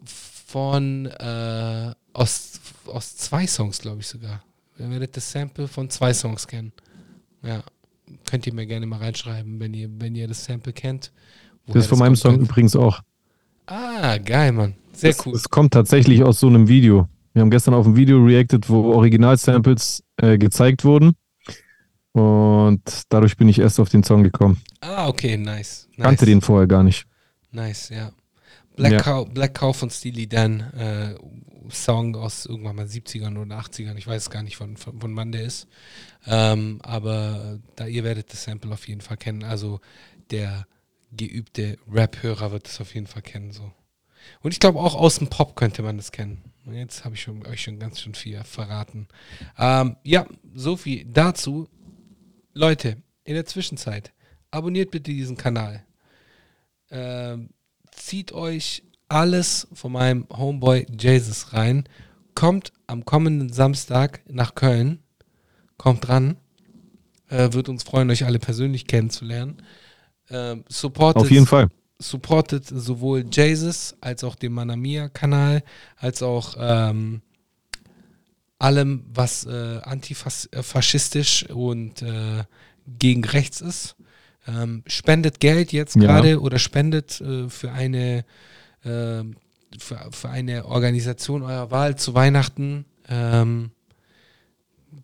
[0.05, 4.43] von äh, aus, aus zwei Songs, glaube ich sogar.
[4.77, 6.71] Ihr werdet das Sample von zwei Songs kennen.
[7.43, 7.63] Ja,
[8.25, 11.11] könnt ihr mir gerne mal reinschreiben, wenn ihr, wenn ihr das Sample kennt.
[11.67, 12.49] Das ist von meinem Song könnte.
[12.49, 13.01] übrigens auch.
[13.65, 14.75] Ah, geil, Mann.
[14.93, 15.33] Sehr das, cool.
[15.33, 17.07] Das kommt tatsächlich aus so einem Video.
[17.33, 21.13] Wir haben gestern auf ein Video reacted, wo Original-Samples äh, gezeigt wurden.
[22.13, 24.61] Und dadurch bin ich erst auf den Song gekommen.
[24.81, 25.87] Ah, okay, nice.
[25.95, 26.05] nice.
[26.05, 27.05] Kannte den vorher gar nicht.
[27.51, 28.11] Nice, ja.
[28.75, 28.99] Black, Ja.
[28.99, 31.15] Cow, Black Cow von Steely Dan, äh,
[31.69, 33.95] Song aus irgendwann mal 70ern oder 80ern.
[33.95, 35.67] Ich weiß gar nicht, von, von, von wann der ist.
[36.27, 39.43] Ähm, aber da ihr werdet das Sample auf jeden Fall kennen.
[39.43, 39.79] Also
[40.31, 40.65] der
[41.11, 43.51] geübte Rap-Hörer wird es auf jeden Fall kennen.
[43.51, 43.71] So.
[44.41, 46.43] Und ich glaube auch aus dem Pop könnte man das kennen.
[46.65, 49.07] Und Jetzt habe ich schon, euch schon ganz schön viel verraten.
[49.57, 51.67] Ähm, ja, so viel dazu.
[52.53, 54.11] Leute, in der Zwischenzeit,
[54.51, 55.83] abonniert bitte diesen Kanal.
[56.89, 57.49] Ähm,
[57.91, 61.87] zieht euch alles von meinem Homeboy Jesus rein.
[62.35, 64.99] Kommt am kommenden Samstag nach Köln.
[65.77, 66.37] Kommt dran.
[67.29, 69.61] Äh, wird uns freuen, euch alle persönlich kennenzulernen.
[70.29, 71.69] Ähm, supportet, Auf jeden Fall.
[72.01, 75.63] Supportet sowohl Jesus als auch den Manamia-Kanal,
[75.97, 77.21] als auch ähm,
[78.59, 82.43] allem, was äh, antifaschistisch und äh,
[82.99, 83.95] gegen rechts ist.
[84.47, 86.01] Ähm, spendet Geld jetzt Ja.
[86.01, 88.25] gerade oder spendet äh, für eine
[88.83, 89.35] ähm,
[89.79, 92.85] für, für eine Organisation eurer Wahl zu Weihnachten.
[93.07, 93.71] Ähm,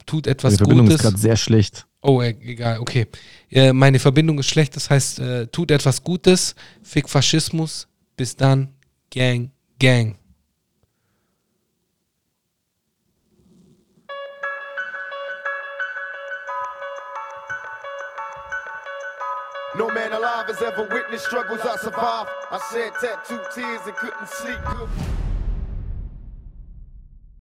[0.06, 1.04] tut etwas Die Verbindung ist Gutes.
[1.04, 1.87] gerade sehr schlecht.
[2.02, 3.08] Oh, e- egal, okay.
[3.52, 8.74] Äh, meine Verbindung ist schlecht, das heißt, äh, tut etwas Gutes, fick Faschismus, bis dann,
[9.10, 10.16] Gang, Gang.
[19.76, 22.30] No man alive has ever witnessed struggles I survived.
[22.52, 24.90] I shed tattooed tears and couldn't sleep good.